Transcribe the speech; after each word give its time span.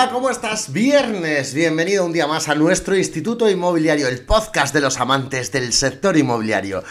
Hola, 0.00 0.12
¿cómo 0.12 0.30
estás? 0.30 0.72
Viernes, 0.72 1.52
bienvenido 1.52 2.06
un 2.06 2.12
día 2.14 2.26
más 2.26 2.48
a 2.48 2.54
nuestro 2.54 2.96
Instituto 2.96 3.50
Inmobiliario, 3.50 4.08
el 4.08 4.24
podcast 4.24 4.72
de 4.72 4.80
los 4.80 4.98
amantes 4.98 5.52
del 5.52 5.74
sector 5.74 6.16
inmobiliario. 6.16 6.82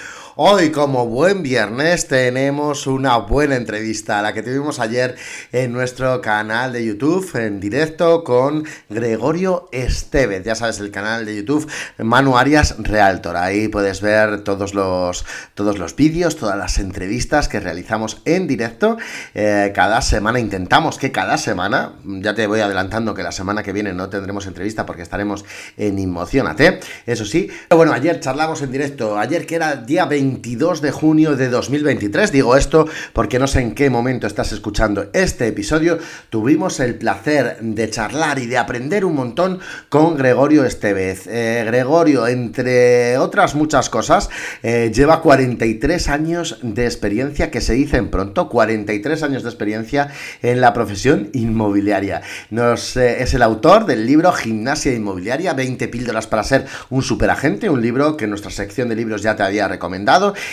Hoy, 0.41 0.71
como 0.71 1.05
buen 1.05 1.43
viernes, 1.43 2.07
tenemos 2.07 2.87
una 2.87 3.17
buena 3.17 3.57
entrevista, 3.57 4.21
la 4.21 4.31
que 4.31 4.41
tuvimos 4.41 4.79
ayer 4.79 5.17
en 5.51 5.73
nuestro 5.73 6.21
canal 6.21 6.71
de 6.71 6.85
YouTube, 6.85 7.29
en 7.35 7.59
directo 7.59 8.23
con 8.23 8.63
Gregorio 8.87 9.67
Estevez. 9.73 10.45
Ya 10.45 10.55
sabes, 10.55 10.79
el 10.79 10.91
canal 10.91 11.25
de 11.25 11.35
YouTube 11.35 11.69
Manu 11.97 12.37
Arias 12.37 12.75
Realtor. 12.79 13.35
Ahí 13.35 13.67
puedes 13.67 13.99
ver 13.99 14.45
todos 14.45 14.73
los, 14.73 15.25
todos 15.55 15.77
los 15.77 15.97
vídeos, 15.97 16.37
todas 16.37 16.57
las 16.57 16.77
entrevistas 16.77 17.49
que 17.49 17.59
realizamos 17.59 18.21
en 18.23 18.47
directo. 18.47 18.95
Eh, 19.35 19.73
cada 19.75 20.01
semana 20.01 20.39
intentamos 20.39 20.97
que 20.97 21.11
cada 21.11 21.37
semana, 21.37 21.95
ya 22.05 22.33
te 22.33 22.47
voy 22.47 22.61
adelantando 22.61 23.13
que 23.13 23.23
la 23.23 23.33
semana 23.33 23.61
que 23.61 23.73
viene 23.73 23.91
no 23.91 24.07
tendremos 24.07 24.47
entrevista 24.47 24.85
porque 24.85 25.01
estaremos 25.01 25.43
en 25.75 25.99
Inmocionate, 25.99 26.79
eso 27.05 27.25
sí. 27.25 27.49
Pero 27.67 27.75
bueno, 27.75 27.91
ayer 27.91 28.21
charlamos 28.21 28.61
en 28.61 28.71
directo, 28.71 29.19
ayer 29.19 29.45
que 29.45 29.55
era 29.55 29.75
día 29.75 30.05
20 30.05 30.28
22 30.29 30.81
de 30.81 30.91
junio 30.91 31.35
de 31.35 31.49
2023. 31.49 32.31
Digo 32.31 32.55
esto 32.55 32.87
porque 33.13 33.39
no 33.39 33.47
sé 33.47 33.61
en 33.61 33.73
qué 33.73 33.89
momento 33.89 34.27
estás 34.27 34.51
escuchando 34.51 35.07
este 35.13 35.47
episodio. 35.47 35.97
Tuvimos 36.29 36.79
el 36.79 36.95
placer 36.95 37.57
de 37.61 37.89
charlar 37.89 38.37
y 38.37 38.45
de 38.45 38.59
aprender 38.59 39.05
un 39.05 39.15
montón 39.15 39.59
con 39.89 40.15
Gregorio 40.15 40.65
Estevez. 40.65 41.25
Eh, 41.25 41.63
Gregorio, 41.65 42.27
entre 42.27 43.17
otras 43.17 43.55
muchas 43.55 43.89
cosas, 43.89 44.29
eh, 44.61 44.91
lleva 44.93 45.23
43 45.23 46.09
años 46.09 46.59
de 46.61 46.85
experiencia, 46.85 47.49
que 47.49 47.59
se 47.59 47.73
dicen 47.73 48.11
pronto, 48.11 48.49
43 48.49 49.23
años 49.23 49.41
de 49.41 49.49
experiencia 49.49 50.09
en 50.43 50.61
la 50.61 50.73
profesión 50.73 51.31
inmobiliaria. 51.33 52.21
Nos, 52.51 52.95
eh, 52.97 53.23
es 53.23 53.33
el 53.33 53.41
autor 53.41 53.87
del 53.87 54.05
libro 54.05 54.31
Gimnasia 54.31 54.93
Inmobiliaria, 54.93 55.53
20 55.53 55.87
píldoras 55.87 56.27
para 56.27 56.43
ser 56.43 56.67
un 56.91 57.01
superagente, 57.01 57.71
un 57.71 57.81
libro 57.81 58.15
que 58.15 58.27
nuestra 58.27 58.51
sección 58.51 58.89
de 58.89 58.95
libros 58.95 59.23
ya 59.23 59.35
te 59.35 59.41
había 59.41 59.67
recomendado 59.67 60.08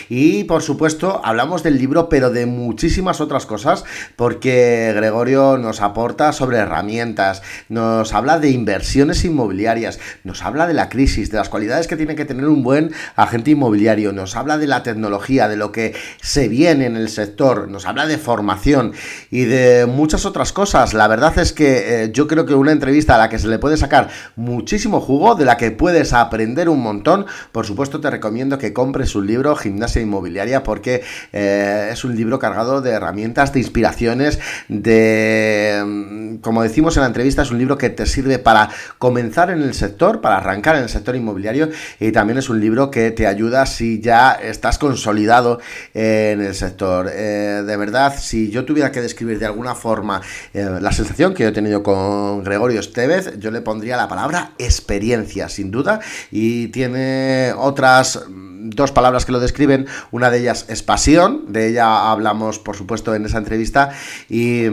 y 0.09 0.45
por 0.45 0.63
supuesto 0.63 1.21
hablamos 1.25 1.63
del 1.63 1.79
libro, 1.79 2.09
pero 2.09 2.31
de 2.31 2.47
muchísimas 2.47 3.21
otras 3.21 3.47
cosas, 3.47 3.85
porque 4.17 4.93
Gregorio 4.95 5.57
nos 5.57 5.81
aporta 5.81 6.33
sobre 6.33 6.59
herramientas, 6.59 7.43
nos 7.69 8.13
habla 8.13 8.39
de 8.39 8.51
inversiones 8.51 9.25
inmobiliarias, 9.25 9.99
nos 10.25 10.43
habla 10.43 10.67
de 10.67 10.75
la 10.75 10.89
crisis, 10.89 11.31
de 11.31 11.39
las 11.39 11.49
cualidades 11.49 11.87
que 11.87 11.97
tiene 11.97 12.17
que 12.17 12.25
tener 12.25 12.47
un 12.47 12.63
buen 12.63 12.93
agente 13.15 13.53
inmobiliario, 13.53 14.13
nos 14.13 14.37
habla 14.37 14.59
de 14.59 14.67
la 14.67 14.83
tecnología, 14.83 15.49
de 15.49 15.57
lo 15.57 15.73
que 15.73 15.95
se 16.21 16.49
viene 16.49 16.87
en 16.87 16.97
el 16.97 17.09
sector, 17.09 17.69
nos 17.69 17.87
habla 17.87 18.07
de 18.07 18.19
formación 18.19 18.93
y 19.31 19.45
de 19.45 19.87
muchas 19.87 20.27
otras 20.27 20.53
cosas. 20.53 20.93
La 20.93 21.09
verdad 21.09 21.39
es 21.39 21.53
que 21.53 22.05
eh, 22.05 22.13
yo 22.13 22.27
creo 22.27 22.45
que 22.45 22.55
una 22.55 22.73
entrevista 22.73 23.15
a 23.15 23.19
la 23.19 23.29
que 23.29 23.39
se 23.39 23.49
le 23.49 23.59
puede 23.59 23.77
sacar 23.77 24.11
muchísimo 24.37 25.01
jugo, 25.01 25.35
de 25.35 25.45
la 25.45 25.57
que 25.57 25.71
puedes 25.71 26.13
aprender 26.13 26.69
un 26.69 26.83
montón, 26.83 27.27
por 27.53 27.65
supuesto 27.67 28.01
te 28.01 28.11
recomiendo 28.11 28.59
que 28.59 28.73
compres 28.73 29.15
un 29.15 29.27
libro 29.27 29.46
Gimnasia 29.55 30.03
Inmobiliaria, 30.03 30.63
porque 30.63 31.03
eh, 31.33 31.91
es 31.93 32.05
un 32.05 32.17
libro 32.17 32.39
cargado 32.39 32.81
de 32.81 32.91
herramientas, 32.91 33.53
de 33.53 33.61
inspiraciones, 33.61 34.41
de, 34.69 35.83
mm, 35.87 36.37
como 36.39 36.63
decimos 36.63 36.97
en 36.97 37.03
la 37.03 37.09
entrevista, 37.09 37.43
es 37.43 37.51
un 37.51 37.59
libro 37.59 37.79
que 37.79 37.91
te 37.91 38.07
sirve 38.07 38.39
para 38.39 38.71
comenzar 38.99 39.51
en 39.51 39.63
el 39.63 39.75
sector, 39.75 40.21
para 40.21 40.39
arrancar 40.39 40.77
en 40.77 40.83
el 40.85 40.89
sector 40.89 41.15
inmobiliario 41.15 41.69
y 42.01 42.13
también 42.13 42.39
es 42.39 42.49
un 42.49 42.61
libro 42.61 42.91
que 42.91 43.11
te 43.11 43.27
ayuda 43.27 43.67
si 43.67 44.01
ya 44.01 44.33
estás 44.33 44.79
consolidado 44.79 45.61
en 45.95 46.41
el 46.41 46.55
sector. 46.55 47.11
Eh, 47.13 47.63
de 47.67 47.77
verdad, 47.77 48.15
si 48.19 48.51
yo 48.51 48.65
tuviera 48.65 48.91
que 48.91 49.01
describir 49.01 49.39
de 49.39 49.47
alguna 49.47 49.75
forma 49.75 50.21
eh, 50.55 50.79
la 50.81 50.93
sensación 50.93 51.35
que 51.35 51.47
he 51.47 51.53
tenido 51.53 51.83
con 51.83 52.43
Gregorio 52.43 52.81
Estevez, 52.81 53.39
yo 53.39 53.51
le 53.51 53.61
pondría 53.61 53.97
la 53.97 54.09
palabra 54.09 54.53
experiencia, 54.59 55.49
sin 55.49 55.71
duda, 55.71 56.01
y 56.31 56.69
tiene 56.69 57.53
otras 57.57 58.25
dos 58.29 58.93
palabras 58.93 59.25
que 59.25 59.33
describen. 59.41 59.87
Una 60.11 60.31
de 60.31 60.41
ellas 60.41 60.67
es 60.69 60.83
pasión, 60.83 61.53
de 61.53 61.69
ella 61.69 62.11
hablamos, 62.11 62.59
por 62.59 62.77
supuesto, 62.77 63.15
en 63.15 63.25
esa 63.25 63.39
entrevista. 63.39 63.91
Y, 64.29 64.67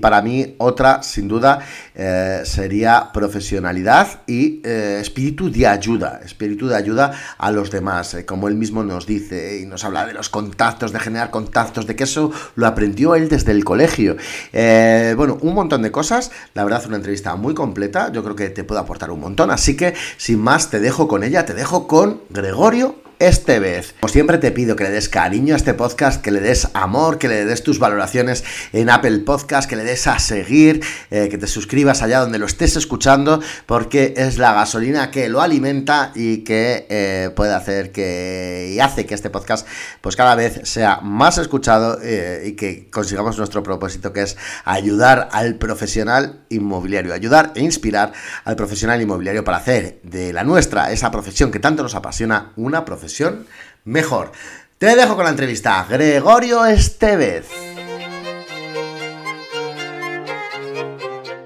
para 0.00 0.22
mí, 0.22 0.54
otra, 0.58 1.02
sin 1.02 1.28
duda, 1.28 1.60
eh, 1.94 2.42
sería 2.44 3.10
profesionalidad 3.12 4.22
y 4.26 4.60
eh, 4.64 4.98
espíritu 5.00 5.50
de 5.50 5.66
ayuda. 5.66 6.20
Espíritu 6.24 6.68
de 6.68 6.76
ayuda 6.76 7.12
a 7.38 7.50
los 7.50 7.70
demás, 7.70 8.14
eh, 8.14 8.24
como 8.24 8.48
él 8.48 8.54
mismo 8.54 8.84
nos 8.84 9.06
dice 9.06 9.60
y 9.60 9.66
nos 9.66 9.84
habla 9.84 10.06
de 10.06 10.14
los 10.14 10.28
contactos, 10.28 10.92
de 10.92 11.00
generar 11.00 11.30
contactos, 11.30 11.86
de 11.86 11.96
que 11.96 12.04
eso 12.04 12.30
lo 12.54 12.66
aprendió 12.66 13.14
él 13.14 13.28
desde 13.28 13.52
el 13.52 13.64
colegio. 13.64 14.16
bueno, 14.52 15.38
un 15.40 15.54
montón 15.54 15.82
de 15.82 15.90
cosas. 15.90 16.30
La 16.54 16.64
verdad, 16.64 16.84
una 16.86 16.96
entrevista 16.96 17.34
muy 17.36 17.54
completa. 17.54 18.12
Yo 18.12 18.22
creo 18.22 18.36
que 18.36 18.50
te 18.50 18.64
puede 18.64 18.80
aportar 18.80 19.10
un 19.10 19.20
montón. 19.20 19.50
Así 19.50 19.76
que, 19.76 19.94
sin 20.16 20.38
más, 20.38 20.70
te 20.70 20.80
dejo 20.80 21.08
con 21.08 21.24
ella, 21.24 21.44
te 21.44 21.54
dejo 21.54 21.86
con 21.86 22.20
Gregorio 22.30 23.07
este 23.18 23.58
vez. 23.58 23.94
Como 24.00 24.12
siempre 24.12 24.38
te 24.38 24.52
pido 24.52 24.76
que 24.76 24.84
le 24.84 24.90
des 24.90 25.08
cariño 25.08 25.54
a 25.54 25.56
este 25.56 25.74
podcast, 25.74 26.22
que 26.22 26.30
le 26.30 26.40
des 26.40 26.68
amor, 26.74 27.18
que 27.18 27.28
le 27.28 27.44
des 27.44 27.62
tus 27.62 27.78
valoraciones 27.78 28.44
en 28.72 28.90
Apple 28.90 29.18
Podcast, 29.20 29.68
que 29.68 29.76
le 29.76 29.84
des 29.84 30.06
a 30.06 30.18
seguir, 30.18 30.80
eh, 31.10 31.28
que 31.28 31.38
te 31.38 31.46
suscribas 31.46 32.02
allá 32.02 32.20
donde 32.20 32.38
lo 32.38 32.46
estés 32.46 32.76
escuchando, 32.76 33.40
porque 33.66 34.14
es 34.16 34.38
la 34.38 34.52
gasolina 34.52 35.10
que 35.10 35.28
lo 35.28 35.40
alimenta 35.40 36.12
y 36.14 36.38
que 36.38 36.86
eh, 36.88 37.30
puede 37.34 37.54
hacer 37.54 37.90
que 37.90 38.78
hace 38.82 39.06
que 39.06 39.14
este 39.14 39.30
podcast 39.30 39.66
pues 40.00 40.14
cada 40.14 40.34
vez 40.34 40.60
sea 40.64 41.00
más 41.02 41.38
escuchado 41.38 41.98
eh, 42.02 42.44
y 42.46 42.52
que 42.52 42.88
consigamos 42.90 43.36
nuestro 43.38 43.62
propósito 43.62 44.12
que 44.12 44.22
es 44.22 44.36
ayudar 44.64 45.28
al 45.32 45.56
profesional 45.56 46.44
inmobiliario, 46.48 47.12
ayudar 47.12 47.52
e 47.56 47.62
inspirar 47.62 48.12
al 48.44 48.54
profesional 48.54 49.00
inmobiliario 49.02 49.42
para 49.42 49.56
hacer 49.56 50.00
de 50.04 50.32
la 50.32 50.44
nuestra, 50.44 50.92
esa 50.92 51.10
profesión 51.10 51.50
que 51.50 51.58
tanto 51.58 51.82
nos 51.82 51.94
apasiona, 51.94 52.52
una 52.56 52.84
profesión 52.84 53.07
mejor. 53.84 54.32
Te 54.78 54.94
dejo 54.94 55.16
con 55.16 55.24
la 55.24 55.30
entrevista. 55.30 55.86
Gregorio 55.88 56.64
Estevez. 56.64 57.46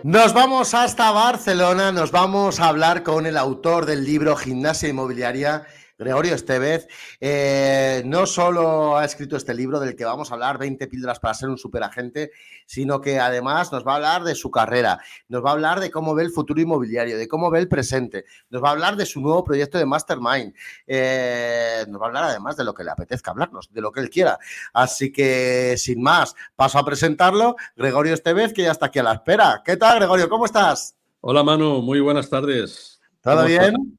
Nos 0.03 0.35
vamos 0.35 0.75
hasta 0.75 1.13
Barcelona, 1.13 1.93
nos 1.93 2.11
vamos 2.11 2.59
a 2.59 2.67
hablar 2.67 3.05
con 3.05 3.25
el 3.25 3.37
autor 3.37 3.87
del 3.87 4.05
libro 4.05 4.35
Gimnasia 4.35 4.89
Inmobiliaria 4.89 5.65
Gregorio 6.03 6.35
Estevez, 6.35 6.89
eh, 7.21 8.03
no 8.05 8.27
solo 8.27 8.97
ha 8.97 9.05
escrito 9.05 9.37
este 9.37 9.55
libro 9.55 9.79
del 9.79 9.95
que 9.95 10.05
vamos 10.05 10.31
a 10.31 10.35
hablar, 10.35 10.59
20 10.59 10.87
píldoras 10.89 11.21
para 11.21 11.35
ser 11.35 11.49
un 11.49 11.59
superagente, 11.59 12.33
sino 12.67 13.01
que 13.01 13.21
además 13.21 13.71
nos 13.73 13.87
va 13.87 13.93
a 13.93 13.97
hablar 13.97 14.25
de 14.25 14.35
su 14.35 14.51
carrera, 14.51 14.99
nos 15.29 15.45
va 15.45 15.51
a 15.51 15.53
hablar 15.53 15.81
de 15.81 15.91
cómo 15.91 16.15
ve 16.15 16.25
el 16.25 16.31
futuro 16.31 16.61
inmobiliario, 16.61 17.17
de 17.17 17.29
cómo 17.29 17.51
ve 17.51 17.61
el 17.61 17.69
presente, 17.69 18.25
nos 18.51 18.63
va 18.63 18.71
a 18.71 18.73
hablar 18.73 18.97
de 18.97 19.07
su 19.07 19.21
nuevo 19.21 19.45
proyecto 19.45 19.79
de 19.79 19.87
Mastermind, 19.87 20.55
eh, 20.87 21.85
nos 21.89 22.01
va 22.01 22.07
a 22.07 22.09
hablar 22.09 22.25
además 22.25 22.57
de 22.57 22.65
lo 22.65 22.75
que 22.75 22.85
le 22.85 22.91
apetezca 22.91 23.31
hablarnos, 23.31 23.73
de 23.73 23.81
lo 23.81 23.93
que 23.93 24.01
él 24.01 24.11
quiera. 24.11 24.39
Así 24.73 25.13
que, 25.13 25.77
sin 25.79 26.03
más, 26.03 26.35
paso 26.57 26.79
a 26.79 26.85
presentarlo, 26.85 27.57
Gregorio 27.77 28.15
Estevez, 28.15 28.53
que 28.53 28.63
ya 28.63 28.73
está 28.73 28.87
aquí 28.87 28.99
a 28.99 29.05
la 29.05 29.15
espera. 29.15 29.63
¿Qué 29.65 29.77
tal, 29.77 29.99
Gregorio? 29.99 30.29
¿Cómo 30.29 30.47
estás? 30.47 30.97
Hola, 31.21 31.45
Manu, 31.45 31.81
muy 31.83 32.01
buenas 32.01 32.29
tardes. 32.29 33.01
¿Todo 33.23 33.45
bien? 33.45 33.99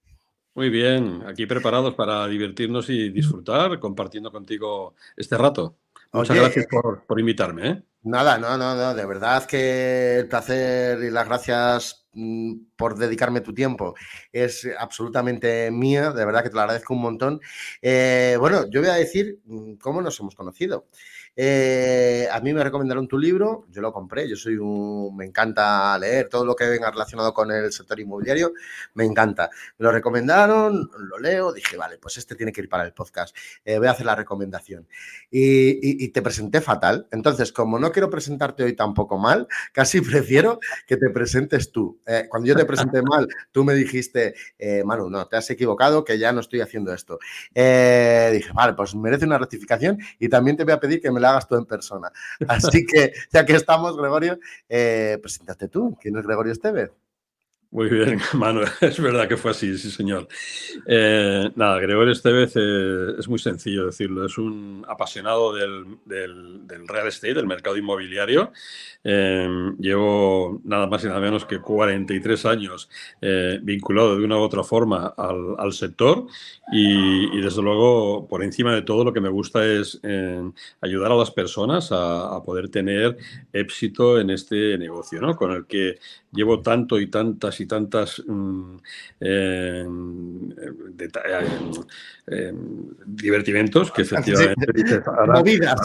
Muy 0.55 0.69
bien, 0.69 1.23
aquí 1.25 1.47
preparados 1.47 1.95
para 1.95 2.27
divertirnos 2.27 2.87
y 2.89 3.09
disfrutar 3.09 3.79
compartiendo 3.79 4.31
contigo 4.31 4.95
este 5.17 5.35
rato. 5.35 5.77
Muchas 6.11 6.37
gracias 6.37 6.67
por, 6.69 7.19
invitarme. 7.19 7.69
¿eh? 7.69 7.83
Nada, 8.03 8.37
no, 8.37 8.55
no, 8.55 8.75
no, 8.75 8.93
de 8.93 9.05
verdad 9.05 9.45
que 9.45 10.19
el 10.19 10.27
placer 10.27 11.01
y 11.03 11.09
las 11.09 11.25
gracias 11.25 12.05
mm, 12.13 12.53
por 12.75 12.95
dedicarme 12.95 13.41
tu 13.41 13.51
tiempo 13.51 13.95
es 14.31 14.67
absolutamente 14.77 15.71
mío, 15.71 16.13
de 16.13 16.23
verdad 16.23 16.43
que 16.43 16.49
te 16.49 16.55
lo 16.55 16.61
agradezco 16.61 16.93
un 16.93 17.01
montón. 17.01 17.41
Eh, 17.81 18.37
bueno, 18.39 18.69
yo 18.69 18.81
voy 18.81 18.89
a 18.91 18.95
decir 18.95 19.39
mm, 19.45 19.73
cómo 19.75 20.03
nos 20.03 20.19
hemos 20.19 20.35
conocido. 20.35 20.85
Eh, 21.35 22.27
a 22.31 22.39
mí 22.41 22.53
me 22.53 22.63
recomendaron 22.63 23.07
tu 23.07 23.17
libro, 23.17 23.65
yo 23.69 23.81
lo 23.81 23.91
compré, 23.91 24.29
yo 24.29 24.35
soy 24.35 24.57
un, 24.57 25.15
me 25.15 25.25
encanta 25.25 25.97
leer 25.97 26.29
todo 26.29 26.45
lo 26.45 26.55
que 26.55 26.67
venga 26.67 26.91
relacionado 26.91 27.33
con 27.33 27.49
el 27.51 27.71
sector 27.71 27.99
inmobiliario, 27.99 28.53
me 28.93 29.03
encanta. 29.05 29.49
Me 29.77 29.85
lo 29.85 29.91
recomendaron, 29.91 30.91
lo 30.95 31.19
leo, 31.19 31.51
dije, 31.51 31.75
vale, 31.75 31.97
pues 31.97 32.17
este 32.17 32.35
tiene 32.35 32.51
que 32.51 32.61
ir 32.61 32.69
para 32.69 32.83
el 32.85 32.93
podcast, 32.93 33.35
eh, 33.65 33.79
voy 33.79 33.87
a 33.87 33.91
hacer 33.91 34.05
la 34.05 34.15
recomendación. 34.15 34.87
Y, 35.31 36.03
te 36.13 36.21
presenté 36.21 36.61
fatal, 36.61 37.07
entonces 37.11 37.51
como 37.51 37.79
no 37.79 37.91
quiero 37.91 38.09
presentarte 38.09 38.63
hoy 38.63 38.73
tampoco 38.73 39.17
mal, 39.17 39.47
casi 39.71 40.01
prefiero 40.01 40.59
que 40.85 40.97
te 40.97 41.09
presentes 41.09 41.71
tú. 41.71 41.99
Eh, 42.05 42.27
cuando 42.29 42.47
yo 42.47 42.55
te 42.55 42.65
presenté 42.65 43.01
mal, 43.01 43.27
tú 43.51 43.63
me 43.63 43.73
dijiste, 43.73 44.35
Manu, 44.85 45.09
no, 45.09 45.27
te 45.27 45.37
has 45.37 45.49
equivocado, 45.49 46.03
que 46.03 46.19
ya 46.19 46.31
no 46.31 46.41
estoy 46.41 46.61
haciendo 46.61 46.93
esto. 46.93 47.17
dije, 47.53 48.51
vale, 48.53 48.73
pues 48.73 48.93
merece 48.93 49.25
una 49.25 49.39
rectificación 49.39 49.97
y 50.19 50.29
también 50.29 50.57
te 50.57 50.63
voy 50.63 50.73
a 50.73 50.79
pedir 50.79 51.01
que 51.01 51.09
me 51.09 51.22
la 51.23 51.31
hagas 51.31 51.47
tú 51.47 51.55
en 51.55 51.65
persona. 51.65 52.11
Así 52.47 52.85
que, 52.85 53.13
ya 53.31 53.45
que 53.45 53.55
estamos, 53.55 53.97
Gregorio, 53.97 54.37
eh, 54.69 55.17
preséntate 55.21 55.67
tú. 55.67 55.97
¿Quién 55.99 56.15
es 56.17 56.25
Gregorio 56.25 56.53
Estevez? 56.53 56.91
Muy 57.73 57.89
bien, 57.89 58.19
Manuel. 58.35 58.69
Es 58.81 59.01
verdad 59.01 59.27
que 59.27 59.35
fue 59.35 59.49
así, 59.49 59.75
sí, 59.79 59.89
señor. 59.89 60.27
Eh, 60.85 61.49
nada, 61.55 61.79
Gregorio 61.79 62.13
Estevez 62.13 62.53
eh, 62.55 63.15
es 63.17 63.27
muy 63.27 63.39
sencillo 63.39 63.87
decirlo. 63.87 64.27
Es 64.27 64.37
un 64.37 64.85
apasionado 64.87 65.55
del, 65.55 65.97
real 66.85 67.07
estate, 67.07 67.33
del 67.33 67.47
mercado 67.47 67.75
inmobiliario. 67.75 68.51
Eh, 69.03 69.49
llevo 69.79 70.61
nada 70.65 70.85
más 70.85 71.03
y 71.03 71.07
nada 71.07 71.19
menos 71.19 71.45
que 71.45 71.59
43 71.59 72.45
años 72.45 72.89
vinculado 73.63 74.17
de 74.17 74.23
una 74.23 74.37
u 74.37 74.41
otra 74.41 74.63
forma 74.63 75.07
al, 75.17 75.73
sector 75.73 76.27
y, 76.71 77.41
desde 77.41 77.63
luego, 77.63 78.27
por 78.27 78.43
encima 78.43 78.75
de 78.75 78.83
todo, 78.83 79.03
lo 79.03 79.13
que 79.13 79.19
me 79.19 79.29
gusta 79.29 79.65
es 79.65 79.99
ayudar 80.79 81.11
a 81.11 81.15
las 81.15 81.31
personas 81.31 81.91
a, 81.91 82.35
a, 82.35 82.43
poder 82.43 82.69
tener 82.69 83.17
éxito 83.51 84.19
en 84.19 84.29
este 84.29 84.77
negocio, 84.77 85.19
¿no? 85.19 85.35
Con 85.35 85.51
el 85.51 85.65
que 85.65 85.97
llevo 86.31 86.61
tanto 86.61 86.99
y 86.99 87.07
tantas 87.07 87.59
y 87.63 87.65
tantas 87.65 88.21
mm, 88.25 88.75
eh, 89.19 89.85
eh, 92.27 92.53
divertimentos 93.05 93.91
que 93.91 94.03
efectivamente... 94.03 95.01
movidas, 95.27 95.79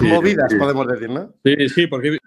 movidas 0.00 0.54
podemos 0.54 0.86
decir, 0.88 1.10
¿no? 1.10 1.34
Sí, 1.44 1.68
sí, 1.68 1.86
porque... 1.86 2.18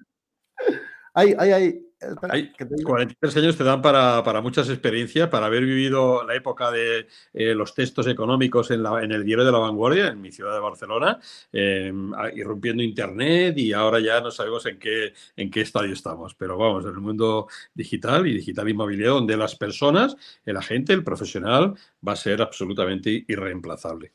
Hay, 1.14 1.36
hay, 1.38 1.52
hay, 1.52 1.85
hay 2.30 2.52
43 2.84 3.38
años 3.38 3.58
te 3.58 3.64
dan 3.64 3.82
para, 3.82 4.42
muchas 4.42 4.70
experiencias, 4.70 5.30
para 5.30 5.46
haber 5.46 5.64
vivido 5.64 6.26
la 6.26 6.36
época 6.36 6.72
de 6.72 7.08
eh, 7.34 7.56
los 7.56 7.74
textos 7.74 8.08
económicos 8.08 8.72
en, 8.72 8.84
la, 8.84 9.04
en, 9.04 9.12
el 9.12 9.24
diario 9.24 9.46
de 9.46 9.52
la 9.52 9.60
vanguardia, 9.60 10.08
en 10.08 10.22
mi 10.22 10.32
ciudad 10.32 10.54
de 10.54 10.60
Barcelona, 10.60 11.20
em, 11.52 12.12
irrumpiendo 12.36 12.84
Internet 12.84 13.58
y 13.58 13.74
ahora 13.74 14.00
ya 14.00 14.22
no 14.22 14.32
sabemos 14.32 14.66
en 14.66 14.80
qué, 14.80 15.14
en 15.36 15.50
qué 15.50 15.62
estadio 15.62 15.94
estamos. 15.94 16.36
Pero 16.36 16.58
vamos, 16.58 16.84
en 16.86 16.92
el 16.92 17.02
mundo 17.02 17.48
digital 17.74 18.28
y 18.28 18.34
digital 18.34 18.70
inmobiliario, 18.70 19.16
donde 19.16 19.38
las 19.38 19.56
personas, 19.56 20.16
el 20.46 20.58
agente, 20.58 20.94
el 20.94 21.04
profesional, 21.04 21.76
va 22.08 22.14
a 22.14 22.16
ser 22.16 22.42
absolutamente 22.42 23.26
irreemplazable. 23.28 24.14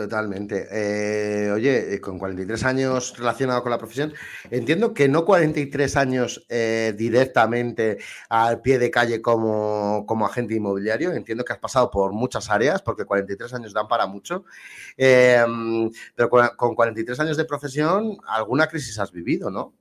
Totalmente. 0.00 0.66
Eh, 0.70 1.50
oye, 1.52 1.94
eh, 1.94 2.00
con 2.00 2.18
43 2.18 2.64
años 2.64 3.14
relacionado 3.18 3.62
con 3.62 3.70
la 3.70 3.76
profesión, 3.76 4.14
entiendo 4.50 4.94
que 4.94 5.10
no 5.10 5.26
43 5.26 5.94
años 5.98 6.46
eh, 6.48 6.94
directamente 6.96 7.98
al 8.30 8.62
pie 8.62 8.78
de 8.78 8.90
calle 8.90 9.20
como, 9.20 10.06
como, 10.06 10.24
agente 10.24 10.54
inmobiliario, 10.54 11.12
entiendo 11.12 11.44
que 11.44 11.52
has 11.52 11.58
pasado 11.58 11.90
por 11.90 12.14
muchas 12.14 12.48
áreas, 12.48 12.80
porque 12.80 13.04
43 13.04 13.52
años 13.52 13.74
dan 13.74 13.88
para 13.88 14.06
mucho, 14.06 14.46
pero 14.96 16.30
con, 16.30 16.48
con 16.56 16.74
43 16.74 17.20
años 17.20 17.36
de 17.36 17.44
profesión, 17.44 18.16
alguna 18.26 18.68
crisis 18.68 18.98
has 18.98 19.12
vivido, 19.12 19.50
¿no? 19.50 19.74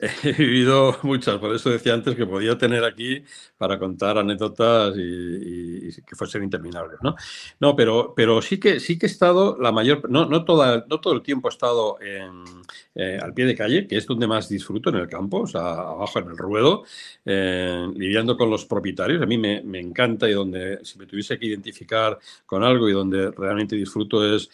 He 0.22 0.32
vivido 0.32 0.96
muchas, 1.02 1.36
por 1.38 1.54
eso 1.54 1.68
decía 1.68 1.92
antes 1.92 2.16
que 2.16 2.24
podía 2.24 2.56
tener 2.56 2.84
aquí 2.84 3.22
para 3.58 3.78
contar 3.78 4.16
anécdotas 4.16 4.94
y, 4.96 5.90
que 6.06 6.16
fuesen 6.16 6.42
interminables, 6.42 6.98
¿no? 7.02 7.14
No, 7.58 7.76
pero, 7.76 8.14
pero 8.16 8.40
sí 8.40 8.58
que 8.58 8.80
sí 8.80 8.98
que 8.98 9.04
he 9.04 9.08
estado 9.10 9.58
la 9.60 9.72
mayor, 9.72 10.08
no, 10.08 10.24
no, 10.24 10.44
toda, 10.44 10.86
no 10.88 11.00
todo 11.00 11.12
el 11.12 11.22
tiempo 11.22 11.48
he 11.48 11.52
estado 11.52 11.98
eh, 12.00 13.18
al 13.20 13.34
pie 13.34 13.44
de 13.44 13.54
calle, 13.54 13.86
que 13.86 13.98
es 13.98 14.06
donde 14.06 14.26
más 14.26 14.48
disfruto 14.48 14.88
en 14.88 14.96
el 14.96 15.08
campo, 15.08 15.40
o 15.40 15.46
sea, 15.46 15.60
abajo 15.60 16.18
en 16.20 16.28
el 16.28 16.38
ruedo, 16.38 16.84
eh, 17.26 17.86
lidiando 17.94 18.38
con 18.38 18.48
los 18.48 18.64
propietarios. 18.64 19.20
A 19.20 19.26
mí 19.26 19.36
me, 19.36 19.60
me, 19.62 19.80
encanta 19.80 20.30
y 20.30 20.32
donde 20.32 20.78
si 20.82 20.98
me 20.98 21.06
tuviese 21.06 21.38
que 21.38 21.46
identificar 21.46 22.18
con 22.46 22.64
algo 22.64 22.88
y 22.88 22.92
donde 22.92 23.30
realmente 23.32 23.76
disfruto 23.76 24.24
es 24.34 24.48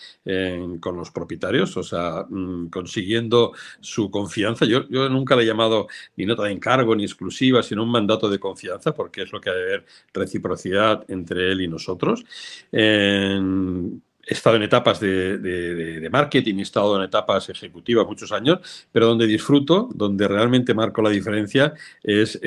con 0.80 0.96
los 0.96 1.10
propietarios, 1.12 1.76
o 1.76 1.82
sea, 1.84 2.24
mm, 2.28 2.68
consiguiendo 2.68 3.52
su 3.80 4.10
confianza. 4.10 4.64
Yo, 4.64 4.88
yo 4.88 5.08
nunca 5.08 5.35
le 5.36 5.44
he 5.44 5.46
llamado 5.46 5.88
ni 6.16 6.26
nota 6.26 6.44
de 6.44 6.52
encargo 6.52 6.94
ni 6.96 7.04
exclusiva, 7.04 7.62
sino 7.62 7.82
un 7.82 7.90
mandato 7.90 8.28
de 8.28 8.38
confianza, 8.38 8.94
porque 8.94 9.22
es 9.22 9.32
lo 9.32 9.40
que 9.40 9.50
ha 9.50 9.54
de 9.54 9.62
haber 9.62 9.86
reciprocidad 10.12 11.04
entre 11.08 11.52
él 11.52 11.60
y 11.60 11.68
nosotros. 11.68 12.24
He 14.28 14.34
estado 14.34 14.56
en 14.56 14.62
etapas 14.64 14.98
de, 14.98 16.08
marketing, 16.10 16.56
he 16.56 16.62
estado 16.62 16.96
en 16.96 17.02
etapas 17.04 17.48
ejecutivas 17.48 18.06
muchos 18.06 18.32
años, 18.32 18.58
pero 18.90 19.06
donde 19.06 19.26
disfruto, 19.26 19.88
donde 19.94 20.26
realmente 20.26 20.74
marco 20.74 21.00
la 21.00 21.10
diferencia 21.10 21.74
es 22.02 22.40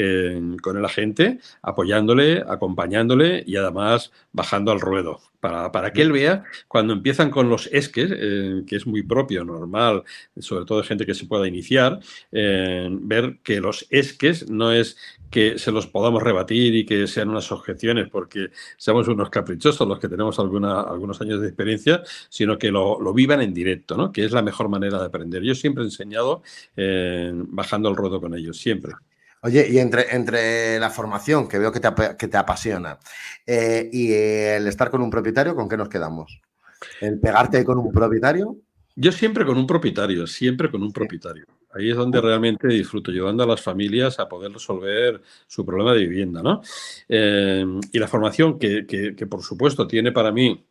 con 0.61 0.77
el 0.77 0.83
agente, 0.83 1.39
apoyándole, 1.61 2.43
acompañándole 2.45 3.43
y 3.47 3.55
además 3.55 4.11
bajando 4.33 4.73
al 4.73 4.81
ruedo. 4.81 5.28
Para, 5.39 5.71
para 5.71 5.93
que 5.93 6.01
él 6.01 6.11
vea, 6.11 6.43
cuando 6.67 6.93
empiezan 6.93 7.31
con 7.31 7.49
los 7.49 7.67
esques, 7.71 8.11
eh, 8.13 8.63
que 8.67 8.75
es 8.75 8.85
muy 8.85 9.03
propio, 9.03 9.45
normal, 9.45 10.03
sobre 10.37 10.65
todo 10.65 10.81
de 10.81 10.87
gente 10.87 11.05
que 11.05 11.13
se 11.13 11.25
pueda 11.27 11.47
iniciar, 11.47 11.99
ver 12.31 13.39
que 13.43 13.61
los 13.61 13.87
esques 13.89 14.49
no 14.49 14.71
es 14.71 14.97
que 15.29 15.59
se 15.59 15.71
los 15.71 15.87
podamos 15.87 16.23
rebatir 16.23 16.75
y 16.75 16.85
que 16.85 17.07
sean 17.07 17.29
unas 17.29 17.51
objeciones 17.51 18.09
porque 18.09 18.49
seamos 18.77 19.07
unos 19.07 19.29
caprichosos 19.29 19.87
los 19.87 19.99
que 19.99 20.09
tenemos 20.09 20.39
alguna, 20.39 20.81
algunos 20.81 21.21
años 21.21 21.41
de 21.41 21.47
experiencia, 21.47 22.01
sino 22.29 22.57
que 22.57 22.71
lo, 22.71 22.99
lo, 22.99 23.13
vivan 23.13 23.41
en 23.41 23.53
directo, 23.53 23.95
¿no? 23.95 24.11
que 24.11 24.25
es 24.25 24.31
la 24.31 24.41
mejor 24.41 24.69
manera 24.69 24.99
de 24.99 25.05
aprender. 25.05 25.43
Yo 25.43 25.55
siempre 25.55 25.83
he 25.83 25.87
enseñado 25.87 26.41
eh, 26.75 27.31
bajando 27.33 27.89
el 27.89 27.95
ruedo 27.95 28.19
con 28.19 28.33
ellos, 28.35 28.57
siempre. 28.57 28.93
Oye, 29.41 29.67
y 29.69 29.79
entre, 29.79 30.15
entre 30.15 30.79
la 30.79 30.89
formación, 30.89 31.47
que 31.47 31.59
veo 31.59 31.71
que 31.71 31.79
te, 31.79 31.89
que 32.17 32.27
te 32.27 32.37
apasiona, 32.37 32.99
eh, 33.45 33.89
y 33.91 34.11
el 34.11 34.67
estar 34.67 34.89
con 34.89 35.01
un 35.01 35.09
propietario, 35.09 35.55
¿con 35.55 35.69
qué 35.69 35.77
nos 35.77 35.89
quedamos? 35.89 36.41
¿El 36.99 37.19
pegarte 37.19 37.63
con 37.63 37.77
un 37.77 37.91
propietario? 37.91 38.57
Yo 38.95 39.11
siempre 39.13 39.45
con 39.45 39.57
un 39.57 39.65
propietario, 39.65 40.27
siempre 40.27 40.69
con 40.69 40.83
un 40.83 40.91
propietario. 40.91 41.45
Ahí 41.71 41.89
es 41.91 41.95
donde 41.95 42.19
realmente 42.19 42.67
disfruto, 42.67 43.11
llevando 43.11 43.43
a 43.43 43.47
las 43.47 43.61
familias 43.61 44.19
a 44.19 44.27
poder 44.27 44.51
resolver 44.51 45.21
su 45.47 45.65
problema 45.65 45.93
de 45.93 45.99
vivienda, 45.99 46.41
¿no? 46.41 46.61
Eh, 47.07 47.63
y 47.91 47.99
la 47.99 48.07
formación 48.07 48.57
que, 48.57 48.85
que, 48.87 49.27
por 49.27 49.43
supuesto, 49.43 49.87
tiene 49.87 50.11
para 50.11 50.31
mí 50.31 50.65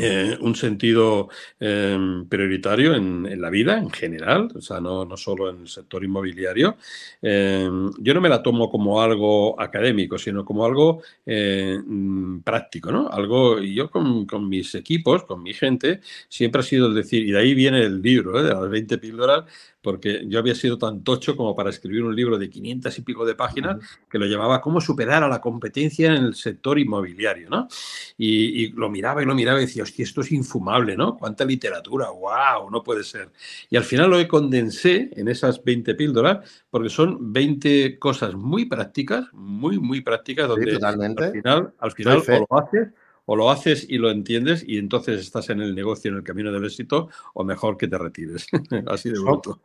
eh, 0.00 0.36
un 0.40 0.56
sentido 0.56 1.28
em, 1.60 2.28
prioritario 2.28 2.94
en, 2.94 3.40
la 3.40 3.50
vida 3.50 3.78
en 3.78 3.90
general, 3.90 4.48
o 4.54 4.60
sea, 4.60 4.80
no, 4.80 5.04
no 5.04 5.16
solo 5.16 5.50
en 5.50 5.62
el 5.62 5.68
sector 5.68 6.02
inmobiliario. 6.02 6.76
Em, 7.22 7.90
yo 7.98 8.14
no 8.14 8.20
me 8.20 8.28
la 8.28 8.42
tomo 8.42 8.70
como 8.70 9.00
algo 9.00 9.60
académico, 9.60 10.18
sino 10.18 10.44
como 10.44 10.64
algo 10.64 11.02
eh, 11.24 11.78
mm, 11.84 12.40
práctico, 12.40 12.90
¿no? 12.90 13.08
Algo, 13.08 13.60
yo 13.60 13.90
con, 13.90 14.26
con, 14.26 14.48
mis 14.48 14.74
equipos, 14.74 15.24
con 15.24 15.42
mi 15.42 15.54
gente, 15.54 16.00
siempre 16.28 16.60
ha 16.60 16.64
sido 16.64 16.92
decir, 16.92 17.26
y 17.26 17.32
de 17.32 17.38
ahí 17.38 17.54
viene 17.54 17.82
el 17.82 18.02
libro, 18.02 18.40
¿eh? 18.40 18.42
de 18.42 18.50
las 18.54 18.68
20 18.68 18.98
píldoras, 18.98 19.44
porque 19.84 20.24
yo 20.26 20.38
había 20.38 20.54
sido 20.54 20.78
tan 20.78 21.04
tocho 21.04 21.36
como 21.36 21.54
para 21.54 21.68
escribir 21.68 22.02
un 22.02 22.16
libro 22.16 22.38
de 22.38 22.48
500 22.48 22.98
y 22.98 23.02
pico 23.02 23.26
de 23.26 23.34
páginas 23.34 23.76
que 24.10 24.18
lo 24.18 24.24
llamaba 24.24 24.62
Cómo 24.62 24.80
superar 24.80 25.22
a 25.22 25.28
la 25.28 25.42
competencia 25.42 26.08
en 26.08 26.24
el 26.24 26.34
sector 26.34 26.78
inmobiliario, 26.78 27.50
¿no? 27.50 27.68
Y, 28.16 28.68
lo 28.72 28.88
miraba 28.88 29.22
y 29.22 29.26
lo 29.26 29.34
miraba 29.34 29.58
y 29.58 29.66
decía, 29.66 29.82
hostia, 29.82 30.04
esto 30.04 30.22
es 30.22 30.32
infumable, 30.32 30.96
¿no? 30.96 31.18
Cuánta 31.18 31.44
literatura, 31.44 32.08
wow, 32.08 32.70
no 32.70 32.82
puede 32.82 33.04
ser. 33.04 33.30
Y 33.68 33.76
al 33.76 33.84
final 33.84 34.10
lo 34.10 34.26
condensé 34.26 35.10
en 35.12 35.28
esas 35.28 35.62
20 35.62 35.94
píldoras 35.94 36.64
porque 36.70 36.88
son 36.88 37.32
20 37.32 37.98
cosas 37.98 38.34
muy 38.34 38.64
prácticas, 38.64 39.26
muy, 39.34 39.78
muy 39.78 40.00
prácticas, 40.00 40.48
donde 40.48 40.78
al 40.82 41.30
final, 41.30 41.74
al 41.78 41.92
final 41.92 42.22
o 42.26 42.46
lo 42.50 42.58
haces 42.58 42.88
o 43.26 43.36
lo 43.36 43.50
haces 43.50 43.86
y 43.88 43.98
lo 43.98 44.10
entiendes 44.10 44.64
y 44.66 44.78
entonces 44.78 45.20
estás 45.20 45.50
en 45.50 45.60
el 45.60 45.74
negocio, 45.74 46.10
en 46.10 46.18
el 46.18 46.22
camino 46.22 46.52
del 46.52 46.64
éxito, 46.64 47.08
o 47.34 47.44
mejor 47.44 47.76
que 47.76 47.88
te 47.88 47.98
retires. 47.98 48.46
Así 48.86 49.10
de 49.10 49.18
bruto. 49.18 49.60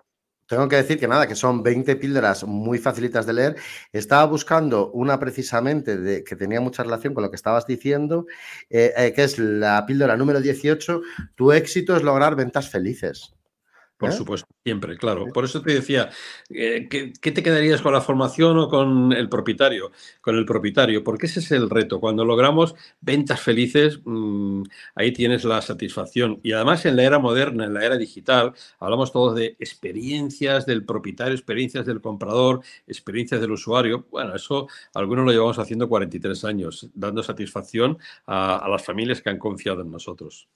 Tengo 0.50 0.68
que 0.68 0.78
decir 0.78 1.00
que 1.00 1.08
nada, 1.08 1.28
que 1.28 1.36
son 1.36 1.62
20 1.62 1.96
píldoras 1.98 2.44
muy 2.44 2.80
facilitas 2.80 3.28
de 3.28 3.34
leer. 3.34 3.56
Estaba 3.94 4.26
buscando 4.26 4.90
una 4.94 5.20
precisamente 5.20 5.96
de, 5.96 6.24
que 6.24 6.36
tenía 6.36 6.60
mucha 6.60 6.82
relación 6.82 7.14
con 7.14 7.22
lo 7.24 7.30
que 7.30 7.36
estabas 7.36 7.68
diciendo, 7.68 8.26
eh, 8.72 8.92
eh, 8.98 9.14
que 9.14 9.24
es 9.26 9.38
la 9.38 9.86
píldora 9.86 10.18
número 10.18 10.42
18. 10.42 11.02
Tu 11.36 11.52
éxito 11.52 11.96
es 11.96 12.02
lograr 12.02 12.36
ventas 12.36 12.68
felices. 12.68 13.36
Por 14.00 14.12
¿Eh? 14.12 14.14
supuesto, 14.14 14.48
siempre, 14.64 14.96
claro. 14.96 15.26
Por 15.34 15.44
eso 15.44 15.62
te 15.62 15.74
decía, 15.74 16.10
eh, 16.50 16.88
¿qué, 16.90 17.32
te 17.34 17.44
quedarías 17.44 17.82
con 17.82 17.92
la 17.92 18.00
formación 18.00 18.58
o 18.58 18.70
con 18.70 19.12
el 19.12 19.28
propietario? 19.28 19.92
Con 20.22 20.38
el 20.38 20.46
propietario, 20.46 21.04
porque 21.04 21.26
ese 21.26 21.42
es 21.42 21.52
el 21.52 21.70
reto. 21.70 22.00
Cuando 22.00 22.24
logramos 22.24 22.76
ventas 23.02 23.42
felices, 23.42 24.00
mm, 24.06 24.64
ahí 24.96 25.12
tienes 25.12 25.44
la 25.44 25.62
satisfacción. 25.62 26.40
Y 26.44 26.54
además 26.54 26.86
en 26.86 26.96
la 26.96 27.04
era 27.04 27.20
moderna, 27.20 27.66
en 27.66 27.74
la 27.74 27.84
era 27.84 27.98
digital, 27.98 28.54
hablamos 28.80 29.12
todos 29.12 29.36
de 29.36 29.58
experiencias 29.60 30.66
del 30.66 30.86
propietario, 30.86 31.34
experiencias 31.34 31.86
del 31.86 32.00
comprador, 32.00 32.62
experiencias 32.88 33.42
del 33.42 33.52
usuario. 33.52 34.08
Bueno, 34.12 34.34
eso 34.34 34.70
algunos 34.94 35.26
lo 35.26 35.34
llevamos 35.34 35.60
haciendo 35.60 35.90
43 35.90 36.46
años, 36.46 36.88
dando 36.94 37.22
satisfacción 37.22 37.98
a 38.28 38.66
las 38.70 38.86
familias 38.86 39.22
que 39.22 39.30
han 39.30 39.40
confiado 39.40 39.82
en 39.82 39.92
nosotros. 39.92 40.48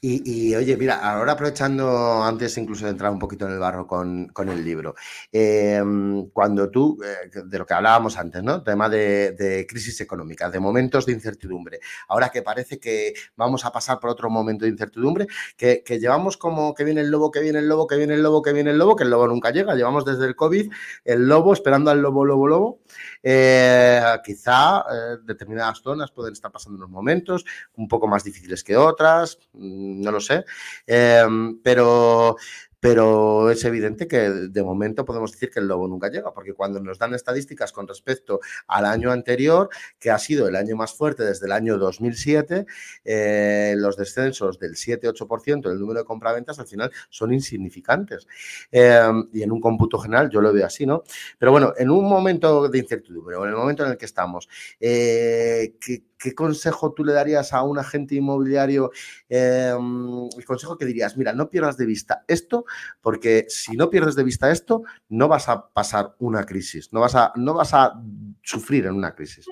Y, 0.00 0.54
oye, 0.54 0.76
mira, 0.76 0.96
ahora 0.96 1.32
aprovechando, 1.32 2.22
antes 2.22 2.56
incluso 2.56 2.84
de 2.84 2.92
entrar 2.92 3.10
un 3.10 3.18
poquito 3.18 3.46
en 3.46 3.52
el 3.52 3.58
barro 3.58 3.86
con, 3.86 4.30
el 4.48 4.64
libro, 4.64 4.94
em, 5.32 6.28
cuando 6.30 6.70
tú, 6.70 6.98
eh, 7.04 7.30
de 7.44 7.58
lo 7.58 7.66
que 7.66 7.74
hablábamos 7.74 8.16
antes, 8.16 8.42
¿no? 8.42 8.62
Tema 8.62 8.88
de, 8.88 9.66
crisis 9.68 10.00
económica, 10.00 10.50
de 10.50 10.60
momentos 10.60 11.04
de 11.04 11.12
incertidumbre, 11.12 11.80
ahora 12.08 12.28
que 12.30 12.42
parece 12.42 12.78
que 12.78 13.12
vamos 13.36 13.64
a 13.64 13.72
pasar 13.72 13.98
por 13.98 14.10
otro 14.10 14.30
momento 14.30 14.64
de 14.64 14.70
incertidumbre, 14.70 15.26
que, 15.56 15.82
llevamos 15.98 16.36
como 16.36 16.74
que 16.74 16.84
viene 16.84 17.00
el 17.00 17.10
lobo, 17.10 17.30
que 17.32 17.40
viene 17.40 17.58
el 17.58 17.68
lobo, 17.68 17.86
que 17.88 17.96
viene 17.96 18.14
el 18.14 18.22
lobo, 18.22 18.42
que 18.42 18.52
viene 18.52 18.70
el 18.70 18.78
lobo, 18.78 18.94
que 18.94 19.04
el 19.04 19.10
lobo 19.10 19.26
nunca 19.26 19.50
llega, 19.50 19.74
llevamos 19.74 20.04
desde 20.04 20.26
el 20.26 20.36
COVID 20.36 20.70
el 21.04 21.28
lobo 21.28 21.52
esperando 21.52 21.90
al 21.90 22.00
lobo, 22.00 22.24
lobo, 22.24 22.46
lobo. 22.46 22.80
Eh, 23.22 24.00
quizá 24.24 24.84
eh, 24.90 25.16
determinadas 25.24 25.80
zonas 25.80 26.10
pueden 26.10 26.32
estar 26.32 26.50
pasando 26.50 26.76
unos 26.78 26.90
momentos 26.90 27.44
un 27.76 27.88
poco 27.88 28.06
más 28.06 28.24
difíciles 28.24 28.62
que 28.62 28.76
otras 28.76 29.38
no 29.52 30.12
lo 30.12 30.20
sé, 30.20 30.44
em, 30.86 31.60
pero 31.62 32.36
pero 32.80 33.50
es 33.50 33.64
evidente 33.64 34.06
que 34.06 34.18
de 34.30 34.62
momento 34.62 35.04
podemos 35.04 35.32
decir 35.32 35.50
que 35.50 35.60
el 35.60 35.66
lobo 35.66 35.88
nunca 35.88 36.08
llega, 36.08 36.32
porque 36.32 36.54
cuando 36.54 36.80
nos 36.80 36.98
dan 36.98 37.14
estadísticas 37.14 37.72
con 37.72 37.88
respecto 37.88 38.40
al 38.68 38.84
año 38.84 39.10
anterior, 39.10 39.68
que 39.98 40.10
ha 40.10 40.18
sido 40.18 40.46
el 40.48 40.56
año 40.56 40.76
más 40.76 40.92
fuerte 40.92 41.24
desde 41.24 41.46
el 41.46 41.52
año 41.52 41.78
2007, 41.78 42.66
eh, 43.04 43.74
los 43.76 43.96
descensos 43.96 44.58
del 44.58 44.76
7-8% 44.76 45.68
del 45.68 45.80
número 45.80 46.00
de 46.00 46.04
compraventas 46.04 46.58
al 46.58 46.66
final 46.66 46.92
son 47.08 47.32
insignificantes. 47.32 48.26
Em, 48.70 49.28
y 49.32 49.42
en 49.42 49.50
un 49.52 49.60
cómputo 49.60 49.98
general 49.98 50.30
yo 50.30 50.40
lo 50.40 50.52
veo 50.52 50.66
así, 50.66 50.86
¿no? 50.86 51.02
Pero 51.38 51.52
bueno, 51.52 51.72
en 51.76 51.90
un 51.90 52.04
momento 52.08 52.68
de 52.68 52.78
incertidumbre 52.78 53.36
o 53.36 53.44
en 53.44 53.50
el 53.50 53.56
momento 53.56 53.84
en 53.84 53.92
el 53.92 53.98
que 53.98 54.06
estamos, 54.06 54.48
eh, 54.80 55.74
¿qué, 55.80 56.02
consejo 56.34 56.92
tú 56.92 57.04
le 57.04 57.12
darías 57.12 57.52
a 57.52 57.62
un 57.62 57.78
agente 57.78 58.14
inmobiliario? 58.16 58.90
Em, 59.28 60.28
el 60.36 60.44
consejo 60.44 60.76
que 60.76 60.84
dirías, 60.84 61.16
mira, 61.16 61.32
no 61.32 61.48
pierdas 61.48 61.76
de 61.76 61.86
vista 61.86 62.24
esto 62.28 62.64
porque 63.00 63.46
si 63.48 63.76
no 63.76 63.90
pierdes 63.90 64.14
de 64.14 64.24
vista 64.24 64.50
esto, 64.50 64.82
no 65.08 65.28
vas 65.28 65.48
a 65.48 65.68
pasar 65.68 66.14
una 66.18 66.44
crisis, 66.44 66.92
no 66.92 67.00
vas 67.00 67.14
a, 67.14 67.32
no 67.36 67.54
vas 67.54 67.74
a 67.74 68.00
sufrir 68.42 68.86
en 68.86 68.94
una 68.94 69.14
crisis. 69.14 69.46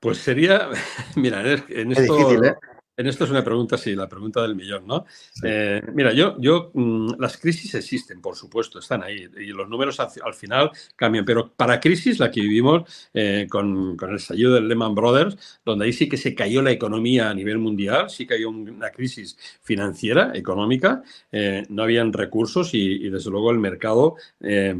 Pues 0.00 0.18
sería, 0.18 0.68
mira, 1.16 1.42
en 1.42 1.92
esto, 1.92 2.16
difícil, 2.16 2.44
¿eh? 2.44 2.56
En 2.94 3.06
esto 3.06 3.24
es 3.24 3.30
una 3.30 3.42
pregunta, 3.42 3.78
sí, 3.78 3.94
la 3.94 4.06
pregunta 4.06 4.42
del 4.42 4.54
millón, 4.54 4.86
¿no? 4.86 5.06
Eh, 5.42 5.80
mira, 5.94 6.12
yo, 6.12 6.36
yo, 6.38 6.70
mm, 6.74 7.14
las 7.18 7.38
crisis 7.38 7.74
existen, 7.74 8.20
por 8.20 8.36
supuesto, 8.36 8.78
están 8.78 9.02
ahí 9.02 9.28
y 9.38 9.46
los 9.46 9.66
números 9.66 9.98
al, 9.98 10.34
final 10.34 10.70
cambian, 10.94 11.24
pero 11.24 11.50
para 11.56 11.80
crisis, 11.80 12.18
la 12.18 12.30
que 12.30 12.42
vivimos 12.42 13.08
eh, 13.14 13.46
con, 13.48 13.96
el 13.98 14.16
estallido 14.16 14.52
del 14.52 14.68
Lehman 14.68 14.94
Brothers, 14.94 15.60
donde 15.64 15.86
ahí 15.86 15.92
sí 15.94 16.06
que 16.06 16.18
se 16.18 16.34
cayó 16.34 16.60
la 16.60 16.70
economía 16.70 17.30
a 17.30 17.34
nivel 17.34 17.56
mundial, 17.56 18.10
sí 18.10 18.26
que 18.26 18.34
hay 18.34 18.44
una 18.44 18.90
crisis 18.90 19.38
financiera, 19.62 20.32
económica, 20.34 21.02
eh, 21.30 21.64
no 21.70 21.84
habían 21.84 22.12
recursos 22.12 22.74
y, 22.74 23.06
y, 23.06 23.08
desde 23.08 23.30
luego 23.30 23.50
el 23.50 23.58
mercado 23.58 24.16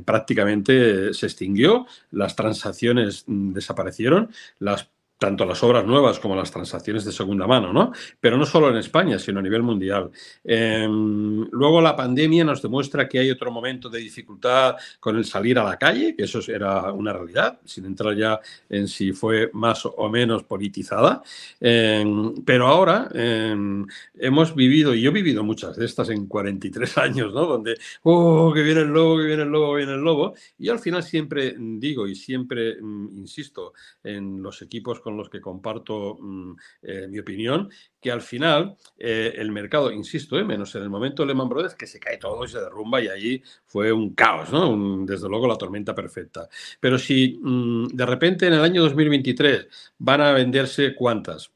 prácticamente 0.04 1.14
se 1.14 1.26
extinguió, 1.26 1.87
las 2.11 2.37
transacciones 2.37 3.25
mm, 3.26 3.52
desaparecieron, 3.52 4.31
las 4.59 4.88
tanto 5.23 5.45
las 5.45 5.62
obras 5.62 5.87
nuevas 5.87 6.19
como 6.19 6.35
las 6.35 6.50
transacciones 6.50 7.05
de 7.05 7.12
segunda 7.12 7.47
mano, 7.47 7.73
¿no? 7.73 7.93
Pero 8.19 8.37
no 8.37 8.45
solo 8.45 8.71
en 8.71 8.76
España, 8.76 9.21
sino 9.21 9.38
a 9.38 9.43
nivel 9.43 9.62
mundial. 9.62 10.11
Em, 10.43 11.47
luego 11.52 11.81
la 11.81 11.95
pandemia 11.95 12.43
nos 12.43 12.61
demuestra 12.61 13.09
que 13.09 13.21
hay 13.21 13.31
otro 13.31 13.52
momento 13.52 13.88
de 13.88 14.00
dificultad 14.00 14.75
con 14.99 15.17
el 15.17 15.25
salir 15.25 15.61
a 15.61 15.64
la 15.64 15.79
calle, 15.79 16.17
que 16.17 16.25
eso 16.25 16.41
era 16.49 16.93
una 16.93 17.12
realidad, 17.12 17.61
sin 17.64 17.85
entrar 17.85 18.17
ya 18.17 18.41
en 18.69 18.88
si 18.88 19.12
fue 19.12 19.49
más 19.52 19.87
o 19.87 20.09
menos 20.09 20.43
politizada. 20.43 21.23
Em, 21.61 22.35
pero 22.45 22.67
ahora 22.67 23.09
em, 23.14 23.87
hemos 24.19 24.57
vivido, 24.57 24.93
y 24.93 25.02
yo 25.02 25.11
he 25.11 25.12
vivido 25.12 25.45
muchas 25.45 25.76
de 25.76 25.85
estas 25.85 26.09
en 26.09 26.26
43 26.26 26.99
años, 26.99 27.33
¿no? 27.33 27.47
Donde, 27.47 27.76
oh, 28.02 28.52
que 28.52 28.62
viene 28.64 28.81
el 28.81 28.88
lobo, 28.88 29.19
que 29.19 29.26
viene 29.26 29.45
el 29.45 29.50
lobo, 29.50 29.75
que 29.75 29.76
viene 29.85 29.95
el 29.95 30.00
lobo. 30.00 30.35
Y 30.59 30.69
al 30.69 30.81
final 30.81 31.05
siempre 31.05 31.55
digo 31.57 32.09
y 32.09 32.17
siempre 32.17 32.83
mm, 32.83 33.19
insisto 33.19 33.73
en 34.02 34.43
los 34.43 34.62
equipos 34.62 34.99
con 34.99 35.12
los 35.16 35.28
que 35.28 35.40
comparto 35.40 36.19
mm, 36.21 36.52
eh, 36.83 37.07
mi 37.09 37.19
opinión, 37.19 37.71
que 38.00 38.11
al 38.11 38.21
final 38.21 38.76
eh, 38.99 39.35
el 39.37 39.50
mercado, 39.52 39.90
insisto, 39.90 40.38
eh, 40.38 40.45
menos 40.45 40.75
en 40.75 40.83
el 40.83 40.90
momento 40.90 41.23
de 41.23 41.28
Lehman 41.28 41.49
Brothers, 41.49 41.75
que 41.75 41.87
se 41.87 42.00
cae 42.00 42.19
todo 42.19 42.45
y 42.45 42.49
se 42.49 42.61
derrumba 42.61 43.00
y 43.00 43.09
allí 43.09 43.42
fue 43.66 43.92
un 43.92 44.14
caos, 44.14 44.52
¿no? 44.52 45.04
desde 45.04 45.28
luego 45.28 45.47
la 45.47 45.57
tormenta 45.57 45.95
perfecta. 45.95 46.49
Pero 46.81 46.99
si 46.99 47.38
mm, 47.40 47.88
de 47.88 48.07
repente 48.07 48.47
en 48.47 48.54
el 48.54 48.62
año 48.62 48.83
2023 48.83 49.66
van 49.99 50.21
a 50.21 50.33
venderse 50.33 50.95
cuántas, 50.95 51.50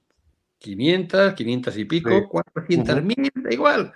500, 0.59 1.35
500 1.35 1.77
y 1.77 1.85
pico, 1.85 2.29
400 2.29 3.03
mil, 3.03 3.31
da 3.35 3.53
igual. 3.53 3.93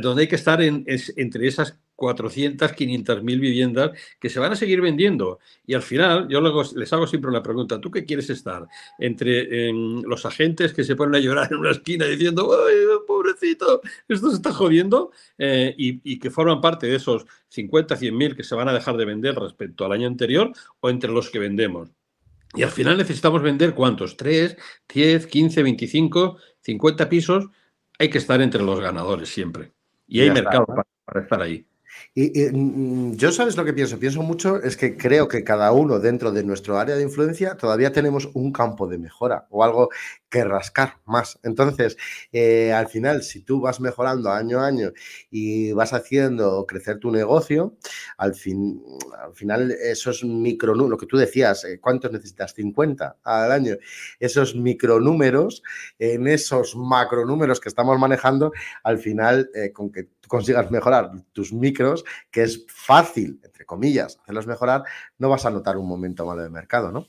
donde 0.00 0.22
hay 0.22 0.28
que 0.28 0.36
estar 0.36 0.60
en, 0.62 0.84
entre 0.86 1.48
esas 1.48 1.78
400, 1.96 2.72
500 2.72 3.22
mil 3.22 3.40
viviendas 3.40 3.92
que 4.20 4.28
se 4.28 4.38
van 4.38 4.52
a 4.52 4.56
seguir 4.56 4.80
vendiendo. 4.80 5.40
Y 5.66 5.74
al 5.74 5.82
final, 5.82 6.28
yo 6.28 6.40
les 6.76 6.92
hago 6.92 7.06
siempre 7.06 7.30
una 7.30 7.42
pregunta, 7.42 7.80
¿tú 7.80 7.90
qué 7.90 8.04
quieres 8.04 8.30
estar? 8.30 8.68
Entre 8.98 9.72
los 9.72 10.24
agentes 10.26 10.72
que 10.72 10.84
se 10.84 10.94
ponen 10.94 11.16
a 11.16 11.18
llorar 11.18 11.48
en 11.50 11.58
una 11.58 11.70
esquina 11.70 12.04
diciendo, 12.04 12.54
¡ay, 12.66 12.74
pobrecito, 13.06 13.80
esto 14.08 14.30
se 14.30 14.36
está 14.36 14.52
jodiendo! 14.52 15.10
Eh, 15.38 15.74
y, 15.76 16.18
que 16.18 16.30
forman 16.30 16.60
parte 16.60 16.86
de 16.86 16.96
esos 16.96 17.26
50, 17.48 17.96
100 17.96 18.16
mil 18.16 18.36
que 18.36 18.42
se 18.42 18.54
van 18.54 18.68
a 18.68 18.72
dejar 18.72 18.96
de 18.96 19.04
vender 19.04 19.34
respecto 19.34 19.84
al 19.84 19.92
año 19.92 20.06
anterior, 20.06 20.52
o 20.80 20.90
entre 20.90 21.10
los 21.10 21.30
que 21.30 21.38
vendemos. 21.38 21.90
Y 22.54 22.62
al 22.62 22.70
final 22.70 22.96
necesitamos 22.96 23.42
vender 23.42 23.74
cuántos? 23.74 24.16
¿3, 24.16 24.56
10, 24.92 25.26
15, 25.26 25.62
25, 25.62 26.38
50 26.60 27.08
pisos? 27.08 27.46
Hay 27.98 28.08
que 28.08 28.18
estar 28.18 28.40
entre 28.40 28.62
los 28.62 28.80
ganadores 28.80 29.28
siempre. 29.28 29.72
Y 30.08 30.20
hay 30.20 30.30
mercado 30.30 30.66
para 31.04 31.20
estar 31.20 31.42
ahí. 31.42 31.66
Y, 32.18 32.48
mm, 32.50 33.16
yo 33.16 33.30
sabes 33.30 33.58
lo 33.58 33.64
que 33.66 33.74
pienso, 33.74 33.98
pienso 33.98 34.22
mucho, 34.22 34.62
es 34.62 34.78
que 34.78 34.96
creo 34.96 35.28
que 35.28 35.44
cada 35.44 35.70
uno 35.72 35.98
dentro 35.98 36.32
de 36.32 36.42
nuestro 36.44 36.78
área 36.78 36.96
de 36.96 37.02
influencia 37.02 37.58
todavía 37.58 37.92
tenemos 37.92 38.30
un 38.32 38.52
campo 38.52 38.88
de 38.88 38.96
mejora 38.96 39.46
o 39.50 39.62
algo 39.62 39.90
rascar 40.44 40.98
más. 41.04 41.38
Entonces, 41.42 41.96
eh, 42.32 42.72
al 42.72 42.88
final, 42.88 43.22
si 43.22 43.40
tú 43.42 43.60
vas 43.60 43.80
mejorando 43.80 44.30
año 44.30 44.60
a 44.60 44.66
año 44.66 44.92
y 45.30 45.72
vas 45.72 45.92
haciendo 45.92 46.66
crecer 46.66 46.98
tu 46.98 47.10
negocio, 47.10 47.76
al, 48.18 48.34
fin, 48.34 48.82
al 49.22 49.34
final 49.34 49.70
esos 49.72 50.24
micro, 50.24 50.74
lo 50.74 50.96
que 50.96 51.06
tú 51.06 51.16
decías, 51.16 51.64
eh, 51.64 51.80
¿cuántos 51.80 52.12
necesitas? 52.12 52.54
50 52.54 53.16
al 53.22 53.52
año. 53.52 53.76
Esos 54.18 54.54
micronúmeros, 54.54 55.62
en 55.98 56.26
esos 56.26 56.76
macronúmeros 56.76 57.60
que 57.60 57.68
estamos 57.68 57.98
manejando, 57.98 58.52
al 58.82 58.98
final, 58.98 59.50
eh, 59.54 59.72
con 59.72 59.90
que 59.90 60.08
consigas 60.26 60.70
mejorar 60.70 61.10
tus 61.32 61.52
micros, 61.52 62.04
que 62.30 62.42
es 62.42 62.66
fácil, 62.68 63.40
entre 63.44 63.64
comillas, 63.64 64.18
hacerlos 64.22 64.46
mejorar, 64.46 64.84
no 65.18 65.28
vas 65.28 65.46
a 65.46 65.50
notar 65.50 65.76
un 65.76 65.88
momento 65.88 66.26
malo 66.26 66.42
de 66.42 66.50
mercado, 66.50 66.90
¿no? 66.90 67.06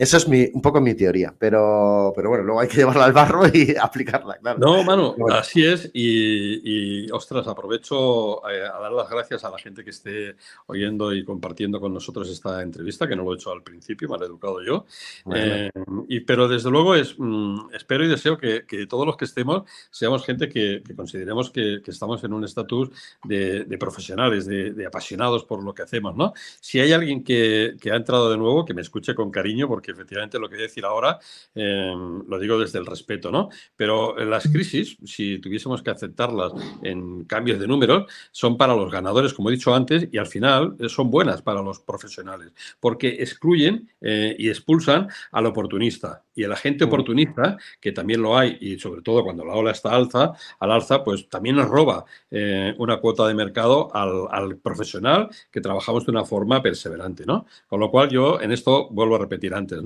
Eso 0.00 0.16
es 0.16 0.26
mi, 0.26 0.48
un 0.54 0.62
poco 0.62 0.80
mi 0.80 0.94
teoría, 0.94 1.34
pero, 1.38 2.10
pero 2.16 2.30
bueno, 2.30 2.42
luego 2.42 2.60
hay 2.60 2.68
que 2.68 2.78
llevarla 2.78 3.04
al 3.04 3.12
barro 3.12 3.42
y 3.52 3.76
aplicarla, 3.78 4.38
claro. 4.38 4.58
No, 4.58 4.82
mano, 4.82 5.14
así 5.30 5.62
es. 5.62 5.90
Y, 5.92 7.10
ostras, 7.10 7.46
aprovecho 7.46 8.48
eh, 8.48 8.62
a, 8.62 8.80
dar 8.80 8.92
las 8.92 9.10
gracias 9.10 9.44
a 9.44 9.50
la 9.50 9.58
gente 9.58 9.84
que 9.84 9.90
esté 9.90 10.36
oyendo 10.68 11.12
y 11.12 11.22
compartiendo 11.22 11.78
con 11.82 11.92
nosotros 11.92 12.30
esta 12.30 12.62
entrevista, 12.62 13.06
que 13.06 13.14
no 13.14 13.24
lo 13.24 13.32
he 13.32 13.34
hecho 13.34 13.52
al 13.52 13.62
principio, 13.62 14.08
he 14.18 14.24
educado 14.24 14.62
yo. 14.62 14.86
Eh, 15.34 15.70
y, 16.08 16.20
pero 16.20 16.48
desde 16.48 16.70
luego 16.70 16.94
es, 16.94 17.16
mm, 17.18 17.74
espero 17.74 18.02
y 18.02 18.08
deseo 18.08 18.38
que, 18.38 18.64
todos 18.88 19.04
los 19.04 19.18
que 19.18 19.26
estemos 19.26 19.64
seamos 19.90 20.24
gente 20.24 20.48
que, 20.48 20.82
consideremos 20.96 21.50
que, 21.50 21.82
estamos 21.86 22.24
en 22.24 22.32
un 22.32 22.44
estatus 22.44 22.88
de, 23.24 23.76
profesionales, 23.78 24.46
de, 24.46 24.86
apasionados 24.86 25.44
por 25.44 25.62
lo 25.62 25.74
que 25.74 25.82
hacemos, 25.82 26.16
¿no? 26.16 26.32
Si 26.58 26.80
hay 26.80 26.92
alguien 26.92 27.22
que, 27.22 27.76
que 27.78 27.90
ha 27.90 27.96
entrado 27.96 28.30
de 28.30 28.38
nuevo, 28.38 28.64
que 28.64 28.72
me 28.72 28.80
escuche 28.80 29.14
con 29.14 29.30
cariño, 29.30 29.68
porque 29.68 29.89
efectivamente 29.90 30.38
lo 30.38 30.48
que 30.48 30.56
voy 30.56 30.64
a 30.64 30.68
decir 30.68 30.84
ahora 30.84 31.18
em, 31.54 32.22
lo 32.26 32.38
digo 32.38 32.58
desde 32.58 32.78
el 32.78 32.86
respeto, 32.86 33.30
¿no? 33.30 33.48
Pero 33.76 34.16
las 34.24 34.48
crisis, 34.48 34.96
si 35.04 35.38
tuviésemos 35.38 35.82
que 35.82 35.90
aceptarlas 35.90 36.52
en 36.82 37.24
cambios 37.24 37.58
de 37.58 37.66
números, 37.66 38.10
son 38.30 38.56
para 38.56 38.74
los 38.74 38.90
ganadores, 38.90 39.34
como 39.34 39.50
he 39.50 39.52
dicho 39.52 39.74
antes, 39.74 40.08
y 40.10 40.18
al 40.18 40.26
final 40.26 40.76
eh, 40.78 40.88
son 40.88 41.10
buenas 41.10 41.42
para 41.42 41.62
los 41.62 41.80
profesionales, 41.80 42.52
porque 42.78 43.08
excluyen 43.08 43.90
eh, 44.00 44.34
y 44.38 44.48
expulsan 44.48 45.08
al 45.32 45.46
oportunista. 45.46 46.22
Y 46.34 46.44
el 46.44 46.52
agente 46.52 46.84
mm. 46.84 46.88
oportunista, 46.88 47.58
que 47.80 47.92
también 47.92 48.22
lo 48.22 48.36
hay, 48.36 48.56
y 48.60 48.78
sobre 48.78 49.02
todo 49.02 49.22
cuando 49.24 49.44
la 49.44 49.54
ola 49.54 49.72
está 49.72 49.90
alza, 49.90 50.32
al 50.58 50.70
alza, 50.70 51.04
pues 51.04 51.28
también 51.28 51.56
nos 51.56 51.68
roba 51.68 52.04
eh, 52.30 52.74
una 52.78 52.98
cuota 52.98 53.26
de 53.26 53.34
mercado 53.34 53.94
al, 53.94 54.26
al, 54.30 54.56
profesional 54.56 55.28
que 55.50 55.60
trabajamos 55.60 56.06
de 56.06 56.12
una 56.12 56.24
forma 56.24 56.62
perseverante, 56.62 57.24
¿no? 57.26 57.46
Con 57.68 57.80
lo 57.80 57.90
cual 57.90 58.08
yo 58.08 58.40
en 58.40 58.52
esto 58.52 58.88
vuelvo 58.90 59.16
a 59.16 59.18
repetir 59.18 59.54
antes, 59.54 59.79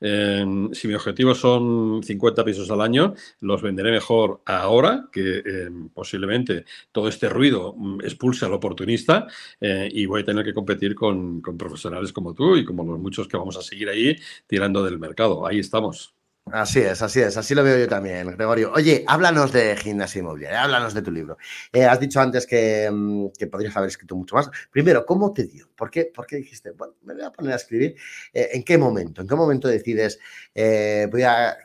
Em, 0.00 0.72
si 0.72 0.88
mi 0.88 0.94
objetivo 0.94 1.34
son 1.34 2.02
50 2.02 2.44
pisos 2.44 2.70
al 2.70 2.80
año, 2.80 3.14
los 3.40 3.62
venderé 3.62 3.90
mejor 3.90 4.42
ahora, 4.46 5.08
que 5.12 5.42
em, 5.44 5.88
posiblemente 5.90 6.64
todo 6.92 7.08
este 7.08 7.28
ruido 7.28 7.74
mm, 7.76 8.00
expulse 8.02 8.44
al 8.46 8.52
oportunista 8.54 9.26
eh, 9.60 9.88
y 9.92 10.06
voy 10.06 10.22
a 10.22 10.24
tener 10.24 10.44
que 10.44 10.54
competir 10.54 10.94
con, 10.94 11.40
con 11.40 11.56
profesionales 11.58 12.12
como 12.12 12.34
tú 12.34 12.56
y 12.56 12.64
como 12.64 12.84
los 12.84 12.98
muchos 12.98 13.28
que 13.28 13.36
vamos 13.36 13.56
a 13.56 13.62
seguir 13.62 13.88
ahí 13.88 14.16
tirando 14.46 14.84
del 14.84 14.98
mercado. 14.98 15.46
Ahí 15.46 15.58
estamos. 15.58 16.21
Así 16.50 16.80
es, 16.80 17.00
así 17.00 17.20
es, 17.20 17.36
así 17.36 17.54
lo 17.54 17.62
veo 17.62 17.78
yo 17.78 17.88
también, 17.88 18.26
Gregorio. 18.32 18.72
Oye, 18.74 19.04
háblanos 19.06 19.52
de 19.52 19.76
gimnasia 19.76 20.18
inmobiliaria, 20.18 20.62
háblanos 20.64 20.92
de 20.92 21.00
tu 21.00 21.10
libro. 21.10 21.38
Eh, 21.72 21.84
has 21.84 22.00
dicho 22.00 22.20
antes 22.20 22.46
que, 22.46 22.90
mm, 22.92 23.28
que, 23.38 23.46
podrías 23.46 23.76
haber 23.76 23.88
escrito 23.88 24.16
mucho 24.16 24.34
más. 24.34 24.50
Primero, 24.70 25.06
¿cómo 25.06 25.32
te 25.32 25.44
dio? 25.44 25.70
¿Por 25.76 25.90
qué, 25.90 26.10
por 26.14 26.26
qué 26.26 26.36
dijiste, 26.36 26.72
bueno, 26.72 26.94
me 27.02 27.14
voy 27.14 27.22
a 27.22 27.30
poner 27.30 27.52
a 27.52 27.56
escribir? 27.56 27.94
Eh, 28.34 28.50
¿En 28.54 28.64
qué 28.64 28.76
momento? 28.76 29.22
¿En 29.22 29.28
qué 29.28 29.34
momento 29.36 29.68
decides, 29.68 30.18
eh, 30.54 31.08
voy 31.10 31.22
a 31.22 31.56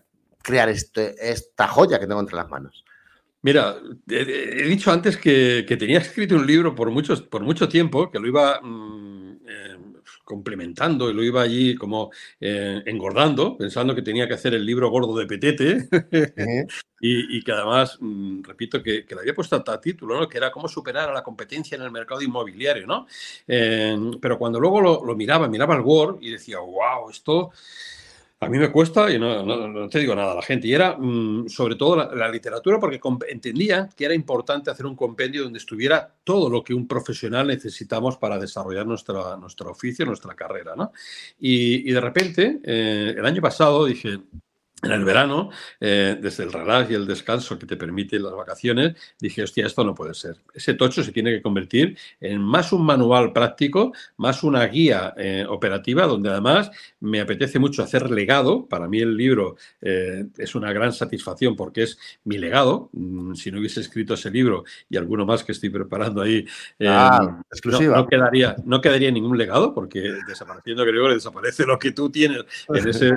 crear 0.41 0.69
este, 0.69 1.15
esta 1.19 1.67
joya 1.67 1.99
que 1.99 2.07
tengo 2.07 2.21
entre 2.21 2.35
las 2.35 2.49
manos? 2.49 2.85
Mira, 3.41 3.77
he, 4.09 4.63
dicho 4.67 4.91
antes 4.91 5.17
que, 5.17 5.65
que, 5.67 5.75
tenía 5.77 5.99
escrito 5.99 6.35
un 6.35 6.45
libro 6.45 6.75
por, 6.75 6.91
muchos, 6.91 7.21
por 7.23 7.41
mucho 7.43 7.67
tiempo, 7.67 8.11
que 8.11 8.19
lo 8.19 8.27
iba... 8.27 8.61
Mmm, 8.61 9.26
complementando 10.27 11.09
y 11.09 11.13
lo 11.13 11.23
iba 11.23 11.41
allí 11.41 11.73
como 11.75 12.11
eh, 12.41 12.83
engordando, 12.85 13.57
pensando 13.57 13.95
que 13.95 14.01
tenía 14.01 14.27
que 14.27 14.33
hacer 14.33 14.53
el 14.53 14.65
libro 14.65 14.89
gordo 14.89 15.17
de 15.17 15.25
Petete 15.25 15.87
y, 16.99 17.41
que 17.41 17.51
además, 17.53 17.97
mm, 18.01 18.43
repito, 18.43 18.83
que, 18.83 19.05
le 19.09 19.19
había 19.21 19.33
puesto 19.33 19.55
a 19.55 19.81
título, 19.81 20.19
¿no? 20.19 20.27
que 20.27 20.37
era 20.37 20.51
cómo 20.51 20.67
superar 20.67 21.09
a 21.09 21.13
la 21.13 21.23
competencia 21.23 21.77
en 21.77 21.83
el 21.83 21.91
mercado 21.91 22.21
inmobiliario. 22.21 22.85
¿no? 22.85 23.07
Eh, 23.47 23.97
pero 24.21 24.37
cuando 24.37 24.59
luego 24.59 24.81
lo, 24.81 25.05
lo, 25.05 25.15
miraba, 25.15 25.47
miraba 25.47 25.75
el 25.75 25.81
Word 25.81 26.17
y 26.19 26.31
decía, 26.31 26.59
wow, 26.59 27.09
esto 27.09 27.51
a 28.39 28.49
mí 28.49 28.59
me 28.59 28.71
cuesta 28.71 29.11
y 29.11 29.17
no, 29.17 29.89
te 29.89 29.99
digo 29.99 30.15
nada 30.15 30.33
a 30.33 30.35
la 30.35 30.41
gente. 30.41 30.67
Y 30.67 30.73
era 30.73 30.95
mm, 30.97 31.49
sobre 31.49 31.75
todo 31.75 31.95
la, 31.95 32.29
literatura 32.29 32.79
porque 32.79 32.99
entendía 33.29 33.89
que 33.95 34.05
era 34.05 34.13
importante 34.13 34.69
hacer 34.69 34.85
un 34.85 34.95
compendio 34.95 35.43
donde 35.43 35.57
estuviera 35.57 36.13
todo 36.23 36.49
lo 36.49 36.63
que 36.63 36.73
un 36.73 36.87
profesional 36.87 37.47
necesitamos 37.47 38.17
para 38.17 38.37
desarrollar 38.37 38.85
nuestra, 38.85 39.37
nuestro 39.37 39.71
oficio, 39.71 40.05
nuestra 40.05 40.35
carrera. 40.35 40.75
¿no? 40.75 40.91
Y, 41.39 41.91
de 41.91 42.01
repente, 42.01 42.59
eh, 42.63 43.15
el 43.17 43.25
año 43.25 43.41
pasado 43.41 43.85
dije, 43.85 44.19
en 44.83 44.91
el 44.91 45.03
verano, 45.03 45.49
eh, 45.79 46.17
desde 46.21 46.43
el 46.43 46.53
relax 46.53 46.91
y 46.91 46.93
el 46.93 47.07
descanso 47.07 47.57
que 47.57 47.65
te 47.65 47.77
permiten 47.77 48.21
las 48.21 48.33
vacaciones, 48.33 48.95
dije, 49.19 49.41
hostia, 49.41 49.65
esto 49.65 49.83
no 49.83 49.95
puede 49.95 50.13
ser. 50.13 50.37
Ese 50.53 50.75
tocho 50.75 51.03
se 51.03 51.11
tiene 51.11 51.31
que 51.31 51.41
convertir 51.41 51.97
en 52.21 52.39
más 52.39 52.71
un 52.71 52.85
manual 52.85 53.33
práctico, 53.33 53.91
más 54.17 54.43
una 54.43 54.63
guía 54.67 55.15
eh, 55.17 55.45
operativa, 55.49 56.05
donde 56.05 56.29
además 56.29 56.69
me 56.99 57.19
apetece 57.19 57.57
mucho 57.57 57.81
hacer 57.81 58.11
legado. 58.11 58.67
Para 58.67 58.87
mí 58.87 58.99
el 58.99 59.17
libro 59.17 59.55
eh, 59.81 60.25
es 60.37 60.53
una 60.53 60.71
gran 60.71 60.93
satisfacción 60.93 61.55
porque 61.55 61.83
es 61.83 61.97
mi 62.23 62.37
legado. 62.37 62.91
Mm, 62.93 63.33
si 63.33 63.51
no 63.51 63.57
hubiese 63.57 63.79
escrito 63.79 64.13
ese 64.13 64.29
libro 64.29 64.63
y 64.91 64.97
alguno 64.97 65.25
más 65.25 65.43
que 65.43 65.53
estoy 65.53 65.71
preparando 65.71 66.21
ahí, 66.21 66.45
ah, 66.85 67.41
exclusiva. 67.51 67.97
No, 67.97 68.07
quedaría, 68.07 68.55
no 68.63 68.79
quedaría 68.79 69.09
ningún 69.09 69.39
legado 69.39 69.73
porque 69.73 70.13
desapareciendo 70.27 70.85
Gregorio 70.85 71.15
desaparece 71.15 71.65
lo 71.65 71.79
que 71.79 71.93
tú 71.93 72.11
tienes 72.11 72.43
en, 72.69 72.87
ese, 72.87 73.07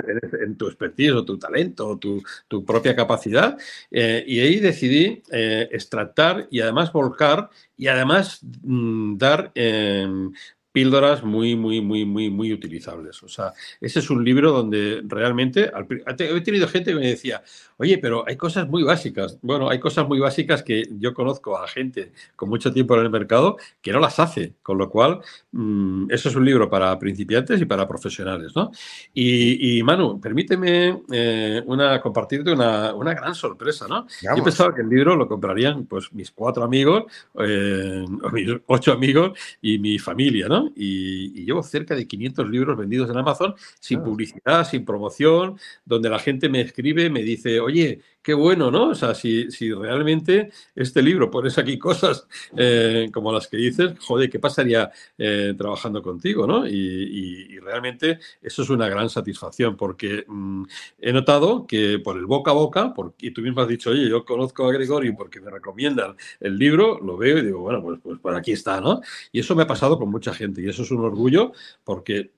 en, 0.41 0.55
tu 0.57 0.65
expertise 0.65 1.11
o 1.11 1.23
tu 1.23 1.37
talento 1.37 1.50
talento, 1.51 1.97
tu, 1.97 2.23
tu 2.47 2.63
propia 2.65 2.95
capacidad. 2.95 3.57
Eh, 3.89 4.23
y 4.27 4.39
ahí 4.39 4.59
decidí 4.59 5.21
eh, 5.31 5.67
extractar 5.71 6.47
y 6.49 6.61
además 6.61 6.91
volcar 6.91 7.49
y 7.77 7.87
además 7.87 8.39
mm, 8.63 9.17
dar 9.17 9.51
em, 9.55 10.31
píldoras 10.71 11.23
muy, 11.23 11.55
muy, 11.55 11.81
muy, 11.81 12.05
muy, 12.05 12.29
muy 12.29 12.53
utilizables. 12.53 13.21
O 13.23 13.27
sea, 13.27 13.53
ese 13.79 13.99
es 13.99 14.09
un 14.09 14.23
libro 14.23 14.51
donde 14.51 15.01
realmente 15.05 15.71
he 16.17 16.41
tenido 16.41 16.67
gente 16.67 16.91
que 16.91 16.99
me 16.99 17.07
decía, 17.07 17.43
oye, 17.77 17.97
pero 17.97 18.23
hay 18.27 18.37
cosas 18.37 18.67
muy 18.67 18.83
básicas. 18.83 19.37
Bueno, 19.41 19.69
hay 19.69 19.79
cosas 19.79 20.07
muy 20.07 20.19
básicas 20.19 20.63
que 20.63 20.83
yo 20.99 21.13
conozco 21.13 21.57
a 21.57 21.67
gente 21.67 22.11
con 22.35 22.49
mucho 22.49 22.71
tiempo 22.71 22.95
en 22.95 23.01
el 23.01 23.09
mercado 23.09 23.57
que 23.81 23.91
no 23.91 23.99
las 23.99 24.19
hace, 24.19 24.53
con 24.61 24.77
lo 24.77 24.89
cual 24.89 25.19
mm, 25.51 26.11
eso 26.11 26.29
es 26.29 26.35
un 26.35 26.45
libro 26.45 26.69
para 26.69 26.97
principiantes 26.99 27.59
y 27.61 27.65
para 27.65 27.87
profesionales, 27.87 28.53
¿no? 28.55 28.71
Y, 29.13 29.81
Manu, 29.83 30.19
permíteme 30.21 31.01
eh, 31.11 31.61
una, 31.65 31.99
compartirte 31.99 32.51
una, 32.51 32.93
una, 32.93 33.13
gran 33.13 33.35
sorpresa, 33.35 33.87
¿no? 33.87 34.05
Yo 34.21 34.43
pensaba 34.43 34.73
que 34.73 34.81
el 34.81 34.89
libro 34.89 35.15
lo 35.15 35.27
comprarían 35.27 35.85
pues 35.85 36.13
mis 36.13 36.31
cuatro 36.31 36.63
amigos, 36.63 37.05
eh, 37.39 38.05
o 38.23 38.29
mis 38.29 38.49
ocho 38.67 38.93
amigos 38.93 39.37
y 39.61 39.79
mi 39.79 39.97
familia, 39.99 40.47
¿no? 40.47 40.60
Y, 40.75 41.45
llevo 41.45 41.63
cerca 41.63 41.95
de 41.95 42.07
500 42.07 42.49
libros 42.49 42.77
vendidos 42.77 43.09
en 43.09 43.17
Amazon 43.17 43.55
sin 43.79 43.99
ah. 43.99 44.03
publicidad, 44.03 44.67
sin 44.67 44.85
promoción, 44.85 45.57
donde 45.85 46.09
la 46.09 46.19
gente 46.19 46.49
me 46.49 46.61
escribe, 46.61 47.09
me 47.09 47.23
dice, 47.23 47.59
oye, 47.59 48.01
qué 48.21 48.33
bueno, 48.33 48.69
¿no? 48.69 48.89
O 48.89 48.95
sea, 48.95 49.15
si, 49.15 49.49
si 49.51 49.71
realmente 49.73 50.51
este 50.75 51.01
libro 51.01 51.31
pones 51.31 51.57
aquí 51.57 51.77
cosas 51.77 52.27
eh, 52.55 53.09
como 53.13 53.31
las 53.31 53.47
que 53.47 53.57
dices, 53.57 53.93
joder, 53.99 54.29
¿qué 54.29 54.39
pasaría 54.39 54.91
eh, 55.17 55.53
trabajando 55.57 56.01
contigo, 56.01 56.45
¿no? 56.47 56.67
Y, 56.67 57.59
realmente 57.61 58.19
eso 58.41 58.63
es 58.63 58.69
una 58.69 58.89
gran 58.89 59.09
satisfacción 59.09 59.77
porque 59.77 60.25
mm, 60.27 60.63
he 60.99 61.13
notado 61.13 61.67
que 61.67 61.99
por 61.99 62.17
el 62.17 62.25
boca 62.25 62.51
a 62.51 62.53
boca, 62.55 62.93
porque, 62.93 63.27
y 63.27 63.31
tú 63.31 63.41
mismo 63.41 63.61
has 63.61 63.67
dicho, 63.67 63.91
oye, 63.91 64.09
yo 64.09 64.25
conozco 64.25 64.65
a 64.65 64.73
Gregorio 64.73 65.13
porque 65.15 65.39
me 65.39 65.51
recomiendan 65.51 66.15
el 66.39 66.57
libro, 66.57 66.99
lo 66.99 67.17
veo 67.17 67.37
y 67.37 67.45
digo, 67.45 67.59
bueno, 67.59 67.81
pues, 67.83 67.99
pues 68.01 68.19
por 68.19 68.35
aquí 68.35 68.51
está, 68.51 68.81
¿no? 68.81 69.01
Y 69.31 69.39
eso 69.39 69.55
me 69.55 69.63
ha 69.63 69.67
pasado 69.67 69.97
con 69.99 70.09
mucha 70.09 70.33
gente 70.33 70.61
y 70.61 70.69
eso 70.69 70.81
es 70.83 70.91
un 70.91 71.05
orgullo 71.05 71.53
porque 71.83 72.31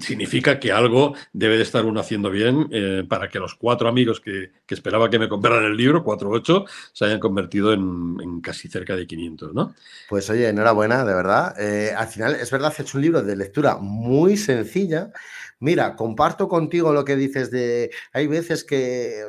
significa 0.00 0.58
que 0.58 0.72
algo 0.72 1.14
debe 1.32 1.56
de 1.56 1.62
estar 1.62 1.84
uno 1.84 2.00
haciendo 2.00 2.30
bien 2.30 2.68
eh, 2.70 3.04
para 3.08 3.28
que 3.28 3.38
los 3.38 3.54
cuatro 3.54 3.88
amigos 3.88 4.20
que, 4.20 4.50
esperaba 4.68 5.10
que 5.10 5.18
me 5.18 5.28
compraran 5.28 5.64
el 5.64 5.76
libro, 5.76 6.02
cuatro 6.02 6.30
ocho, 6.30 6.64
se 6.92 7.04
hayan 7.04 7.20
convertido 7.20 7.72
en, 7.72 8.40
casi 8.40 8.68
cerca 8.68 8.96
de 8.96 9.06
500, 9.06 9.54
¿no? 9.54 9.74
Pues 10.08 10.30
oye, 10.30 10.48
enhorabuena, 10.48 11.04
de 11.04 11.14
verdad. 11.14 11.54
Eh, 11.60 11.92
al 11.96 12.08
final, 12.08 12.34
es 12.36 12.50
verdad, 12.50 12.68
has 12.68 12.80
hecho 12.80 12.98
un 12.98 13.02
libro 13.02 13.22
de 13.22 13.36
lectura 13.36 13.76
muy 13.76 14.36
sencilla. 14.36 15.12
Mira, 15.60 15.94
comparto 15.94 16.48
contigo 16.48 16.92
lo 16.92 17.04
que 17.04 17.16
dices 17.16 17.50
de... 17.50 17.90
Hay 18.12 18.26
veces 18.26 18.64
que 18.64 19.24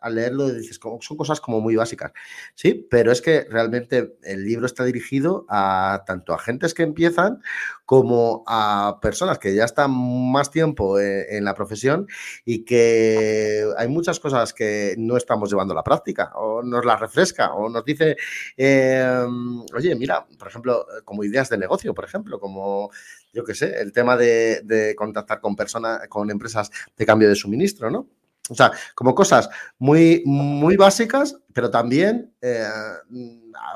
al 0.00 0.14
leerlo 0.14 0.52
dices, 0.52 0.78
son 1.00 1.16
cosas 1.16 1.40
como 1.40 1.60
muy 1.60 1.76
básicas. 1.76 2.12
Sí, 2.54 2.86
pero 2.90 3.12
es 3.12 3.20
que 3.20 3.46
realmente 3.50 4.16
el 4.22 4.44
libro 4.44 4.66
está 4.66 4.84
dirigido 4.84 5.46
a 5.48 6.04
tanto 6.06 6.34
a 6.34 6.38
gentes 6.38 6.74
que 6.74 6.82
empiezan 6.82 7.40
como 7.84 8.44
a 8.46 8.98
personas 9.00 9.38
que 9.38 9.54
ya 9.54 9.64
están 9.64 9.90
más 9.90 10.50
tiempo 10.50 10.98
e, 10.98 11.36
en, 11.36 11.44
la 11.44 11.54
profesión 11.54 12.06
y 12.44 12.64
que 12.64 13.64
hay 13.76 13.88
muchas 13.88 14.20
cosas 14.20 14.52
que 14.52 14.94
no 14.98 15.16
estamos 15.16 15.50
llevando 15.50 15.72
a 15.72 15.76
la 15.76 15.84
práctica 15.84 16.32
o 16.34 16.62
nos 16.62 16.84
las 16.84 17.00
refresca 17.00 17.54
o 17.54 17.68
nos 17.68 17.84
dice, 17.84 18.16
em, 18.56 19.62
oye, 19.74 19.94
mira, 19.96 20.26
por 20.38 20.48
ejemplo, 20.48 20.86
como 21.04 21.24
ideas 21.24 21.48
de 21.48 21.58
negocio, 21.58 21.94
por 21.94 22.04
ejemplo, 22.04 22.38
como 22.38 22.90
yo 23.32 23.44
qué 23.44 23.54
sé, 23.54 23.80
el 23.80 23.92
tema 23.92 24.16
de, 24.16 24.62
de 24.64 24.94
contactar 24.94 25.40
con 25.40 25.56
personas, 25.56 26.08
con 26.08 26.30
empresas 26.30 26.70
de 26.96 27.06
cambio 27.06 27.28
de 27.28 27.34
suministro, 27.36 27.90
¿no? 27.90 28.08
O 28.50 28.54
sea, 28.54 28.72
como 28.94 29.14
cosas 29.14 29.48
muy, 29.78 30.22
muy 30.24 30.76
básicas, 30.76 31.36
pero 31.52 31.70
también 31.70 32.32
eh, 32.40 32.64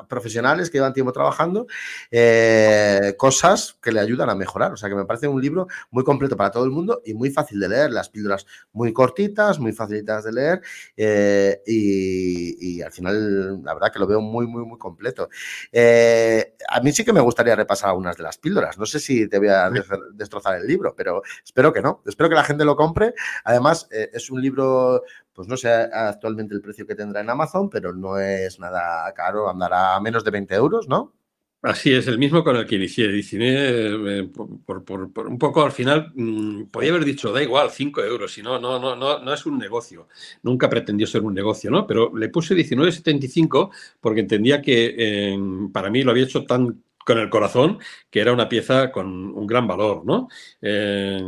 profesionales 0.08 0.70
que 0.70 0.78
llevan 0.78 0.92
tiempo 0.92 1.12
trabajando, 1.12 1.66
eh, 2.10 3.14
cosas 3.16 3.78
que 3.80 3.92
le 3.92 4.00
ayudan 4.00 4.30
a 4.30 4.34
mejorar. 4.34 4.72
O 4.72 4.76
sea, 4.76 4.88
que 4.88 4.94
me 4.94 5.04
parece 5.04 5.28
un 5.28 5.40
libro 5.40 5.68
muy 5.90 6.04
completo 6.04 6.36
para 6.36 6.50
todo 6.50 6.64
el 6.64 6.70
mundo 6.70 7.02
y 7.04 7.14
muy 7.14 7.30
fácil 7.30 7.60
de 7.60 7.68
leer. 7.68 7.92
Las 7.92 8.08
píldoras 8.08 8.46
muy 8.72 8.92
cortitas, 8.92 9.58
muy 9.58 9.72
facilitas 9.72 10.24
de 10.24 10.32
leer 10.32 10.62
eh, 10.96 11.62
y, 11.66 12.82
al 12.82 12.92
final, 12.92 13.62
la 13.62 13.74
verdad 13.74 13.92
que 13.92 13.98
lo 13.98 14.06
veo 14.06 14.20
muy, 14.20 14.46
muy, 14.46 14.64
muy 14.64 14.78
completo. 14.78 15.28
Eh, 15.70 16.54
a 16.68 16.80
mí 16.80 16.92
sí 16.92 17.04
que 17.04 17.12
me 17.12 17.20
gustaría 17.20 17.56
repasar 17.56 17.90
algunas 17.90 18.16
de 18.16 18.22
las 18.22 18.38
píldoras. 18.38 18.78
No 18.78 18.86
sé 18.86 19.00
si 19.00 19.28
te 19.28 19.38
voy 19.38 19.48
a 19.48 19.70
destrozar 20.14 20.56
el 20.56 20.66
libro, 20.66 20.94
pero 20.96 21.22
espero 21.44 21.72
que 21.72 21.82
no. 21.82 22.02
Espero 22.06 22.28
que 22.28 22.34
la 22.34 22.44
gente 22.44 22.64
lo 22.64 22.76
compre. 22.76 23.14
Además, 23.44 23.88
es 23.90 24.30
un 24.30 24.40
libro 24.40 25.02
pues 25.32 25.48
no 25.48 25.56
sé 25.56 25.70
actualmente 25.70 26.54
el 26.54 26.60
precio 26.60 26.86
que 26.86 26.94
tendrá 26.94 27.20
en 27.20 27.30
Amazon, 27.30 27.70
pero 27.70 27.92
no 27.92 28.18
es 28.18 28.58
nada 28.58 29.12
caro, 29.14 29.48
andará 29.48 29.96
a 29.96 30.00
menos 30.00 30.24
de 30.24 30.30
20 30.30 30.54
euros, 30.54 30.88
¿no? 30.88 31.14
Así 31.62 31.92
es, 31.92 32.08
el 32.08 32.18
mismo 32.18 32.42
con 32.42 32.56
el 32.56 32.66
que 32.66 32.74
inicié. 32.74 33.06
19, 33.06 34.18
eh, 34.18 34.30
por, 34.66 35.28
un 35.28 35.38
poco 35.38 35.62
al 35.62 35.70
final, 35.70 36.10
mm, 36.12 36.64
podía 36.64 36.90
haber 36.90 37.04
dicho, 37.04 37.32
da 37.32 37.40
igual, 37.40 37.70
5 37.70 38.02
euros, 38.02 38.32
si 38.32 38.42
no, 38.42 38.58
no, 38.58 38.80
no, 38.80 38.96
no, 38.96 39.20
no 39.20 39.32
es 39.32 39.46
un 39.46 39.58
negocio. 39.58 40.08
Nunca 40.42 40.68
pretendió 40.68 41.06
ser 41.06 41.22
un 41.22 41.34
negocio, 41.34 41.70
¿no? 41.70 41.86
Pero 41.86 42.12
le 42.16 42.30
puse 42.30 42.56
19,75 42.56 43.70
porque 44.00 44.20
entendía 44.20 44.60
que 44.60 44.94
eh, 44.98 45.38
para 45.72 45.88
mí 45.88 46.02
lo 46.02 46.10
había 46.10 46.24
hecho 46.24 46.42
tan 46.44 46.82
con 47.04 47.18
el 47.18 47.28
corazón, 47.28 47.78
que 48.10 48.20
era 48.20 48.32
una 48.32 48.48
pieza 48.48 48.92
con 48.92 49.06
un 49.08 49.46
gran 49.46 49.66
valor, 49.66 50.04
¿no? 50.04 50.28
Eh, 50.60 51.20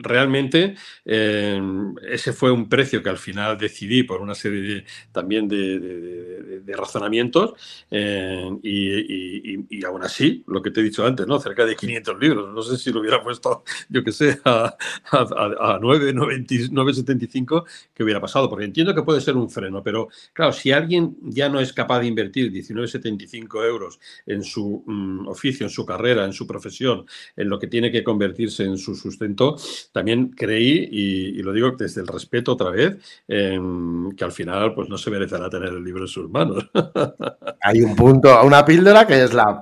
realmente 0.00 0.74
eh, 1.04 1.60
ese 2.08 2.32
fue 2.32 2.50
un 2.50 2.68
precio 2.68 3.02
que 3.02 3.08
al 3.08 3.18
final 3.18 3.56
decidí 3.58 4.02
por 4.02 4.20
una 4.20 4.34
serie 4.34 4.84
también 5.12 5.48
de, 5.48 6.62
razonamientos 6.76 7.54
eh, 7.90 8.48
y, 8.62 9.84
aún 9.84 10.02
así, 10.02 10.44
lo 10.46 10.62
que 10.62 10.70
te 10.70 10.80
he 10.80 10.82
dicho 10.82 11.04
antes, 11.06 11.26
¿no? 11.26 11.40
Cerca 11.40 11.64
de 11.64 11.74
500 11.74 12.20
libros, 12.20 12.54
no 12.54 12.62
sé 12.62 12.76
si 12.76 12.92
lo 12.92 13.00
hubiera 13.00 13.22
puesto, 13.22 13.64
yo 13.88 14.04
que 14.04 14.12
sé, 14.12 14.38
a, 14.44 14.76
a, 15.10 15.78
9,75 15.80 17.64
que 17.94 18.04
hubiera 18.04 18.20
pasado, 18.20 18.48
porque 18.50 18.66
entiendo 18.66 18.94
que 18.94 19.02
puede 19.02 19.20
ser 19.20 19.36
un 19.36 19.50
freno, 19.50 19.82
pero 19.82 20.08
claro, 20.32 20.52
si 20.52 20.70
alguien 20.72 21.16
ya 21.22 21.48
no 21.48 21.58
es 21.60 21.72
capaz 21.72 22.00
de 22.00 22.06
invertir 22.06 22.52
19,75 22.52 23.64
euros 23.64 23.98
en 24.26 24.42
su 24.42 24.57
su 24.58 24.82
mm, 24.84 25.28
oficio, 25.28 25.64
en 25.66 25.70
su 25.70 25.86
carrera, 25.86 26.24
en 26.24 26.32
su 26.32 26.46
profesión, 26.46 27.06
en 27.36 27.48
lo 27.48 27.58
que 27.58 27.68
tiene 27.68 27.92
que 27.92 28.02
convertirse 28.02 28.64
en 28.64 28.76
su 28.76 28.96
sustento, 28.96 29.56
también 29.92 30.30
creí, 30.30 30.88
y, 30.90 31.42
lo 31.42 31.52
digo 31.52 31.70
desde 31.78 32.00
el 32.00 32.08
respeto 32.08 32.52
otra 32.52 32.70
vez, 32.70 32.96
em, 33.28 34.10
que 34.16 34.24
al 34.24 34.32
final 34.32 34.74
pues 34.74 34.88
no 34.88 34.98
se 34.98 35.10
merecerá 35.10 35.48
tener 35.48 35.68
el 35.68 35.84
libro 35.84 36.02
en 36.02 36.08
sus 36.08 36.28
manos. 36.28 36.68
Hay 37.62 37.80
un 37.80 37.94
punto, 37.94 38.28
una 38.44 38.64
píldora 38.64 39.06
que 39.06 39.22
es 39.22 39.32
la, 39.32 39.60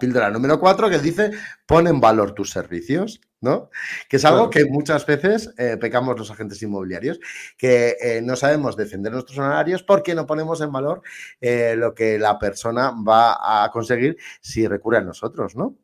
píldora 0.00 0.30
número 0.30 0.60
4 0.60 0.88
que 0.88 0.98
dice 0.98 1.30
pon 1.66 1.86
en 1.88 2.00
valor 2.00 2.32
tus 2.32 2.50
servicios 2.50 3.20
¿no? 3.42 3.70
Que 4.08 4.16
es 4.16 4.24
algo 4.24 4.48
que 4.48 4.64
muchas 4.64 5.04
veces 5.04 5.52
eh, 5.58 5.76
pecamos 5.78 6.18
los 6.18 6.30
agentes 6.30 6.62
inmobiliarios, 6.62 7.20
que 7.58 7.96
eh, 8.00 8.22
no 8.22 8.36
sabemos 8.36 8.76
defender 8.76 9.12
nuestros 9.12 9.36
honorarios 9.36 9.82
porque 9.82 10.14
no 10.14 10.26
ponemos 10.26 10.60
en 10.60 10.72
valor 10.72 11.02
eh, 11.40 11.74
lo 11.76 11.92
que 11.92 12.18
la 12.18 12.38
persona 12.38 12.92
va 13.06 13.64
a 13.64 13.70
conseguir 13.70 14.16
si 14.40 14.66
recurre 14.66 14.98
a 14.98 15.02
nosotros, 15.02 15.56
¿no? 15.56 15.76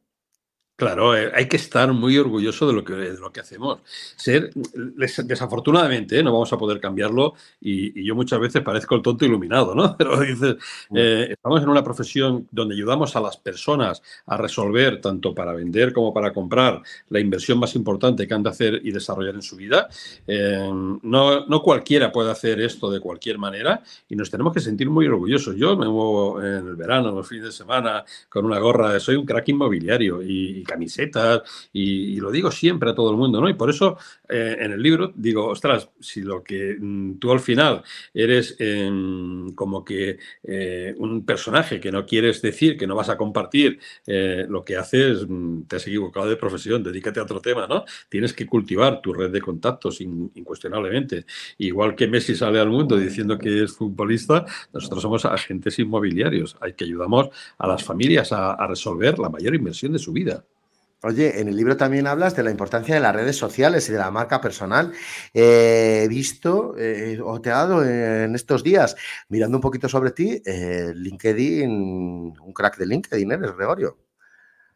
Claro, 0.79 1.17
eh, 1.17 1.33
hay 1.35 1.49
que 1.49 1.57
estar 1.57 1.93
muy 1.93 2.17
orgulloso 2.19 2.65
de 2.69 2.73
lo 2.73 2.85
que, 2.85 2.93
de 2.93 3.19
lo 3.19 3.33
que 3.33 3.41
hacemos. 3.41 3.81
Ser, 4.15 4.53
desafortunadamente, 5.25 6.17
¿eh? 6.17 6.23
no 6.23 6.33
vamos 6.33 6.53
a 6.53 6.57
poder 6.57 6.79
cambiarlo 6.79 7.35
y, 7.61 8.05
yo 8.05 8.15
muchas 8.15 8.39
veces 8.39 8.63
parezco 8.63 8.95
el 8.95 9.03
tonto 9.03 9.25
iluminado, 9.25 9.75
¿no? 9.75 9.97
Pero 9.99 10.21
dices, 10.21 10.55
eh, 10.95 11.31
estamos 11.33 11.65
en 11.65 11.69
una 11.69 11.83
profesión 11.83 12.47
donde 12.53 12.77
ayudamos 12.77 13.17
a 13.17 13.21
las 13.21 13.37
personas 13.37 14.01
a 14.27 14.37
resolver, 14.37 15.01
tanto 15.01 15.35
para 15.35 15.53
vender 15.53 15.93
como 15.93 16.15
para 16.15 16.33
comprar, 16.33 16.81
la 17.09 17.19
inversión 17.19 17.59
más 17.59 17.75
importante 17.75 18.29
que 18.29 18.35
han 18.35 18.45
de 18.45 18.51
hacer 18.51 18.81
y 18.81 18.93
desarrollar 18.93 19.35
en 19.35 19.43
su 19.43 19.57
vida. 19.57 19.89
no, 20.29 21.45
no 21.45 21.61
cualquiera 21.61 22.13
puede 22.13 22.31
hacer 22.31 22.61
esto 22.61 22.89
de 22.89 23.01
cualquier 23.01 23.37
manera 23.37 23.83
y 24.09 24.15
nos 24.15 24.31
tenemos 24.31 24.55
que 24.55 24.61
sentir 24.61 24.89
muy 24.89 25.09
orgullosos. 25.09 25.57
Yo 25.57 25.77
me 25.77 25.89
muevo 25.89 26.41
en 26.41 26.69
el 26.69 26.77
verano, 26.77 27.11
los 27.11 27.27
fines 27.27 27.47
de 27.47 27.53
semana, 27.53 28.05
con 28.29 28.45
una 28.45 28.61
gorra 28.61 29.01
soy 29.01 29.17
un 29.17 29.27
crack 29.27 29.49
inmobiliario 29.49 30.23
y 30.23 30.68
camisetas 30.69 31.43
y, 31.73 32.21
lo 32.21 32.31
digo 32.31 32.51
siempre 32.51 32.91
a 32.91 32.95
todo 32.95 33.11
el 33.11 33.17
mundo, 33.17 33.41
¿no? 33.41 33.49
Y 33.49 33.55
por 33.55 33.71
eso 33.71 33.97
eh, 34.29 34.57
en 34.61 34.73
el 34.73 34.83
libro 34.83 35.13
digo, 35.17 35.47
ostras, 35.47 35.89
si 36.01 36.21
lo 36.21 36.43
que 36.45 36.77
mm, 36.79 37.19
tú 37.19 37.33
al 37.33 37.41
final 37.41 37.83
eres 38.13 38.57
em, 38.59 39.53
como 39.55 39.85
que 39.85 40.19
eh, 40.43 40.95
un 40.99 41.25
personaje 41.25 41.81
que 41.81 41.91
no 41.91 42.05
quieres 42.07 42.43
decir, 42.43 42.77
que 42.77 42.87
no 42.87 42.95
vas 42.95 43.09
a 43.09 43.17
compartir 43.17 43.79
eh, 44.07 44.47
lo 44.49 44.65
que 44.65 44.77
haces, 44.77 45.27
mm, 45.29 45.63
te 45.63 45.77
has 45.77 45.87
equivocado 45.87 46.29
de 46.29 46.37
profesión, 46.37 46.83
dedícate 46.83 47.21
a 47.21 47.23
otro 47.25 47.41
tema, 47.41 47.67
¿no? 47.67 47.85
Tienes 48.09 48.33
que 48.35 48.47
cultivar 48.47 49.01
tu 49.01 49.13
red 49.15 49.31
de 49.31 49.41
contactos 49.41 50.01
incuestionablemente. 50.01 51.25
Igual 51.59 51.95
que 51.95 52.07
Messi 52.09 52.35
sale 52.35 52.61
al 52.61 52.69
mundo 52.69 52.97
diciendo 52.97 53.39
que 53.39 53.65
es 53.65 53.73
futbolista, 53.73 54.45
nosotros 54.73 55.03
somos 55.03 55.25
agentes 55.25 55.79
inmobiliarios, 55.79 56.57
hay 56.61 56.75
que 56.75 56.85
ayudamos 56.85 57.29
a 57.59 57.67
las 57.67 57.83
familias 57.85 58.33
a 58.33 58.67
resolver 58.67 59.19
la 59.19 59.29
mayor 59.29 59.55
inversión 59.55 59.93
de 59.93 59.99
su 59.99 60.13
vida. 60.13 60.45
Oye, 61.03 61.41
en 61.41 61.47
el 61.47 61.57
libro 61.57 61.77
también 61.77 62.09
hablas 62.09 62.35
de 62.35 62.43
la 62.43 62.51
importancia 62.51 62.93
de 62.93 63.01
las 63.01 63.15
redes 63.15 63.37
sociales 63.37 63.89
y 63.89 63.93
de 63.93 63.99
la 63.99 64.11
marca 64.11 64.41
personal. 64.41 64.93
Eh, 65.33 66.03
he 66.05 66.09
visto 66.09 66.75
eh, 66.77 67.21
o 67.23 67.41
te 67.41 67.51
he 67.51 67.53
dado 67.53 67.85
en 67.85 68.35
estos 68.35 68.65
días, 68.65 68.97
mirando 69.29 69.59
un 69.59 69.63
poquito 69.63 69.89
sobre 69.89 70.11
ti, 70.11 70.43
eh, 70.45 70.93
LinkedIn, 70.95 71.71
un 71.71 72.53
crack 72.53 72.79
de 72.79 72.87
LinkedIn, 72.87 73.31
¿eres 73.31 73.57
Gregorio? 73.57 73.97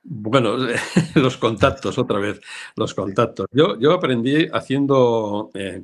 Bueno, 0.04 0.56
los 1.14 1.36
contactos, 1.36 1.96
otra 1.98 2.18
vez, 2.18 2.40
los 2.76 2.92
contactos. 2.94 3.46
Yo, 3.52 3.78
yo 3.78 3.92
aprendí 3.92 4.48
haciendo 4.52 5.50
eh, 5.54 5.82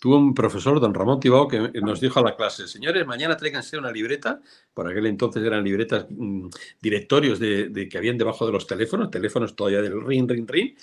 Tuve 0.00 0.16
un 0.16 0.32
profesor, 0.32 0.80
don 0.80 0.94
Ramón 0.94 1.20
Tibao, 1.20 1.46
que 1.46 1.70
nos 1.82 2.00
dijo 2.00 2.20
a 2.20 2.22
la 2.22 2.34
clase, 2.34 2.66
señores, 2.66 3.06
mañana 3.06 3.36
tráiganse 3.36 3.76
una 3.76 3.92
libreta, 3.92 4.40
por 4.72 4.88
aquel 4.88 5.04
entonces 5.04 5.44
eran 5.44 5.62
libretas, 5.62 6.06
mm, 6.08 6.48
directorios 6.80 7.38
de, 7.38 7.86
que 7.90 7.98
habían 7.98 8.16
debajo 8.16 8.46
de 8.46 8.52
los 8.52 8.66
teléfonos, 8.66 9.10
teléfonos 9.10 9.54
todavía 9.54 9.82
del 9.82 10.02
ring, 10.02 10.26
ring, 10.30 10.48
ring, 10.48 10.74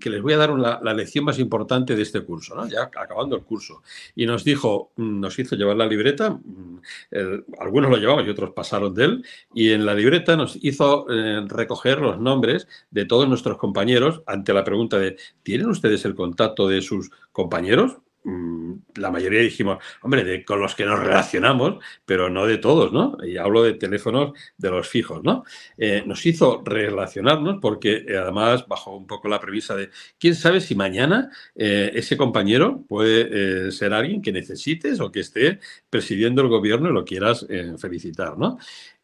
que 0.00 0.10
les 0.10 0.22
voy 0.22 0.32
a 0.32 0.38
dar 0.38 0.50
la 0.50 0.92
lección 0.92 1.24
más 1.24 1.38
importante 1.38 1.94
de 1.94 2.02
este 2.02 2.22
curso, 2.22 2.56
¿no? 2.56 2.66
ya 2.66 2.82
acabando 2.82 3.36
el 3.36 3.44
curso. 3.44 3.82
Y 4.16 4.26
nos 4.26 4.42
dijo, 4.42 4.90
mm, 4.96 5.20
nos 5.20 5.38
hizo 5.38 5.54
llevar 5.54 5.76
la 5.76 5.86
libreta, 5.86 6.30
mm, 6.30 6.80
algunos 7.60 7.90
lo 7.90 7.96
llevamos 7.96 8.26
y 8.26 8.30
otros 8.30 8.50
pasaron 8.50 8.92
de 8.92 9.04
él, 9.04 9.24
y 9.54 9.70
en 9.70 9.86
la 9.86 9.94
libreta 9.94 10.36
nos 10.36 10.58
hizo 10.60 11.06
eh, 11.08 11.44
recoger 11.46 12.00
los 12.00 12.18
nombres 12.18 12.66
de 12.90 13.04
todos 13.04 13.28
nuestros 13.28 13.56
compañeros 13.56 14.22
ante 14.26 14.52
la 14.52 14.64
pregunta 14.64 14.98
de, 14.98 15.16
¿tienen 15.44 15.68
ustedes 15.68 16.04
el 16.04 16.16
contacto 16.16 16.66
de 16.66 16.82
sus 16.82 17.10
compañeros? 17.32 17.98
Mm, 18.22 18.74
la 18.96 19.10
mayoría 19.10 19.40
dijimos, 19.40 19.82
hombre, 20.02 20.24
de, 20.24 20.44
con 20.44 20.60
los 20.60 20.74
que 20.74 20.84
nos 20.84 20.98
relacionamos, 21.00 21.82
pero 22.04 22.28
no 22.28 22.44
de 22.46 22.58
todos, 22.58 22.92
¿no? 22.92 23.16
Y 23.24 23.38
hablo 23.38 23.62
de 23.62 23.72
teléfonos 23.74 24.32
de 24.58 24.70
los 24.70 24.86
fijos, 24.88 25.22
¿no? 25.24 25.44
Eh, 25.78 26.02
nos 26.04 26.26
hizo 26.26 26.62
relacionarnos 26.62 27.58
porque 27.62 28.04
eh, 28.06 28.18
además 28.18 28.66
bajo 28.68 28.94
un 28.94 29.06
poco 29.06 29.28
la 29.28 29.40
premisa 29.40 29.74
de, 29.74 29.88
¿quién 30.18 30.34
sabe 30.34 30.60
si 30.60 30.74
mañana 30.74 31.30
eh, 31.54 31.92
ese 31.94 32.18
compañero 32.18 32.84
puede 32.86 33.72
ser 33.72 33.94
alguien 33.94 34.20
que 34.20 34.32
necesites 34.32 35.00
o 35.00 35.10
que 35.10 35.20
esté 35.20 35.58
presidiendo 35.88 36.42
el 36.42 36.48
gobierno 36.48 36.90
y 36.90 36.92
lo 36.92 37.04
quieras 37.04 37.46
felicitar, 37.78 38.36
¿no? 38.36 38.58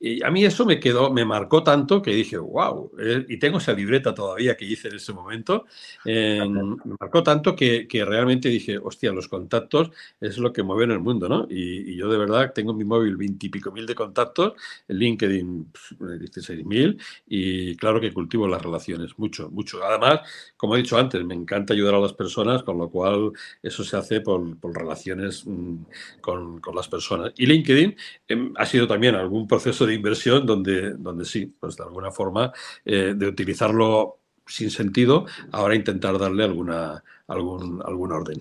Y 0.06 0.22
a 0.22 0.30
mí 0.30 0.44
eso 0.44 0.64
me 0.64 0.78
quedó, 0.78 1.12
me 1.12 1.24
marcó 1.24 1.64
tanto 1.64 2.00
que 2.00 2.12
dije, 2.12 2.38
wow, 2.38 2.92
eh", 2.98 3.26
y 3.28 3.38
tengo 3.38 3.58
esa 3.58 3.72
libreta 3.72 4.14
todavía 4.14 4.56
que 4.56 4.64
hice 4.64 4.86
en 4.88 4.96
ese 4.96 5.12
momento, 5.12 5.66
eh, 6.04 6.40
me 6.48 6.94
marcó 7.00 7.24
tanto 7.24 7.56
que, 7.56 7.88
que, 7.88 8.04
realmente 8.04 8.48
dije, 8.48 8.78
hostia, 8.78 9.10
los 9.10 9.26
contactos 9.26 9.90
es 10.20 10.38
lo 10.38 10.52
que 10.52 10.62
mueve 10.62 10.84
en 10.84 10.92
el 10.92 11.00
mundo, 11.00 11.28
¿no? 11.28 11.46
Y, 11.50 11.96
yo 11.96 12.08
de 12.08 12.18
verdad 12.18 12.52
tengo 12.54 12.72
en 12.72 12.76
mi 12.76 12.84
móvil 12.84 13.16
veintipico 13.16 13.72
mil 13.72 13.86
de 13.86 13.94
contactos, 13.94 14.52
en 14.86 14.98
LinkedIn 14.98 15.72
16 16.20 16.64
mil, 16.64 17.00
y 17.26 17.74
claro 17.76 18.00
que 18.00 18.12
cultivo 18.12 18.46
las 18.46 18.62
relaciones, 18.62 19.18
mucho, 19.18 19.50
mucho. 19.50 19.82
Además, 19.82 20.20
como 20.56 20.76
he 20.76 20.78
dicho 20.78 20.98
antes, 20.98 21.24
me 21.24 21.34
encanta 21.34 21.74
ayudar 21.74 21.94
a 21.94 22.00
las 22.00 22.12
personas, 22.12 22.62
con 22.62 22.78
lo 22.78 22.90
cual 22.90 23.32
eso 23.62 23.82
se 23.82 23.96
hace 23.96 24.20
por, 24.20 24.58
por 24.58 24.76
relaciones 24.76 25.44
mm, 25.46 25.76
con, 26.20 26.60
con, 26.60 26.76
las 26.76 26.88
personas. 26.88 27.32
Y 27.36 27.46
LinkedIn 27.46 27.96
em, 28.28 28.52
ha 28.56 28.66
sido 28.66 28.86
también 28.86 29.14
algún 29.14 29.48
proceso 29.48 29.86
de 29.86 29.95
inversión 29.96 30.46
donde, 30.46 30.92
donde 30.94 31.24
sí, 31.24 31.54
pues 31.58 31.76
de 31.76 31.84
alguna 31.84 32.10
forma, 32.10 32.52
eh, 32.84 33.14
de 33.16 33.26
utilizarlo 33.26 34.18
sin 34.46 34.70
sentido, 34.70 35.26
ahora 35.52 35.74
intentar 35.74 36.18
darle 36.18 36.44
alguna, 36.44 37.02
algún, 37.26 37.82
algún 37.84 38.12
orden. 38.12 38.40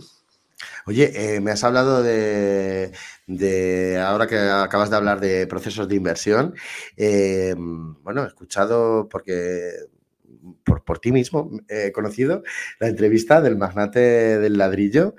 Oye, 0.86 1.36
eh, 1.36 1.42
me 1.42 1.52
has 1.52 1.64
hablado 1.64 2.04
de, 2.04 2.92
ahora 4.06 4.28
que 4.28 4.38
acabas 4.38 4.90
de 4.90 4.96
hablar 4.96 5.20
de 5.20 5.48
procesos 5.48 5.88
de 5.88 5.96
inversión, 5.96 6.56
eh, 6.96 7.56
bueno, 7.58 8.24
he 8.24 8.28
escuchado, 8.28 9.10
porque 9.10 9.72
por, 10.64 10.84
por 10.84 11.00
ti 11.00 11.12
mismo 11.12 11.50
he 11.68 11.92
conocido 11.92 12.44
la 12.80 12.88
entrevista 12.88 13.42
del 13.42 13.58
magnate 13.58 14.40
del 14.40 14.58
ladrillo 14.58 15.16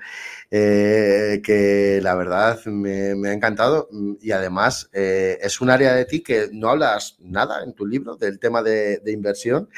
eh, 0.49 1.41
que 1.43 1.99
la 2.01 2.15
verdad 2.15 2.63
me, 2.65 3.11
ha 3.27 3.33
encantado 3.33 3.89
y 4.21 4.31
además 4.31 4.89
eh, 4.93 5.37
es 5.41 5.59
un 5.59 5.69
área 5.69 5.93
de 5.93 6.05
ti 6.05 6.21
que 6.21 6.47
no 6.53 6.69
hablas 6.69 7.17
nada 7.19 7.63
en 7.63 7.73
tu 7.73 7.85
libro 7.85 8.15
del 8.15 8.39
tema 8.39 8.63
de, 8.63 9.01
inversión. 9.07 9.69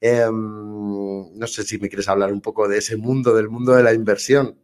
Em, 0.00 0.32
no 0.32 1.46
sé 1.46 1.64
si 1.64 1.78
me 1.78 1.88
quieres 1.88 2.08
hablar 2.08 2.32
un 2.32 2.40
poco 2.40 2.68
de 2.68 2.78
ese 2.78 2.96
mundo, 2.96 3.34
del 3.34 3.48
mundo 3.48 3.74
de 3.74 3.82
la 3.82 3.94
inversión. 3.94 4.61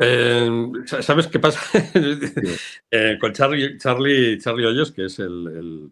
Eh, 0.00 0.48
¿Sabes 0.86 1.26
qué 1.26 1.38
pasa? 1.38 1.60
con 3.20 3.32
Charlie, 3.32 3.76
Charlie, 3.78 4.38
Charlie 4.38 4.66
Hoyos, 4.66 4.90
que 4.92 5.06
es 5.06 5.18
el, 5.18 5.90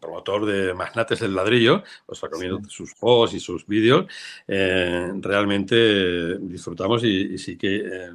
promotor 0.00 0.46
de 0.46 0.74
Magnates 0.74 1.20
del 1.20 1.34
Ladrillo, 1.34 1.82
os 2.06 2.20
recomiendo 2.20 2.60
sus 2.68 2.94
posts 2.94 3.36
y 3.36 3.40
sus 3.40 3.66
vídeos. 3.66 4.06
realmente 4.46 6.38
disfrutamos 6.38 7.04
y, 7.04 7.38
sí 7.38 7.56
que 7.56 8.10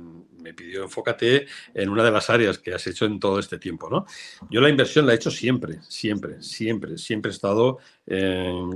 me 0.47 0.53
pidió 0.53 0.83
enfócate 0.83 1.45
en 1.73 1.89
una 1.89 2.03
de 2.03 2.11
las 2.11 2.29
áreas 2.29 2.57
que 2.57 2.73
has 2.73 2.87
hecho 2.87 3.05
en 3.05 3.19
todo 3.19 3.39
este 3.39 3.57
tiempo, 3.57 3.89
¿no? 3.89 4.05
Yo 4.49 4.61
la 4.61 4.69
inversión 4.69 5.05
la 5.05 5.11
he 5.11 5.15
hecho 5.15 5.31
siempre, 5.31 5.79
siempre, 5.89 6.41
siempre, 6.41 6.97
siempre 6.97 7.31
he 7.31 7.33
estado 7.33 7.79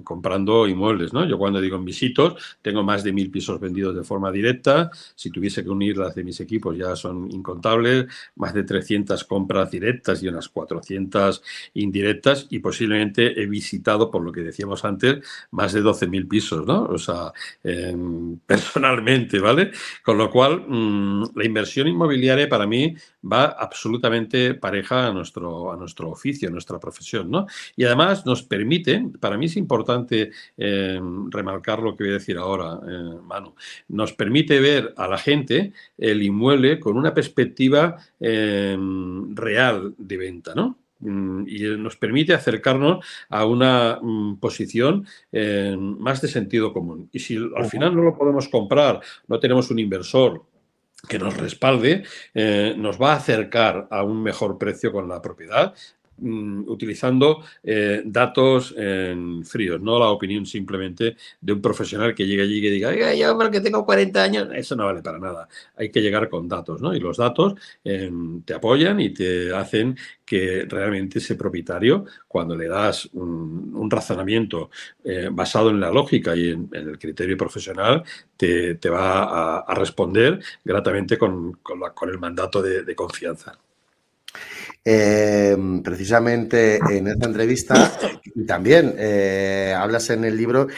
comprando 0.03 0.67
inmuebles, 0.67 1.13
¿no? 1.13 1.25
Yo 1.25 1.37
cuando 1.37 1.61
digo 1.61 1.77
en 1.77 1.85
visitos, 1.85 2.35
tengo 2.61 2.83
más 2.83 3.03
de 3.03 3.13
mil 3.13 3.31
pisos 3.31 3.59
vendidos 3.59 3.95
de 3.95 4.03
forma 4.03 4.31
directa, 4.31 4.91
si 5.15 5.29
tuviese 5.29 5.63
que 5.63 5.69
unir 5.69 5.97
las 5.97 6.15
de 6.15 6.23
mis 6.23 6.39
equipos 6.39 6.77
ya 6.77 6.95
son 6.95 7.31
incontables, 7.31 8.07
más 8.35 8.53
de 8.53 8.63
300 8.63 9.23
compras 9.23 9.71
directas 9.71 10.21
y 10.21 10.27
unas 10.27 10.49
400 10.49 11.41
indirectas 11.75 12.47
y 12.49 12.59
posiblemente 12.59 13.41
he 13.41 13.45
visitado, 13.47 14.11
por 14.11 14.23
lo 14.23 14.31
que 14.31 14.41
decíamos 14.41 14.83
antes, 14.85 15.25
más 15.51 15.73
de 15.73 15.81
12.000 15.81 16.27
pisos, 16.27 16.65
¿no? 16.65 16.83
O 16.83 16.97
sea, 16.97 17.31
personalmente, 18.45 19.39
¿vale? 19.39 19.71
Con 20.03 20.17
lo 20.17 20.29
cual, 20.29 20.65
mm, 20.67 21.23
la 21.35 21.45
inversión 21.45 21.87
inmobiliaria 21.87 22.49
para 22.49 22.67
mí 22.67 22.95
va 23.23 23.45
absolutamente 23.45 24.55
pareja 24.55 25.07
a 25.07 25.13
nuestro, 25.13 25.71
a 25.71 25.77
nuestro 25.77 26.09
oficio, 26.09 26.49
a 26.49 26.51
nuestra 26.51 26.79
profesión, 26.79 27.29
¿no? 27.29 27.45
Y 27.75 27.85
además 27.85 28.25
nos 28.25 28.43
permite, 28.43 29.05
para 29.21 29.37
mí 29.37 29.45
es 29.45 29.55
importante 29.55 30.31
eh, 30.57 30.99
remarcar 31.29 31.79
lo 31.79 31.95
que 31.95 32.03
voy 32.03 32.11
a 32.11 32.15
decir 32.17 32.37
ahora, 32.37 32.79
eh, 32.85 33.17
Manu, 33.23 33.55
nos 33.87 34.11
permite 34.13 34.59
ver 34.59 34.93
a 34.97 35.07
la 35.07 35.17
gente 35.17 35.71
el 35.97 36.21
inmueble 36.21 36.79
con 36.79 36.97
una 36.97 37.13
perspectiva 37.13 37.97
eh, 38.19 38.77
real 39.33 39.95
de 39.97 40.17
venta, 40.17 40.53
¿no? 40.55 40.77
mm, 40.99 41.43
y 41.47 41.59
nos 41.77 41.95
permite 41.95 42.33
acercarnos 42.33 43.05
a 43.29 43.45
una 43.45 43.99
mm, 44.01 44.37
posición 44.39 45.05
eh, 45.31 45.75
más 45.77 46.21
de 46.21 46.27
sentido 46.27 46.73
común. 46.73 47.09
Y 47.13 47.19
si 47.19 47.37
al 47.55 47.65
final 47.65 47.95
no 47.95 48.01
lo 48.01 48.17
podemos 48.17 48.49
comprar, 48.49 48.99
no 49.27 49.39
tenemos 49.39 49.71
un 49.71 49.79
inversor 49.79 50.43
que 51.07 51.19
nos 51.19 51.35
respalde, 51.37 52.03
eh, 52.33 52.75
nos 52.77 53.01
va 53.01 53.13
a 53.13 53.17
acercar 53.17 53.87
a 53.89 54.03
un 54.03 54.21
mejor 54.21 54.57
precio 54.57 54.91
con 54.91 55.07
la 55.07 55.21
propiedad 55.21 55.73
Mm, 56.21 56.69
utilizando 56.69 57.43
eh, 57.63 58.03
datos 58.05 58.75
en 58.77 59.43
fríos, 59.43 59.81
no 59.81 59.97
la 59.97 60.09
opinión 60.09 60.45
simplemente 60.45 61.17
de 61.41 61.53
un 61.53 61.59
profesional 61.59 62.13
que 62.13 62.27
llegue 62.27 62.43
allí 62.43 62.57
y 62.59 62.69
diga, 62.69 63.15
yo 63.15 63.35
porque 63.35 63.59
tengo 63.59 63.83
40 63.83 64.21
años, 64.21 64.47
eso 64.53 64.75
no 64.75 64.85
vale 64.85 65.01
para 65.01 65.17
nada. 65.17 65.47
Hay 65.75 65.89
que 65.89 65.99
llegar 65.99 66.29
con 66.29 66.47
datos, 66.47 66.79
¿no? 66.79 66.93
Y 66.93 66.99
los 66.99 67.17
datos 67.17 67.55
em, 67.83 68.43
te 68.43 68.53
apoyan 68.53 68.99
y 68.99 69.09
te 69.09 69.51
hacen 69.51 69.97
que 70.23 70.65
realmente 70.69 71.17
ese 71.17 71.35
propietario, 71.35 72.05
cuando 72.27 72.55
le 72.55 72.67
das 72.67 73.09
un, 73.13 73.89
razonamiento 73.89 74.69
eh, 75.03 75.29
basado 75.31 75.71
en 75.71 75.79
la 75.79 75.89
lógica 75.89 76.35
y 76.35 76.49
en, 76.49 76.69
el 76.71 76.99
criterio 76.99 77.35
profesional, 77.35 78.03
te, 78.37 78.77
va 78.89 79.59
a, 79.59 79.75
responder 79.75 80.39
gratamente 80.63 81.17
con, 81.17 81.59
el 82.07 82.19
mandato 82.19 82.61
de 82.61 82.95
confianza. 82.95 83.59
Eh, 84.83 85.55
precisamente 85.83 86.77
en 86.89 87.07
esta 87.07 87.27
entrevista 87.27 87.91
también 88.47 88.95
eh, 88.97 89.75
hablas 89.77 90.09
en 90.09 90.25
el 90.25 90.35
libro 90.35 90.69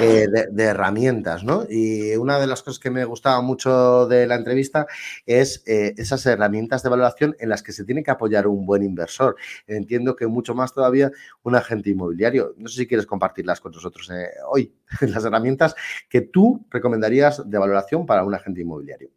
eh, 0.00 0.26
de, 0.50 0.64
herramientas, 0.64 1.44
¿no? 1.44 1.66
Y 1.68 2.16
una 2.16 2.38
de 2.38 2.46
las 2.46 2.62
cosas 2.62 2.78
que 2.78 2.90
me 2.90 3.04
gustaba 3.04 3.42
mucho 3.42 4.06
de 4.06 4.26
la 4.26 4.36
entrevista 4.36 4.86
es 5.26 5.62
esas 5.66 6.24
herramientas 6.24 6.82
de 6.82 6.88
valoración 6.88 7.36
en 7.38 7.50
las 7.50 7.62
que 7.62 7.72
se 7.72 7.84
tiene 7.84 8.02
que 8.02 8.10
apoyar 8.10 8.46
un 8.46 8.64
buen 8.64 8.82
inversor. 8.82 9.36
Entiendo 9.66 10.16
que 10.16 10.26
mucho 10.26 10.54
más 10.54 10.72
todavía 10.72 11.10
un 11.42 11.54
agente 11.54 11.90
inmobiliario. 11.90 12.54
No 12.56 12.68
sé 12.68 12.76
si 12.76 12.86
quieres 12.86 13.06
compartirlas 13.06 13.60
con 13.60 13.72
nosotros 13.72 14.10
hoy, 14.48 14.72
las 15.02 15.24
herramientas 15.24 15.74
que 16.08 16.22
tú 16.22 16.64
recomendarías 16.70 17.48
de 17.48 17.58
valoración 17.58 18.06
para 18.06 18.24
un 18.24 18.34
agente 18.34 18.62
inmobiliario. 18.62 19.10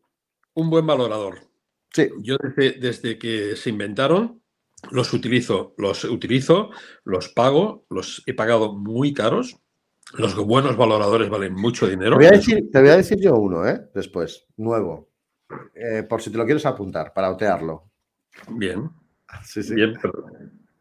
Un 0.54 0.70
buen 0.70 0.86
valorador. 0.86 1.53
Sí. 1.94 2.10
Yo 2.22 2.38
desde, 2.38 3.18
que 3.18 3.56
se 3.56 3.70
inventaron 3.70 4.42
los 4.92 5.14
utilizo, 5.14 5.74
los 5.78 6.04
utilizo, 6.04 6.72
los 7.06 7.30
pago, 7.30 7.86
los 7.90 8.22
he 8.26 8.34
pagado 8.34 8.74
muy 8.74 9.14
caros. 9.14 9.58
Los 10.18 10.36
buenos 10.36 10.76
valoradores 10.76 11.30
valen 11.30 11.54
mucho 11.54 11.88
dinero. 11.88 12.18
Te 12.18 12.80
voy 12.82 12.90
a 12.90 12.98
decir, 12.98 13.20
yo 13.22 13.36
uno, 13.36 13.66
¿eh? 13.66 13.90
Después, 13.96 14.46
nuevo. 14.58 15.10
Eh, 15.74 16.04
por 16.04 16.22
si 16.22 16.30
te 16.30 16.38
lo 16.38 16.46
quieres 16.46 16.66
apuntar, 16.66 17.14
para 17.14 17.32
otearlo. 17.32 17.90
Bien. 18.50 18.90
Sí, 19.46 19.64
sí. 19.64 19.74
Bien, 19.74 19.98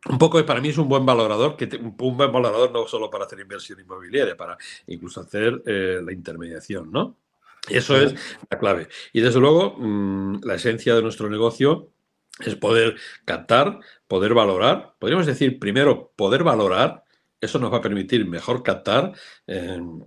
un 0.09 0.19
poco 0.19 0.45
para 0.45 0.61
mí 0.61 0.71
es 0.71 0.79
un 0.79 0.89
buen 0.89 1.07
valorador, 1.07 1.57
que 1.57 1.69
un 1.77 2.17
buen 2.17 2.33
valorador 2.33 2.73
no 2.73 2.87
solo 2.87 3.09
para 3.09 3.25
hacer 3.25 3.39
inversión 3.39 3.79
inmobiliaria, 3.79 4.37
para 4.37 4.59
incluso 4.89 5.21
hacer 5.21 5.63
eh, 5.65 6.01
la 6.05 6.13
intermediación, 6.13 6.91
¿no? 6.91 7.19
Eso 7.69 7.97
es 7.97 8.15
la 8.51 8.59
clave. 8.59 8.89
Y 9.13 9.21
desde 9.21 9.41
luego, 9.41 9.77
mm, 9.79 10.41
la 10.45 10.55
esencia 10.55 10.95
de 10.95 11.03
nuestro 11.03 11.31
negocio 11.31 11.93
es 12.41 12.57
poder 12.57 12.97
captar, 13.25 13.79
poder 14.09 14.35
valorar. 14.35 14.95
Podríamos 14.99 15.27
decir, 15.27 15.59
primero, 15.59 16.13
poder 16.17 16.43
valorar. 16.43 17.05
Eso 17.41 17.59
nos 17.59 17.73
va 17.73 17.79
a 17.79 17.83
permitir 17.83 18.27
mejor 18.27 18.63
captar, 18.63 19.13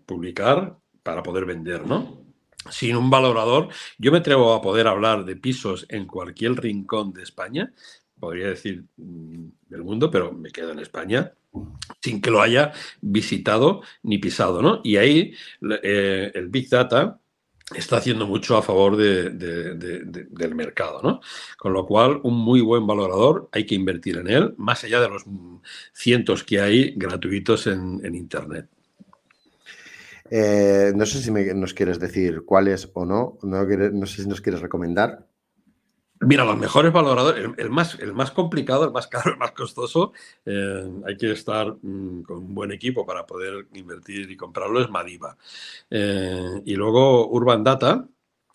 publicar 0.05 0.77
para 1.03 1.21
poder 1.21 1.45
vender, 1.45 1.85
¿no? 1.85 2.25
Sin 2.71 2.95
un 2.95 3.11
valorador, 3.11 3.69
yo 3.99 4.11
me 4.11 4.17
atrevo 4.17 4.53
a 4.53 4.61
poder 4.61 4.87
hablar 4.87 5.23
de 5.23 5.35
pisos 5.35 5.85
en 5.89 6.07
cualquier 6.07 6.53
rincón 6.53 7.13
de 7.13 7.21
España, 7.21 7.71
podría 8.19 8.47
decir 8.47 8.85
mm, 8.97 9.45
del 9.69 9.83
mundo, 9.83 10.09
pero 10.09 10.31
me 10.31 10.49
quedo 10.49 10.71
en 10.71 10.79
España, 10.79 11.31
sin 12.01 12.21
que 12.21 12.31
lo 12.31 12.41
haya 12.41 12.71
visitado 13.01 13.81
ni 14.01 14.17
pisado, 14.17 14.63
¿no? 14.63 14.81
Y 14.83 14.97
ahí 14.97 15.33
eh, 15.83 16.31
el 16.33 16.47
Big 16.47 16.69
Data 16.69 17.19
está 17.73 17.97
haciendo 17.97 18.27
mucho 18.27 18.57
a 18.57 18.61
favor 18.61 18.95
del 18.95 20.55
mercado, 20.55 21.01
¿no? 21.01 21.21
Con 21.57 21.73
lo 21.73 21.85
cual, 21.85 22.19
un 22.23 22.35
muy 22.35 22.61
buen 22.61 22.85
valorador, 22.85 23.49
hay 23.51 23.65
que 23.65 23.75
invertir 23.75 24.17
en 24.17 24.27
él, 24.27 24.53
más 24.57 24.83
allá 24.83 25.01
de 25.01 25.09
los 25.09 25.25
cientos 25.93 26.43
que 26.43 26.61
hay 26.61 26.93
gratuitos 26.95 27.65
en, 27.67 28.13
Internet. 28.15 28.67
Eh, 30.29 30.91
no 30.95 31.05
sé 31.05 31.21
si 31.21 31.31
nos 31.31 31.73
quieres 31.73 31.99
decir 31.99 32.43
cuáles 32.45 32.89
o 32.93 33.05
no, 33.05 33.37
no 33.41 34.05
sé 34.05 34.23
si 34.23 34.27
nos 34.27 34.41
quieres 34.41 34.61
recomendar. 34.61 35.25
Mira, 36.21 36.45
los 36.45 36.57
mejores 36.57 36.93
valoradores, 36.93 37.49
el, 37.57 37.69
más, 37.69 37.99
el 37.99 38.13
más 38.13 38.31
complicado, 38.31 38.85
el 38.85 38.91
más 38.91 39.07
caro, 39.07 39.31
el 39.33 39.37
más 39.37 39.51
costoso, 39.51 40.13
eh, 40.45 40.89
hay 41.05 41.17
que 41.17 41.31
estar 41.31 41.75
mm, 41.81 42.23
con 42.23 42.37
un 42.37 42.55
buen 42.55 42.71
equipo 42.71 43.05
para 43.05 43.25
poder 43.25 43.67
invertir 43.73 44.31
y 44.31 44.37
comprarlo, 44.37 44.81
es 44.81 44.89
Madiba. 44.89 45.37
Eh, 45.89 46.61
y 46.65 46.75
luego 46.75 47.27
Urban 47.29 47.63
Data, 47.63 48.07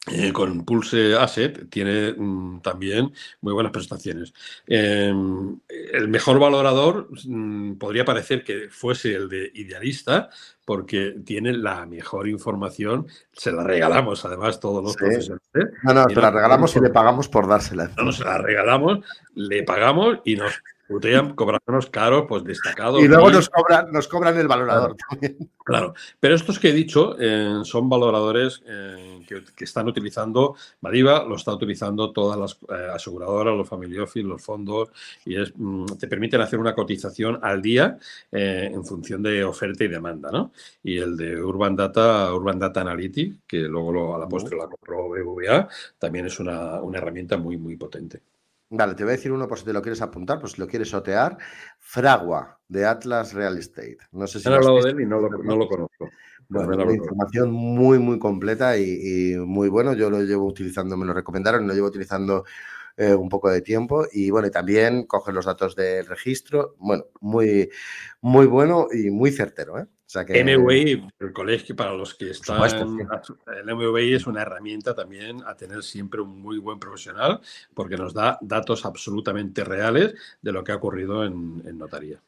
eh, 0.06 0.32
con 0.32 0.64
Pulse 0.64 1.14
Asset 1.14 1.68
tiene 1.68 2.14
mm, 2.16 2.62
también 2.62 3.12
muy 3.42 3.52
buenas 3.52 3.70
prestaciones. 3.70 4.32
Em, 4.66 5.58
el 5.68 6.08
mejor 6.08 6.38
valorador 6.38 7.08
mm, 7.26 7.74
podría 7.74 8.04
parecer 8.04 8.42
que 8.42 8.68
fuese 8.70 9.14
el 9.14 9.28
de 9.28 9.50
Idealista, 9.54 10.30
porque 10.64 11.16
tiene 11.24 11.52
la 11.52 11.84
mejor 11.84 12.28
información. 12.28 13.06
Se 13.32 13.52
la 13.52 13.62
regalamos, 13.62 14.24
además, 14.24 14.58
todos 14.58 14.82
los 14.82 14.96
profesionales. 14.96 15.42
No, 15.82 15.92
no, 15.92 16.06
te 16.06 16.20
la 16.20 16.30
regalamos 16.30 16.74
y 16.76 16.80
le 16.80 16.90
pagamos 16.90 17.28
por 17.28 17.46
dársela. 17.46 17.90
No, 17.98 18.04
no, 18.04 18.12
se 18.12 18.24
la 18.24 18.38
regalamos, 18.38 19.00
le 19.34 19.62
pagamos 19.64 20.20
y 20.24 20.36
nos 20.36 20.62
Putean 20.90 21.36
cobrándonos 21.36 21.88
caros, 21.88 22.24
pues 22.28 22.42
destacados. 22.42 23.00
Y 23.00 23.06
luego 23.06 23.30
nos 23.30 23.48
cobran, 23.48 23.92
nos 23.92 24.08
cobran 24.08 24.36
el 24.36 24.48
valorador 24.48 24.96
también. 25.08 25.48
Claro, 25.62 25.94
pero 26.18 26.34
estos 26.34 26.58
que 26.58 26.70
he 26.70 26.72
dicho 26.72 27.16
eh, 27.20 27.60
son 27.62 27.88
valoradores 27.88 28.60
eh, 28.66 29.20
que, 29.24 29.64
están 29.64 29.86
utilizando, 29.86 30.56
Madiva 30.80 31.22
lo 31.22 31.36
está 31.36 31.54
utilizando 31.54 32.10
todas 32.10 32.36
las 32.36 32.58
eh, 32.76 32.88
aseguradoras, 32.92 33.56
los 33.56 33.68
family 33.68 33.96
office, 33.98 34.26
los 34.26 34.42
fondos, 34.42 34.88
y 35.24 35.40
es, 35.40 35.52
mm, 35.54 35.84
te 35.96 36.08
permiten 36.08 36.40
hacer 36.40 36.58
una 36.58 36.74
cotización 36.74 37.38
al 37.40 37.62
día 37.62 37.96
en 38.32 38.84
función 38.84 39.22
de 39.22 39.44
oferta 39.44 39.84
y 39.84 39.88
demanda, 39.88 40.32
¿no? 40.32 40.50
Y 40.82 40.98
el 40.98 41.16
de 41.16 41.40
Urban 41.40 41.76
Data, 41.76 42.34
Urban 42.34 42.58
Data 42.58 42.80
Analytics, 42.80 43.36
que 43.46 43.58
luego 43.58 43.92
lo, 43.92 44.16
a 44.16 44.18
la 44.18 44.28
postre 44.28 44.56
la 44.56 44.66
compró 44.66 45.08
BBVA, 45.08 45.68
también 46.00 46.26
es 46.26 46.40
una, 46.40 46.82
una 46.82 46.98
herramienta 46.98 47.36
muy, 47.36 47.56
muy 47.56 47.76
potente. 47.76 48.22
Vale, 48.72 48.94
te 48.94 49.02
voy 49.02 49.14
a 49.14 49.16
decir 49.16 49.32
uno 49.32 49.48
por 49.48 49.58
si 49.58 49.64
te 49.64 49.72
lo 49.72 49.82
quieres 49.82 50.00
apuntar, 50.00 50.38
pues 50.38 50.52
si 50.52 50.60
lo 50.60 50.68
quieres 50.68 50.94
otear. 50.94 51.36
Fragua, 51.80 52.60
de 52.68 52.86
Atlas 52.86 53.34
Real 53.34 53.58
Estate. 53.58 53.98
No 54.12 54.28
sé 54.28 54.38
si... 54.38 54.48
He 54.48 54.54
hablado 54.54 54.80
de 54.80 54.90
él 54.90 55.00
y 55.00 55.06
no 55.06 55.18
lo, 55.18 55.28
conozco. 55.66 55.88
Bueno, 56.48 56.84
una 56.84 56.92
información 56.92 57.50
muy, 57.50 57.98
muy 57.98 58.20
completa 58.20 58.78
y, 58.78 59.34
muy 59.44 59.68
bueno. 59.68 59.92
Yo 59.94 60.08
lo 60.08 60.22
llevo 60.22 60.46
utilizando, 60.46 60.96
me 60.96 61.04
lo 61.04 61.12
recomendaron, 61.12 61.66
lo 61.66 61.74
llevo 61.74 61.88
utilizando 61.88 62.44
eh, 62.96 63.12
un 63.12 63.28
poco 63.28 63.50
de 63.50 63.60
tiempo 63.60 64.06
y 64.12 64.30
bueno, 64.30 64.46
y 64.46 64.52
también 64.52 65.04
coge 65.04 65.32
los 65.32 65.46
datos 65.46 65.74
del 65.74 66.06
registro. 66.06 66.76
Bueno, 66.78 67.06
muy, 67.20 67.70
muy 68.20 68.46
bueno 68.46 68.86
y 68.92 69.10
muy 69.10 69.32
certero. 69.32 69.80
¿eh? 69.80 69.86
MWI, 70.14 71.08
el 71.20 71.32
colegio, 71.32 71.76
para 71.76 71.92
los 71.92 72.14
que 72.14 72.30
están. 72.30 72.60
El 73.46 73.74
MWI 73.74 74.14
es 74.14 74.26
una 74.26 74.42
herramienta 74.42 74.94
también 74.94 75.42
a 75.46 75.54
tener 75.56 75.82
siempre 75.82 76.20
un 76.20 76.40
muy 76.40 76.58
buen 76.58 76.78
profesional 76.78 77.40
porque 77.74 77.96
nos 77.96 78.12
da 78.12 78.38
datos 78.40 78.84
absolutamente 78.84 79.64
reales 79.64 80.14
de 80.42 80.52
lo 80.52 80.64
que 80.64 80.72
ha 80.72 80.76
ocurrido 80.76 81.24
en, 81.24 81.78
notaría. 81.78 82.20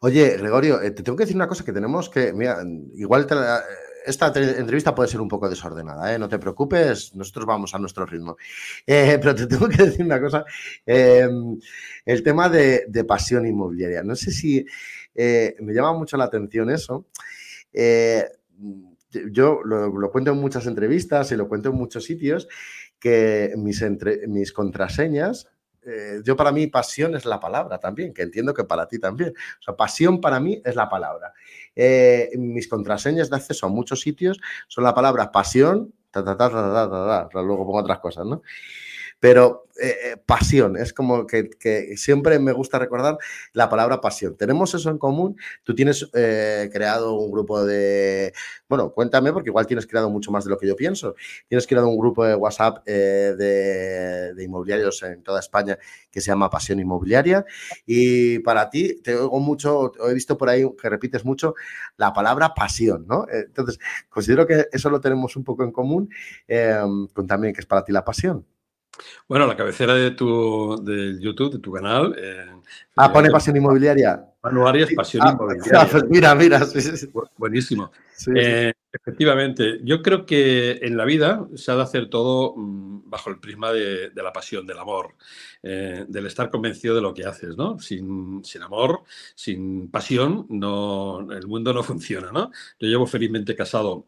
Oye, 0.00 0.36
Gregorio, 0.36 0.80
eh, 0.80 0.90
te 0.90 1.02
tengo 1.02 1.16
que 1.16 1.24
decir 1.24 1.36
una 1.36 1.48
cosa 1.48 1.64
que 1.64 1.72
tenemos 1.72 2.08
que. 2.08 2.32
Mira, 2.32 2.62
igual 2.94 3.26
esta 4.06 4.32
entrevista 4.36 4.94
puede 4.94 5.08
ser 5.08 5.20
un 5.20 5.28
poco 5.28 5.48
desordenada, 5.48 6.14
¿eh? 6.14 6.18
no 6.18 6.28
te 6.28 6.38
preocupes, 6.38 7.14
nosotros 7.14 7.44
vamos 7.44 7.74
a 7.74 7.78
nuestro 7.78 8.06
ritmo. 8.06 8.36
Eh, 8.86 9.18
pero 9.20 9.34
te 9.34 9.46
tengo 9.46 9.68
que 9.68 9.82
decir 9.82 10.04
una 10.04 10.20
cosa, 10.20 10.44
el 10.84 12.22
tema 12.22 12.48
de, 12.48 12.84
de, 12.86 13.04
pasión 13.04 13.46
inmobiliaria. 13.46 14.04
No 14.04 14.14
sé 14.14 14.30
si 14.30 14.64
eh, 15.16 15.56
me 15.60 15.72
llama 15.72 15.94
mucho 15.94 16.16
la 16.16 16.24
atención 16.24 16.70
eso. 16.70 17.06
Eh, 17.72 18.24
yo 19.32 19.60
lo, 19.64 20.10
cuento 20.12 20.32
en 20.32 20.38
muchas 20.38 20.66
entrevistas 20.66 21.32
y 21.32 21.36
lo 21.36 21.48
cuento 21.48 21.70
en 21.70 21.76
muchos 21.76 22.04
sitios, 22.04 22.48
que 22.98 23.54
mis, 23.56 23.82
mis 24.28 24.52
contraseñas, 24.52 25.48
eh, 25.86 26.20
yo 26.24 26.36
para 26.36 26.52
mí 26.52 26.66
pasión 26.66 27.14
es 27.14 27.24
la 27.24 27.40
palabra 27.40 27.78
también, 27.78 28.12
que 28.12 28.22
entiendo 28.22 28.52
que 28.52 28.64
para 28.64 28.88
ti 28.88 28.98
también. 28.98 29.30
O 29.30 29.62
sea, 29.62 29.74
pasión 29.74 30.20
para 30.20 30.38
mí 30.40 30.60
es 30.64 30.74
la 30.74 30.88
palabra. 30.88 31.32
mis 32.36 32.68
contraseñas 32.68 33.30
de 33.30 33.36
acceso 33.36 33.66
a 33.66 33.68
muchos 33.70 34.00
sitios 34.00 34.38
son 34.68 34.84
la 34.84 34.94
palabra 34.94 35.32
pasión, 35.32 35.94
ta, 36.10 36.24
ta, 36.24 36.36
ta, 36.36 37.28
luego 37.32 37.64
pongo 37.64 37.78
otras 37.78 38.00
cosas, 38.00 38.26
¿no? 38.26 38.42
Pero 39.20 39.66
eh, 39.78 39.96
eh, 40.04 40.16
pasión, 40.24 40.76
es 40.78 40.92
como 40.94 41.26
que, 41.26 41.50
siempre 41.96 42.38
me 42.38 42.52
gusta 42.52 42.78
recordar 42.78 43.18
la 43.52 43.68
palabra 43.68 44.00
pasión. 44.00 44.36
Tenemos 44.36 44.74
eso 44.74 44.90
en 44.90 44.98
común. 44.98 45.36
Tú 45.64 45.74
tienes 45.74 46.08
eh, 46.14 46.70
creado 46.72 47.14
un 47.14 47.30
grupo 47.30 47.64
de, 47.64 48.32
bueno, 48.68 48.90
cuéntame 48.92 49.32
porque 49.32 49.50
igual 49.50 49.66
tienes 49.66 49.86
creado 49.86 50.08
mucho 50.10 50.30
más 50.30 50.44
de 50.44 50.50
lo 50.50 50.58
que 50.58 50.66
yo 50.66 50.76
pienso. 50.76 51.14
Tienes 51.48 51.66
creado 51.66 51.88
un 51.88 51.98
grupo 51.98 52.24
de 52.24 52.34
WhatsApp 52.34 52.84
de, 52.86 54.34
inmobiliarios 54.38 55.02
en 55.02 55.22
toda 55.22 55.40
España 55.40 55.78
que 56.10 56.20
se 56.20 56.28
llama 56.28 56.50
Pasión 56.50 56.78
Inmobiliaria 56.80 57.44
y 57.84 58.38
para 58.40 58.70
ti 58.70 59.00
te 59.02 59.14
oigo 59.14 59.40
mucho, 59.40 59.92
he 60.08 60.14
visto 60.14 60.38
por 60.38 60.48
ahí 60.48 60.64
que 60.80 60.88
repites 60.88 61.24
mucho 61.24 61.54
la 61.96 62.12
palabra 62.12 62.54
pasión, 62.54 63.06
¿no? 63.06 63.26
Entonces, 63.30 63.78
considero 64.08 64.46
que 64.46 64.66
eso 64.72 64.90
lo 64.90 65.00
tenemos 65.00 65.36
un 65.36 65.44
poco 65.44 65.64
en 65.64 65.72
común 65.72 66.10
con 67.12 67.26
también 67.26 67.52
que 67.54 67.60
es 67.60 67.66
para 67.66 67.84
ti 67.84 67.92
la 67.92 68.04
pasión. 68.04 68.46
Bueno, 69.28 69.46
la 69.46 69.56
cabecera 69.56 69.94
de 69.94 70.12
tu 70.12 70.82
de 70.82 71.18
YouTube, 71.20 71.54
de 71.54 71.58
tu 71.58 71.72
canal. 71.72 72.14
Eh, 72.18 72.46
ah, 72.96 73.12
pone 73.12 73.30
Pasión 73.30 73.56
Inmobiliaria. 73.56 74.24
Arias, 74.42 74.90
Pasión 74.94 75.26
ah, 75.26 75.32
Inmobiliaria. 75.32 75.88
Mira, 76.08 76.34
mira. 76.34 76.66
Buenísimo. 77.36 77.90
Eh, 78.34 78.72
efectivamente, 78.92 79.80
yo 79.82 80.02
creo 80.02 80.24
que 80.24 80.78
en 80.82 80.96
la 80.96 81.04
vida 81.04 81.46
se 81.54 81.72
ha 81.72 81.76
de 81.76 81.82
hacer 81.82 82.08
todo 82.08 82.54
mm, 82.56 83.10
bajo 83.10 83.30
el 83.30 83.38
prisma 83.38 83.72
de, 83.72 84.10
la 84.14 84.32
pasión, 84.32 84.66
del 84.66 84.78
amor, 84.78 85.14
eh, 85.62 86.04
del 86.08 86.26
estar 86.26 86.50
convencido 86.50 86.94
de 86.94 87.02
lo 87.02 87.12
que 87.12 87.24
haces, 87.24 87.56
¿no? 87.56 87.78
Sin, 87.78 88.44
sin, 88.44 88.62
amor, 88.62 89.02
sin 89.34 89.90
pasión, 89.90 90.46
no, 90.48 91.30
el 91.32 91.46
mundo 91.46 91.72
no 91.72 91.82
funciona, 91.82 92.30
¿no? 92.32 92.50
Yo 92.78 92.88
llevo 92.88 93.06
felizmente 93.06 93.54
casado 93.54 94.06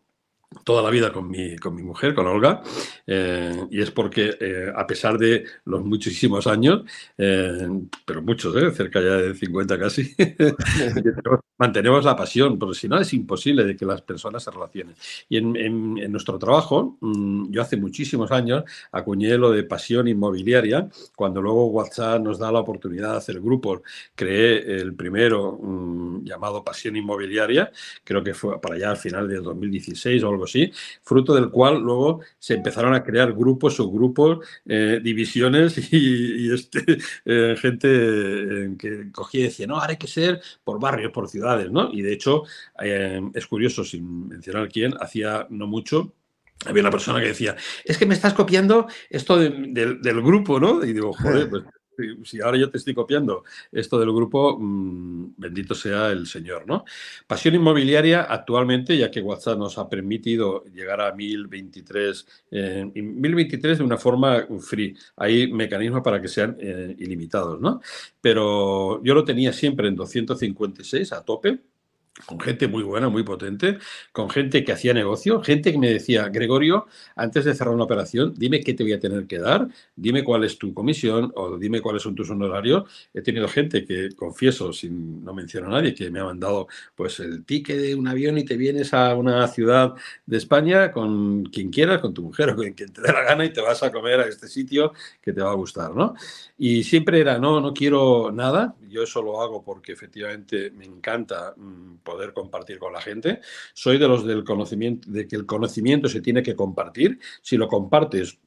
toda 0.65 0.83
la 0.83 0.91
vida 0.91 1.13
con 1.13 1.29
mi, 1.29 1.57
con 1.57 1.75
mi 1.75 1.83
mujer, 1.83 2.15
con 2.15 2.27
Olga, 2.27 2.63
eh, 3.07 3.67
y 3.71 3.83
es 3.83 3.91
porque 3.91 4.37
eh, 4.41 4.73
a 4.75 4.87
pesar 4.87 5.19
de 5.19 5.45
los 5.65 5.85
muchísimos 5.85 6.47
años, 6.47 6.83
eh, 7.19 7.69
pero 8.05 8.23
muchos, 8.23 8.55
cerca 8.75 9.01
ya 9.01 9.17
de 9.17 9.35
50 9.35 9.79
casi, 9.79 10.15
mantenemos 11.59 12.05
la 12.05 12.17
pasión, 12.17 12.59
porque 12.59 12.79
si 12.79 12.89
no 12.89 12.99
es 12.99 13.13
imposible 13.13 13.65
de 13.65 13.77
que 13.77 13.85
las 13.85 14.01
personas 14.03 14.43
se 14.43 14.51
relacionen. 14.51 14.95
Y 15.29 15.37
en, 15.37 15.57
en, 15.57 16.13
nuestro 16.13 16.39
trabajo, 16.39 16.97
mm, 17.01 17.51
yo 17.51 17.61
hace 17.61 17.77
muchísimos 17.77 18.31
años 18.31 18.65
acuñé 18.93 19.37
lo 19.37 19.51
de 19.51 19.65
pasión 19.65 20.09
inmobiliaria, 20.09 20.89
cuando 21.15 21.43
luego 21.43 21.67
WhatsApp 21.67 22.23
nos 22.23 22.39
da 22.39 22.51
la 22.51 22.61
oportunidad 22.61 23.13
de 23.13 23.19
hacer 23.19 23.41
grupos, 23.41 23.83
creé 24.15 24.81
el 24.81 24.95
primero 24.95 25.59
mm, 25.61 26.25
llamado 26.25 26.65
Pasión 26.65 26.97
Inmobiliaria, 26.97 27.71
creo 28.05 28.23
que 28.23 28.35
fue 28.35 28.61
para 28.61 28.77
allá 28.77 28.91
al 28.91 28.97
final 28.97 29.29
de 29.29 29.37
2016 29.37 30.23
o 30.25 30.38
algo 30.39 30.45
así, 30.45 30.73
fruto 31.03 31.35
del 31.35 31.51
cual 31.51 31.81
luego 31.81 32.21
se 32.39 32.55
empezaron 32.55 32.95
a 32.95 33.03
crear 33.03 33.33
grupos, 33.33 33.75
subgrupos, 33.75 34.47
eh, 34.67 35.01
divisiones 35.03 35.77
y, 35.93 36.53
este, 36.53 36.99
eh, 37.25 37.57
gente 37.59 37.89
eh, 37.91 38.77
que 38.79 39.13
cogía 39.13 39.41
y 39.41 39.45
decía, 39.45 39.67
no, 39.67 39.75
ahora 39.77 39.91
hay 39.91 39.97
que 39.97 40.07
ser 40.07 40.41
por 40.65 40.81
barrios, 40.81 41.13
por 41.13 41.29
ciudades, 41.29 41.71
¿no? 41.71 41.91
Y 41.93 42.03
de 42.03 42.13
hecho, 42.13 42.45
es 43.35 43.47
curioso, 43.47 43.85
sin 43.85 44.29
mencionar 44.29 44.69
quién, 44.69 44.95
hacía 45.01 45.47
no 45.51 45.67
mucho, 45.67 46.15
había 46.67 46.83
una 46.83 46.91
persona 46.91 47.21
que 47.21 47.29
decía, 47.29 47.57
es 47.85 47.99
que 47.99 48.07
me 48.07 48.15
estás 48.15 48.35
copiando 48.35 48.87
esto 49.11 49.39
del 49.39 50.23
grupo, 50.23 50.59
¿no? 50.59 50.85
Y 50.85 50.93
digo, 50.93 51.13
joder, 51.13 51.49
pues 51.51 51.65
si 52.25 52.41
ahora 52.41 52.59
yo 52.59 52.71
te 52.71 52.79
estoy 52.79 52.95
copiando 52.95 53.45
esto 53.73 53.99
del 53.99 54.13
grupo, 54.13 54.59
mm, 54.59 55.35
bendito 55.37 55.75
sea 55.75 56.11
el 56.11 56.27
Señor, 56.27 56.67
¿no? 56.67 56.85
Pasión 57.27 57.55
inmobiliaria 57.55 58.23
actualmente, 58.23 58.97
ya 58.97 59.11
que 59.11 59.21
WhatsApp 59.21 59.59
nos 59.59 59.79
ha 59.79 59.89
permitido 59.89 60.65
llegar 60.65 61.01
a 61.01 61.13
1023, 61.13 62.27
1023 62.51 63.75
eh, 63.75 63.79
de 63.79 63.85
una 63.85 63.97
forma 63.99 64.47
free. 64.61 64.97
Hay 65.17 65.53
mecanismos 65.53 66.03
para 66.03 66.21
que 66.21 66.29
sean 66.29 66.57
eh, 66.61 66.95
ilimitados, 66.99 67.61
¿no? 67.61 67.81
Pero 68.21 69.03
yo 69.03 69.15
lo 69.15 69.25
tenía 69.25 69.53
siempre 69.53 69.89
en 69.89 69.97
256 69.97 71.13
a 71.13 71.25
tope 71.25 71.59
con 72.27 72.41
gente 72.41 72.69
muy 72.69 72.83
buena, 72.83 73.09
muy 73.09 73.23
potente, 73.23 73.79
con 74.13 74.31
gente 74.31 74.65
que 74.65 74.73
hacía 74.73 74.93
negocio, 74.95 75.43
gente 75.43 75.73
que 75.73 75.79
me 75.79 75.91
decía, 75.91 76.29
Gregorio, 76.29 76.87
antes 77.17 77.45
de 77.45 77.55
cerrar 77.55 77.75
una 77.75 77.85
operación, 77.85 78.35
dime 78.37 78.61
qué 78.61 78.75
te 78.75 78.83
voy 78.83 78.93
a 78.93 79.01
tener 79.01 79.27
que 79.27 79.39
dar, 79.39 79.69
dime 79.95 80.25
cuál 80.25 80.45
es 80.45 80.59
tu 80.59 80.75
comisión 80.75 81.33
o 81.35 81.59
dime 81.59 81.81
cuáles 81.81 82.03
son 82.03 82.15
tus 82.15 82.31
honorarios. 82.31 82.85
He 83.15 83.23
tenido 83.23 83.49
gente 83.49 83.85
que, 83.85 84.11
confieso, 84.17 84.73
sin 84.73 85.25
no 85.25 85.35
menciono 85.35 85.69
a 85.69 85.71
nadie, 85.71 85.95
que 85.95 86.11
me 86.11 86.21
ha 86.21 86.25
mandado 86.25 86.69
pues 86.95 87.21
el 87.21 87.45
ticket 87.45 87.79
de 87.79 87.95
un 87.95 88.09
avión 88.09 88.39
y 88.39 88.45
te 88.45 88.57
vienes 88.57 88.93
a 88.95 89.15
una 89.15 89.47
ciudad 89.49 89.95
de 90.27 90.37
España 90.37 90.93
con 90.93 91.45
quien 91.45 91.71
quieras, 91.71 92.01
con 92.01 92.15
tu 92.15 92.23
mujer 92.23 92.51
o 92.51 92.57
con 92.57 92.73
quien 92.73 92.93
te 92.93 93.03
dé 93.03 93.13
la 93.13 93.23
gana 93.23 93.45
y 93.45 93.53
te 93.53 93.61
vas 93.61 93.83
a 93.83 93.93
comer 93.93 94.21
a 94.21 94.29
este 94.29 94.49
sitio 94.49 94.93
que 95.21 95.33
te 95.33 95.41
va 95.41 95.51
a 95.51 95.55
gustar, 95.55 95.95
¿no? 95.95 96.15
Y 96.57 96.83
siempre 96.85 97.21
era, 97.21 97.39
no, 97.39 97.61
no 97.61 97.73
quiero 97.73 98.33
nada, 98.33 98.75
yo 98.89 99.03
eso 99.03 99.23
lo 99.23 99.41
hago 99.41 99.63
porque 99.63 99.93
efectivamente 99.93 100.71
me 100.71 100.85
encanta 100.85 101.55
mm, 101.57 101.98
poder 102.03 102.33
compartir 102.33 102.79
con 102.79 102.93
la 102.93 103.01
gente. 103.01 103.41
Soy 103.75 103.99
de 103.99 104.09
los 104.09 104.27
del 104.27 104.45
conocimiento, 104.45 105.11
de 105.11 105.27
que 105.27 105.37
el 105.37 105.47
conocimiento 105.47 106.09
se 106.09 106.21
tiene 106.21 106.43
que 106.43 106.57
compartir. 106.57 107.19
Si 107.43 107.57
lo 107.57 107.69
compartes, 107.69 108.39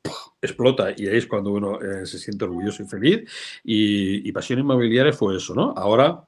explota 0.41 0.93
y 0.95 1.07
es 1.07 1.27
cuando 1.27 1.51
uno 1.51 1.79
eh, 1.81 2.05
se 2.05 2.19
siente 2.19 2.45
orgulloso 2.45 2.83
y 2.83 2.87
feliz. 2.87 3.29
Y, 3.63 4.27
y 4.27 4.31
Pasión 4.31 4.59
Inmobiliaria 4.59 5.13
fue 5.13 5.37
eso, 5.37 5.53
¿no? 5.53 5.73
Ahora 5.75 6.25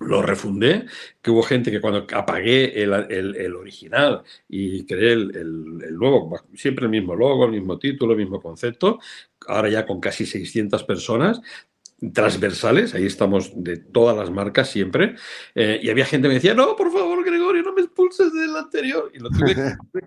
lo 0.00 0.20
refundé, 0.20 0.86
que 1.22 1.30
hubo 1.30 1.42
gente 1.42 1.70
que 1.70 1.80
cuando 1.80 2.06
apagué 2.12 2.82
el, 2.82 2.92
el, 2.92 3.54
original 3.54 4.22
y 4.48 4.84
creé 4.84 5.12
el, 5.12 5.34
el, 5.34 5.96
nuevo, 5.96 6.38
siempre 6.54 6.84
el 6.84 6.90
mismo 6.90 7.14
logo, 7.14 7.46
el 7.46 7.52
mismo 7.52 7.78
título, 7.78 8.12
el 8.12 8.18
mismo 8.18 8.40
concepto, 8.40 8.98
ahora 9.46 9.70
ya 9.70 9.86
con 9.86 10.00
casi 10.00 10.26
600 10.26 10.84
personas, 10.84 11.40
transversales, 12.12 12.94
ahí 12.94 13.06
estamos 13.06 13.52
de 13.54 13.78
todas 13.78 14.16
las 14.16 14.30
marcas 14.30 14.68
siempre, 14.68 15.14
eh, 15.54 15.80
y 15.82 15.88
había 15.88 16.04
gente 16.04 16.24
que 16.24 16.28
me 16.28 16.34
decía, 16.34 16.54
no, 16.54 16.76
por 16.76 16.92
favor, 16.92 17.24
Gregorio, 17.24 17.62
no 17.62 17.72
me 17.72 17.80
expulses 17.82 18.32
del 18.34 18.54
anterior, 18.54 19.10
y 19.14 19.18
lo 19.18 19.30
tuve, 19.30 19.54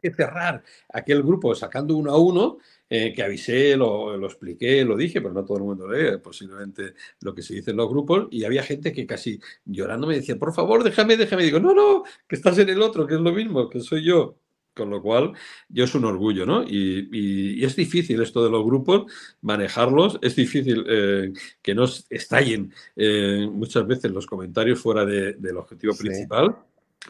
que 0.02 0.12
cerrar 0.12 0.63
aquel 0.93 1.23
grupo 1.23 1.56
sacando 1.56 1.95
uno 1.95 2.12
a 2.12 2.17
uno, 2.17 2.58
eh, 2.89 3.12
que 3.13 3.23
avisé, 3.23 3.75
lo, 3.75 4.15
lo, 4.17 4.28
expliqué, 4.28 4.86
lo 4.86 4.95
dije, 4.95 5.19
pero 5.19 5.34
no 5.34 5.45
todo 5.45 5.58
el 5.58 5.63
mundo 5.63 5.88
lee 5.88 6.17
posiblemente 6.19 6.93
lo 7.21 7.34
que 7.34 7.41
se 7.41 7.56
dice 7.56 7.71
en 7.71 7.78
los 7.78 7.89
grupos, 7.89 8.28
y 8.30 8.43
había 8.43 8.63
gente 8.63 8.93
que 8.93 9.08
casi 9.08 9.39
llorando 9.65 10.06
me 10.06 10.15
decía, 10.15 10.38
por 10.38 10.54
favor, 10.54 10.84
déjame, 10.84 11.17
déjame, 11.17 11.43
y 11.43 11.45
digo, 11.45 11.60
no, 11.60 11.73
no, 11.73 12.04
que 12.28 12.36
estás 12.36 12.58
en 12.60 12.69
el 12.69 12.82
otro, 12.82 13.08
que 13.08 13.15
es 13.15 13.21
lo 13.21 13.32
mismo, 13.32 13.67
que 13.67 13.80
soy 13.80 14.06
yo. 14.06 14.38
Con 14.80 14.89
lo 14.89 15.02
cual, 15.02 15.34
yo 15.68 15.84
es 15.84 15.94
un 15.94 16.06
orgullo, 16.06 16.46
¿no? 16.46 16.63
Y, 16.63 17.62
es 17.65 17.76
difícil 17.76 18.22
esto 18.22 18.42
de 18.42 18.50
los 18.50 18.63
grupos, 18.63 19.12
manejarlos, 19.42 20.18
es 20.22 20.38
difícil 20.38 20.86
eh, 20.88 21.34
que 21.62 21.76
no 21.76 21.84
estallen 22.10 22.74
eh, 22.96 23.46
muchas 23.52 23.86
veces 23.86 24.10
los 24.12 24.26
comentarios 24.26 24.80
fuera 24.80 25.06
del 25.06 25.58
objetivo 25.58 25.94
principal. 25.98 26.56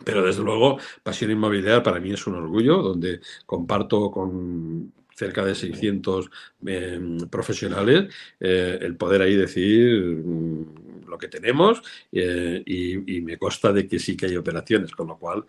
Pero 0.03 0.25
desde 0.25 0.41
luego, 0.41 0.79
Pasión 1.03 1.29
Inmobiliaria 1.29 1.83
para 1.83 1.99
mí 1.99 2.11
es 2.11 2.25
un 2.25 2.35
orgullo, 2.35 2.81
donde 2.81 3.21
comparto 3.45 4.09
con 4.09 4.91
cerca 5.13 5.45
de 5.45 5.53
600 5.53 6.31
em, 6.65 7.17
profesionales, 7.29 8.11
eh, 8.39 8.79
el 8.81 8.95
poder 8.95 9.21
ahí 9.21 9.35
decir 9.35 10.23
mm, 10.25 11.07
lo 11.07 11.17
que 11.17 11.27
tenemos 11.27 11.81
eh, 12.11 12.63
y, 12.65 13.21
me 13.21 13.37
consta 13.37 13.73
de 13.73 13.87
que 13.87 13.99
sí 13.99 14.15
que 14.15 14.27
hay 14.27 14.37
operaciones, 14.37 14.91
con 14.91 15.07
lo 15.07 15.17
cual, 15.17 15.45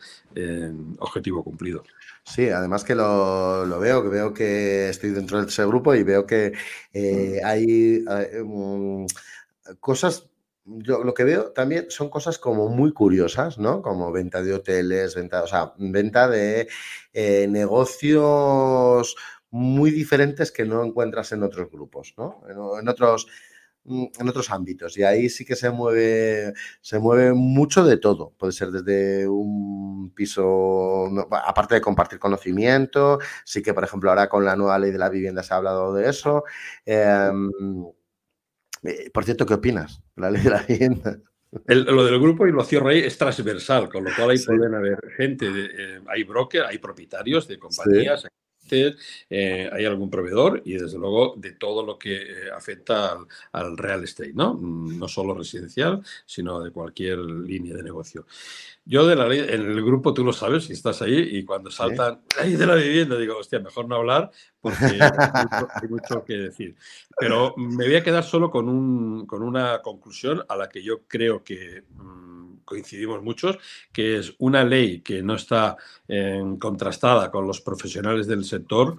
objetivo 0.99 1.43
cumplido. 1.45 1.85
Sí, 2.25 2.49
además 2.49 2.85
que 2.85 2.95
lo, 2.95 3.79
veo, 3.81 4.03
que 4.03 4.09
veo 4.09 4.35
que 4.35 4.89
estoy 4.91 5.11
dentro 5.11 5.41
de 5.41 5.49
ese 5.49 5.67
grupo 5.67 5.95
y 5.95 6.03
veo 6.03 6.27
que 6.27 6.53
eh, 6.93 7.41
hay 7.45 8.05
mm, 8.45 9.07
cosas 9.81 10.27
yo 10.65 11.03
lo 11.03 11.15
que 11.15 11.25
veo 11.25 11.53
también 11.53 11.87
son 11.91 12.11
cosas 12.11 12.39
como 12.39 12.69
muy 12.69 12.93
curiosas, 12.93 13.59
¿no? 13.59 13.83
Como 13.83 14.13
venta 14.13 14.43
de 14.43 14.55
hoteles, 14.55 15.17
venta, 15.17 15.43
o 15.43 15.47
sea, 15.47 15.73
venta 15.79 16.29
de 16.29 16.69
negocios 17.49 19.17
muy 19.51 19.91
diferentes 19.91 20.53
que 20.53 20.65
no 20.65 20.85
encuentras 20.85 21.33
en 21.33 21.43
otros 21.43 21.71
grupos, 21.71 22.15
¿no? 22.17 22.43
En, 22.49 22.89
otros 22.89 23.27
en 23.85 24.29
otros 24.29 24.51
ámbitos 24.51 24.97
y 24.99 25.03
ahí 25.03 25.29
sí 25.29 25.45
que 25.45 25.57
se 25.57 25.71
mueve 25.71 26.53
se 26.81 26.99
mueve 26.99 27.33
mucho 27.33 27.85
de 27.85 27.97
todo. 27.97 28.35
Puede 28.39 28.53
ser 28.53 28.71
desde 28.71 29.27
un 29.27 30.13
piso 30.15 31.07
aparte 31.31 31.77
de 31.77 31.81
compartir 31.81 32.19
conocimiento 32.19 33.19
sí 33.45 33.63
que 33.63 33.75
por 33.75 33.85
ejemplo 33.85 34.11
ahora 34.11 34.29
con 34.29 34.45
la 34.45 34.57
nueva 34.57 34.79
ley 34.79 34.91
de 34.91 34.99
la 34.99 35.09
vivienda 35.09 35.43
se 35.43 35.55
ha 35.55 35.59
hablado 35.59 35.95
de 35.95 36.09
eso. 36.09 36.45
Em, 36.85 37.51
eh, 38.83 39.11
por 39.13 39.25
cierto 39.25 39.47
qué 39.47 39.55
opinas 39.55 40.03
la 40.17 40.31
ley 40.31 40.43
de 40.43 40.51
la 40.51 40.63
vivienda 40.63 41.19
lo 41.67 42.05
del 42.05 42.21
grupo 42.21 42.47
y 42.47 42.53
lo 42.53 42.63
cierro 42.65 42.89
ahí 42.89 43.01
es 43.01 43.19
transversal, 43.19 43.89
con 43.89 44.05
lo 44.05 44.11
cual 44.15 44.31
ahí 44.31 44.39
pueden 44.39 44.75
haber 44.75 44.99
gente, 45.17 45.49
eh, 45.49 46.01
hay 46.07 46.23
brokers, 46.25 46.69
hay 46.69 46.79
propietarios 46.79 47.49
de 47.49 47.59
compañías, 47.59 48.27
eh, 48.73 49.71
hay 49.73 49.85
algún 49.85 50.11
proveedor 50.11 50.63
y 50.65 50.75
desde 50.75 50.99
luego 50.99 51.35
de 51.37 51.53
todo 51.53 51.85
lo 51.85 51.99
que 51.99 52.17
eh, 52.17 52.51
afecta 52.55 53.19
al, 53.53 53.77
real 53.77 54.05
estate, 54.05 54.33
¿no? 54.35 54.55
Mm, 54.55 54.99
no 54.99 55.09
solo 55.09 55.35
residencial, 55.35 56.03
sino 56.27 56.61
de 56.61 56.71
cualquier 56.71 57.19
línea 57.19 57.75
de 57.75 57.83
negocio. 57.83 58.27
Yo 58.85 59.07
de 59.07 59.15
la 59.15 59.29
ley, 59.29 59.41
en 59.41 59.63
el 59.63 59.85
grupo 59.85 60.15
tú 60.15 60.25
lo 60.25 60.33
sabes, 60.33 60.65
si 60.65 60.73
estás 60.73 61.03
ahí, 61.03 61.17
y 61.33 61.45
cuando 61.45 61.71
saltan 61.71 62.21
ley 62.43 62.57
de 62.57 62.67
la 62.67 62.75
vivienda, 62.75 63.17
digo, 63.19 63.37
hostia, 63.39 63.61
mejor 63.61 63.87
no 63.87 63.97
hablar 63.97 64.31
porque 64.61 64.99
hay 65.01 65.89
mucho, 65.89 66.25
que 66.25 66.35
decir. 66.35 66.77
Pero 67.19 67.55
me 67.57 67.87
voy 67.87 67.97
a 67.97 68.03
quedar 68.03 68.25
solo 68.25 68.51
con, 68.51 68.69
un, 68.69 69.27
con 69.27 69.43
una 69.43 69.81
conclusión 69.83 70.43
a 70.49 70.57
la 70.57 70.69
que 70.69 70.83
yo 70.83 71.03
creo 71.07 71.43
que 71.43 71.85
mm, 71.91 72.59
coincidimos 72.65 73.23
muchos, 73.23 73.59
que 73.93 74.19
es 74.19 74.35
una 74.39 74.65
ley 74.65 75.01
que 75.01 75.23
no 75.23 75.35
está 75.35 75.77
eh, 76.07 76.43
contrastada 76.59 77.31
con 77.31 77.47
los 77.47 77.61
profesionales 77.61 78.27
del 78.27 78.45
sector, 78.45 78.97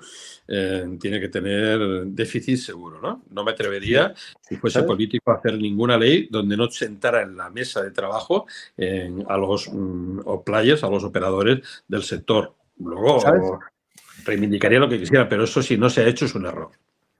eh, 0.48 0.98
tiene 1.00 1.20
que 1.20 1.30
tener 1.30 2.06
déficit 2.08 2.58
seguro, 2.58 3.00
¿no? 3.00 3.24
No 3.30 3.44
me 3.44 3.52
atrevería, 3.52 4.14
si 4.42 4.58
fuese 4.58 4.84
político, 4.84 5.32
a 5.32 5.36
hacer 5.36 5.58
ninguna 5.58 5.98
ley 5.98 6.28
donde 6.30 6.58
no 6.58 6.70
sentara 6.70 7.22
en 7.22 7.38
la 7.38 7.50
mesa 7.50 7.82
de 7.82 7.92
trabajo 7.92 8.46
a 9.28 9.38
los 9.38 9.70
mm, 9.72 10.20
players, 10.44 10.84
a 10.84 10.90
los 10.90 11.04
operadores 11.04 11.60
del 11.88 12.04
sector. 12.04 12.56
Luego 12.78 13.60
reivindicaría 14.26 14.80
lo 14.80 14.90
que 14.90 15.00
quisiera, 15.00 15.28
pero 15.28 15.44
eso 15.44 15.62
si 15.62 15.78
no 15.78 15.90
se 15.90 16.02
ha 16.02 16.08
hecho 16.08 16.26
es 16.26 16.36
un 16.36 16.46
error. 16.46 16.72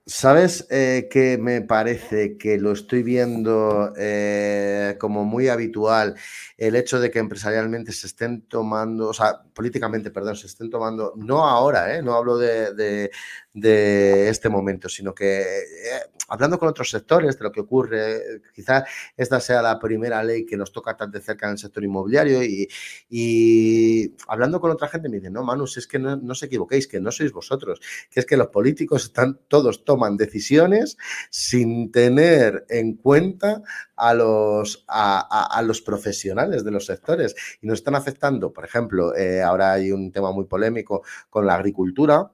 ¿Sabes 0.04 0.66
eh, 0.68 1.06
que 1.08 1.38
me 1.38 1.62
parece 1.62 2.36
que 2.36 2.58
lo 2.58 2.72
estoy 2.72 3.04
viendo 3.04 3.92
eh, 3.96 4.96
como 4.98 5.24
muy 5.24 5.46
habitual 5.46 6.16
el 6.56 6.74
hecho 6.74 6.98
de 6.98 7.08
que 7.08 7.20
empresarialmente 7.20 7.92
se 7.92 8.08
estén 8.08 8.42
tomando, 8.48 9.10
o 9.10 9.14
sea, 9.14 9.42
políticamente, 9.54 10.10
perdón, 10.10 10.34
se 10.34 10.48
estén 10.48 10.70
tomando, 10.70 11.12
no 11.16 11.46
ahora, 11.46 11.96
eh, 11.96 12.02
no 12.02 12.14
hablo 12.14 12.36
de, 12.36 13.10
de 13.54 14.28
este 14.28 14.48
momento, 14.48 14.88
sino 14.88 15.14
que 15.14 15.42
eh, 15.42 16.00
hablando 16.28 16.58
con 16.58 16.68
otros 16.68 16.88
sectores 16.88 17.38
de 17.38 17.44
lo 17.44 17.52
que 17.52 17.60
ocurre, 17.60 18.40
quizás 18.54 18.84
esta 19.16 19.40
sea 19.40 19.60
la 19.60 19.78
primera 19.78 20.22
ley 20.24 20.46
que 20.46 20.56
nos 20.56 20.72
toca 20.72 20.96
tan 20.96 21.10
de 21.10 21.20
cerca 21.20 21.46
en 21.46 21.52
el 21.52 21.58
sector 21.58 21.84
inmobiliario 21.84 22.42
y, 22.42 24.14
hablando 24.28 24.60
con 24.60 24.70
otra 24.70 24.88
gente 24.88 25.08
me 25.08 25.16
dicen, 25.16 25.34
no, 25.34 25.42
Manu, 25.42 25.64
es 25.64 25.86
que 25.86 25.98
no, 25.98 26.16
no, 26.16 26.32
os 26.32 26.42
equivoquéis, 26.42 26.86
que 26.86 27.00
no 27.00 27.10
sois 27.10 27.32
vosotros, 27.32 27.80
que 28.10 28.20
es 28.20 28.26
que 28.26 28.36
los 28.36 28.48
políticos 28.48 29.04
están, 29.04 29.40
todos 29.48 29.84
toman 29.92 30.16
decisiones 30.16 30.96
sin 31.28 31.92
tener 31.92 32.64
en 32.70 32.94
cuenta 32.94 33.60
a 33.94 34.14
los, 34.14 34.86
a, 34.88 35.62
los 35.66 35.82
profesionales 35.82 36.64
de 36.64 36.70
los 36.70 36.86
sectores 36.86 37.34
y 37.60 37.66
nos 37.66 37.80
están 37.80 37.94
afectando, 37.94 38.54
por 38.54 38.64
ejemplo, 38.64 39.14
eh, 39.14 39.42
ahora 39.42 39.72
hay 39.72 39.92
un 39.92 40.10
tema 40.10 40.32
muy 40.32 40.46
polémico 40.46 41.02
con 41.28 41.44
la 41.44 41.56
agricultura, 41.56 42.30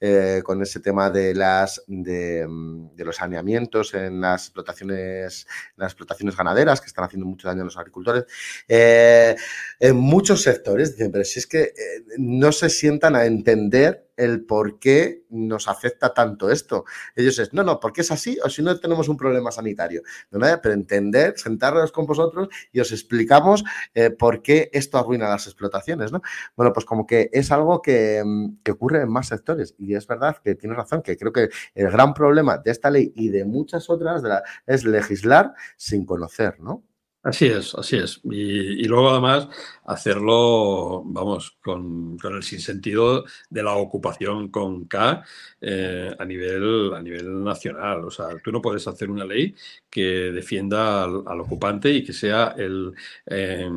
eh, 0.00 0.40
con 0.42 0.62
ese 0.62 0.80
tema 0.80 1.10
de 1.10 1.34
las 1.34 1.82
de, 1.86 2.46
mm, 2.48 2.96
los 2.96 3.16
saneamientos 3.16 3.92
en 3.92 4.22
las 4.22 4.46
explotaciones, 4.46 5.46
las 5.76 5.92
explotaciones 5.92 6.34
ganaderas 6.34 6.80
que 6.80 6.86
están 6.86 7.04
haciendo 7.04 7.26
mucho 7.26 7.48
daño 7.48 7.62
a 7.62 7.66
los 7.66 7.76
agricultores. 7.76 8.24
Eh, 8.66 9.36
en 9.78 9.96
muchos 9.96 10.42
sectores 10.42 10.92
dicen, 10.92 11.12
pero 11.12 11.24
si 11.24 11.38
es 11.38 11.46
que 11.46 11.74
no 12.16 12.50
se 12.50 12.70
sientan 12.70 13.14
a 13.14 13.26
entender 13.26 14.08
el 14.16 14.44
por 14.44 14.78
qué 14.78 15.24
nos 15.30 15.68
afecta 15.68 16.14
tanto 16.14 16.50
esto. 16.50 16.84
Ellos 17.16 17.38
es, 17.38 17.52
no, 17.52 17.62
no, 17.62 17.80
porque 17.80 18.02
es 18.02 18.10
así 18.10 18.38
o 18.44 18.48
si 18.48 18.62
no 18.62 18.78
tenemos 18.78 19.08
un 19.08 19.16
problema 19.16 19.50
sanitario. 19.50 20.02
No, 20.30 20.40
pero 20.62 20.74
entender, 20.74 21.38
sentarnos 21.38 21.92
con 21.92 22.06
vosotros 22.06 22.48
y 22.72 22.80
os 22.80 22.92
explicamos 22.92 23.64
eh, 23.94 24.10
por 24.10 24.42
qué 24.42 24.70
esto 24.72 24.98
arruina 24.98 25.28
las 25.28 25.46
explotaciones, 25.46 26.12
¿no? 26.12 26.22
Bueno, 26.56 26.72
pues 26.72 26.86
como 26.86 27.06
que 27.06 27.30
es 27.32 27.50
algo 27.50 27.82
que, 27.82 28.22
que 28.62 28.72
ocurre 28.72 29.02
en 29.02 29.10
más 29.10 29.28
sectores 29.28 29.74
y 29.78 29.94
es 29.94 30.06
verdad 30.06 30.36
que 30.42 30.54
tienes 30.54 30.76
razón, 30.76 31.02
que 31.02 31.16
creo 31.16 31.32
que 31.32 31.48
el 31.74 31.90
gran 31.90 32.14
problema 32.14 32.58
de 32.58 32.70
esta 32.70 32.90
ley 32.90 33.12
y 33.14 33.28
de 33.28 33.44
muchas 33.44 33.90
otras 33.90 34.22
es 34.66 34.84
legislar 34.84 35.54
sin 35.76 36.04
conocer, 36.04 36.60
¿no? 36.60 36.84
Así 37.24 37.46
es, 37.46 37.74
así 37.74 37.96
es. 37.96 38.20
Y, 38.24 38.84
luego 38.84 39.08
además 39.08 39.48
hacerlo, 39.86 41.02
vamos, 41.06 41.56
con, 41.62 42.18
el 42.22 42.42
sinsentido 42.42 43.24
de 43.48 43.62
la 43.62 43.76
ocupación 43.76 44.48
con 44.48 44.84
K 44.84 45.24
eh, 45.62 46.14
a, 46.18 46.24
nivel, 46.26 46.92
a 46.92 47.00
nivel 47.00 47.42
nacional. 47.42 48.04
O 48.04 48.10
sea, 48.10 48.28
tú 48.44 48.52
no 48.52 48.60
puedes 48.60 48.86
hacer 48.86 49.10
una 49.10 49.24
ley 49.24 49.54
que 49.88 50.32
defienda 50.32 51.04
al, 51.04 51.40
ocupante 51.40 51.90
y 51.90 52.04
que 52.04 52.12
sea 52.12 52.54
el 52.58 52.92
eh, 53.26 53.70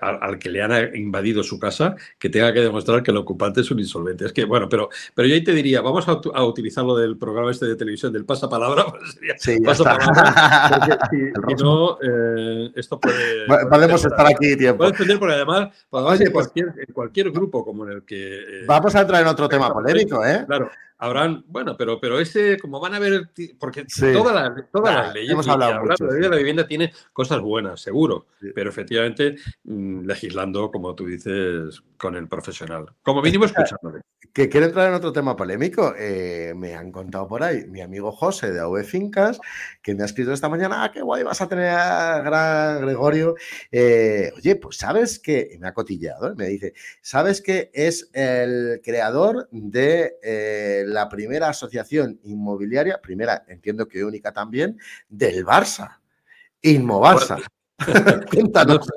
al, 0.00 0.38
que 0.38 0.50
le 0.50 0.62
han 0.62 0.96
invadido 0.96 1.44
su 1.44 1.60
casa 1.60 1.94
que 2.18 2.28
tenga 2.28 2.52
que 2.52 2.60
demostrar 2.60 3.04
que 3.04 3.12
el 3.12 3.18
ocupante 3.18 3.60
es 3.60 3.70
un 3.70 3.78
insolvente. 3.78 4.26
Es 4.26 4.32
que, 4.32 4.44
bueno, 4.44 4.68
pero, 4.68 4.88
pero 5.14 5.28
yo 5.28 5.34
ahí 5.34 5.44
te 5.44 5.54
diría, 5.54 5.80
vamos 5.80 6.08
a, 6.08 6.42
utilizar 6.42 6.84
lo 6.84 6.96
del 6.96 7.16
programa 7.16 7.52
este 7.52 7.66
de 7.66 7.76
televisión 7.76 8.12
del 8.12 8.24
pasapalabra, 8.24 8.86
pues 8.90 9.12
sería 9.12 9.34
sí, 9.38 9.60
pasapalabra, 9.60 10.98
porque 11.34 11.56
si, 11.56 11.62
no... 11.62 11.96
Eh, 12.02 12.79
esto 12.80 12.98
puede. 12.98 13.46
Podemos 13.68 14.04
estar 14.04 14.26
aquí 14.26 14.56
tiempo. 14.56 14.78
Puede 14.78 14.90
entender 14.90 15.18
porque 15.18 15.34
además, 15.34 15.68
pues 15.88 16.20
en, 16.20 16.32
cualquier, 16.32 16.66
en 16.86 16.92
cualquier 16.92 17.30
grupo 17.30 17.64
como 17.64 17.86
en 17.86 17.92
el 17.92 18.02
que. 18.04 18.38
Eh, 18.38 18.64
vamos 18.66 18.94
a 18.94 19.02
entrar 19.02 19.22
en 19.22 19.28
otro 19.28 19.48
tema 19.48 19.72
polémico, 19.72 20.24
¿eh? 20.24 20.44
Claro. 20.46 20.70
Habrán, 21.02 21.44
bueno, 21.48 21.78
pero, 21.78 21.98
pero 21.98 22.20
ese, 22.20 22.58
como 22.58 22.78
van 22.78 22.92
a 22.92 22.98
ver, 22.98 23.30
porque 23.58 23.86
todas 24.12 24.34
las 24.34 24.70
toda 24.70 24.92
la 24.92 25.12
leyes, 25.14 25.30
hemos 25.30 25.48
hablado 25.48 25.80
mucho, 25.80 26.04
la 26.04 26.12
ley 26.12 26.20
de 26.20 26.28
la 26.28 26.36
vivienda 26.36 26.66
tiene 26.66 26.92
cosas 27.14 27.40
buenas, 27.40 27.80
seguro, 27.80 28.26
pero 28.54 28.68
efectivamente 28.68 29.36
mm, 29.64 30.04
legislando, 30.04 30.70
como 30.70 30.94
tú 30.94 31.06
dices, 31.06 31.82
con 31.96 32.16
el 32.16 32.28
profesional. 32.28 32.86
Como 33.02 33.22
mínimo 33.22 33.46
escuchándole. 33.46 34.02
Que 34.32 34.48
quiero 34.48 34.66
entrar 34.66 34.88
en 34.88 34.94
otro 34.94 35.12
tema 35.12 35.34
polémico. 35.36 35.92
Eh, 35.98 36.52
me 36.54 36.74
han 36.74 36.92
contado 36.92 37.26
por 37.26 37.42
ahí 37.42 37.66
mi 37.66 37.80
amigo 37.80 38.12
José 38.12 38.52
de 38.52 38.60
AV 38.60 38.84
Fincas, 38.84 39.40
que 39.82 39.94
me 39.94 40.02
ha 40.02 40.06
escrito 40.06 40.32
esta 40.32 40.48
mañana, 40.48 40.84
ah, 40.84 40.92
qué 40.92 41.02
guay, 41.02 41.24
vas 41.24 41.40
a 41.40 41.48
tener 41.48 41.70
a 41.70 42.20
gran 42.20 42.82
Gregorio. 42.82 43.34
Eh, 43.72 44.32
oye, 44.36 44.56
pues 44.56 44.76
sabes 44.76 45.18
que, 45.18 45.56
me 45.58 45.68
ha 45.68 45.74
cotillado, 45.74 46.34
me 46.36 46.46
dice, 46.46 46.74
sabes 47.00 47.40
que 47.40 47.70
es 47.74 48.08
el 48.12 48.80
creador 48.84 49.48
de 49.50 50.14
eh, 50.22 50.84
la 50.92 51.08
primera 51.08 51.48
asociación 51.48 52.20
inmobiliaria, 52.24 53.00
primera, 53.00 53.44
entiendo 53.48 53.88
que 53.88 54.04
única 54.04 54.32
también, 54.32 54.78
del 55.08 55.44
Barça, 55.44 56.00
Inmobarsa. 56.62 57.38
Cuéntanos. 58.30 58.88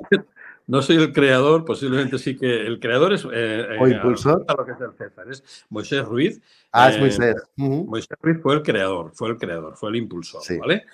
No 0.66 0.80
soy 0.80 0.96
el 0.96 1.12
creador, 1.12 1.64
posiblemente 1.64 2.18
sí 2.18 2.36
que 2.36 2.66
el 2.66 2.80
creador 2.80 3.12
es. 3.12 3.26
Eh, 3.30 3.76
o 3.78 3.86
impulsor. 3.86 4.46
lo 4.56 4.64
que 4.64 4.72
es 4.72 4.80
el 4.80 4.92
César, 4.96 5.30
es 5.30 5.66
Moisés 5.68 6.04
Ruiz, 6.04 6.40
Ah, 6.76 6.90
es 6.90 6.98
Moisés. 6.98 7.36
Moisés 7.56 8.18
Ruiz 8.20 8.38
fue 8.42 8.56
el 8.56 8.62
creador, 8.62 9.12
fue 9.14 9.28
el 9.28 9.36
creador, 9.36 9.76
fue 9.76 9.90
el 9.90 9.96
impulsor, 9.96 10.42
¿vale? 10.58 10.84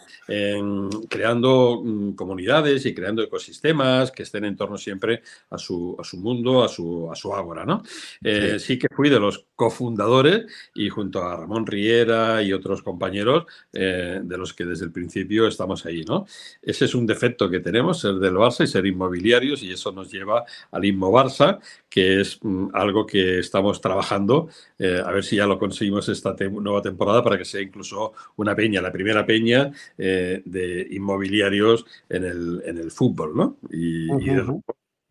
creando 1.09 1.81
mm, 1.83 2.12
comunidades 2.12 2.85
y 2.85 2.95
creando 2.95 3.22
ecosistemas 3.22 4.11
que 4.12 4.24
estén 4.24 4.45
en 4.45 4.57
torno 4.57 4.76
siempre 4.76 5.22
a 5.49 5.57
su, 5.57 5.97
a 5.99 6.05
su 6.05 6.18
mundo, 6.18 6.62
a 6.62 6.68
su, 6.68 7.11
a 7.11 7.16
su 7.16 7.35
ágora, 7.35 7.64
¿no? 7.64 7.83
Eh, 8.22 8.59
sí. 8.59 8.78
que 8.78 8.89
fui 8.95 9.09
de 9.09 9.18
los 9.18 9.47
cofundadores 9.57 10.45
y 10.74 10.91
junto 10.91 11.24
a 11.24 11.37
Ramón 11.37 11.66
Riera 11.66 12.43
y 12.43 12.53
otros 12.53 12.83
compañeros 12.83 13.47
eh, 13.72 14.20
de 14.22 14.37
los 14.37 14.53
que 14.53 14.66
desde 14.66 14.85
el 14.85 14.93
principio 14.93 15.47
estamos 15.47 15.87
ahí, 15.87 16.05
¿no? 16.05 16.26
Ese 16.61 16.85
es 16.85 16.95
un 16.95 17.07
defecto 17.07 17.49
que 17.49 17.61
tenemos, 17.61 18.01
ser 18.01 18.16
del 18.16 18.35
Barça 18.35 18.64
y 18.64 18.66
ser 18.66 18.85
inmobiliarios 18.85 19.62
y 19.62 19.72
eso 19.72 19.93
nos 19.93 20.12
lleva 20.12 20.45
al 20.70 20.85
Inmo 20.85 21.11
Barça, 21.11 21.59
que 21.89 22.20
es 22.20 22.39
mm, 22.43 22.68
algo 22.74 23.07
que 23.07 23.39
estamos 23.39 23.81
trabajando, 23.81 24.49
eh, 24.78 25.03
a 25.05 25.11
ver 25.11 25.24
si 25.24 25.37
ya 25.37 25.47
lo 25.47 25.59
conseguimos 25.71 26.09
esta 26.09 26.35
nueva 26.51 26.83
temporada 26.83 27.23
para 27.23 27.39
que 27.39 27.45
sea 27.45 27.61
incluso 27.61 28.12
una 28.37 28.57
peña, 28.57 28.83
la 28.83 28.91
primera 28.91 29.25
peña 29.25 29.71
eh, 29.97 30.43
de 30.45 30.89
inmobiliarios 30.91 31.87
en 32.09 32.25
el, 32.25 32.62
en 32.64 32.79
el 32.79 32.91
fútbol, 32.91 33.37
¿no? 33.37 33.57
Y, 33.71 34.09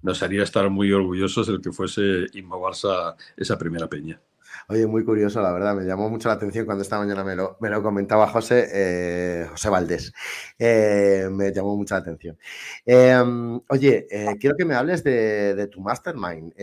nos 0.02 0.24
haría 0.24 0.44
estar 0.44 0.70
muy 0.70 0.94
orgullosos 0.94 1.50
el 1.50 1.60
que 1.60 1.74
fuese 1.74 2.28
Inmobarsa 2.34 3.18
esa 3.36 3.58
primera 3.58 3.88
peña. 3.88 4.22
Oye, 4.72 4.86
muy 4.86 5.04
curioso, 5.04 5.42
la 5.42 5.52
verdad, 5.52 5.74
me 5.74 5.84
llamó 5.84 6.12
mucho 6.12 6.28
la 6.30 6.36
atención 6.36 6.64
cuando 6.64 6.84
esta 6.84 7.00
mañana 7.00 7.24
me 7.24 7.36
lo, 7.36 7.58
me 7.60 7.72
lo 7.72 7.82
comentaba 7.82 8.28
José, 8.28 8.68
eh, 8.72 9.48
José 9.50 9.68
Valdés. 9.68 10.14
Eh, 10.60 11.28
me 11.32 11.52
llamó 11.52 11.76
mucha 11.76 11.96
la 11.96 12.02
atención. 12.02 12.38
Em, 12.86 13.60
oye, 13.68 14.06
eh, 14.12 14.36
quiero 14.40 14.56
que 14.56 14.66
me 14.66 14.76
hables 14.76 15.04
de, 15.04 15.68
tu 15.72 15.82
mastermind. 15.82 16.54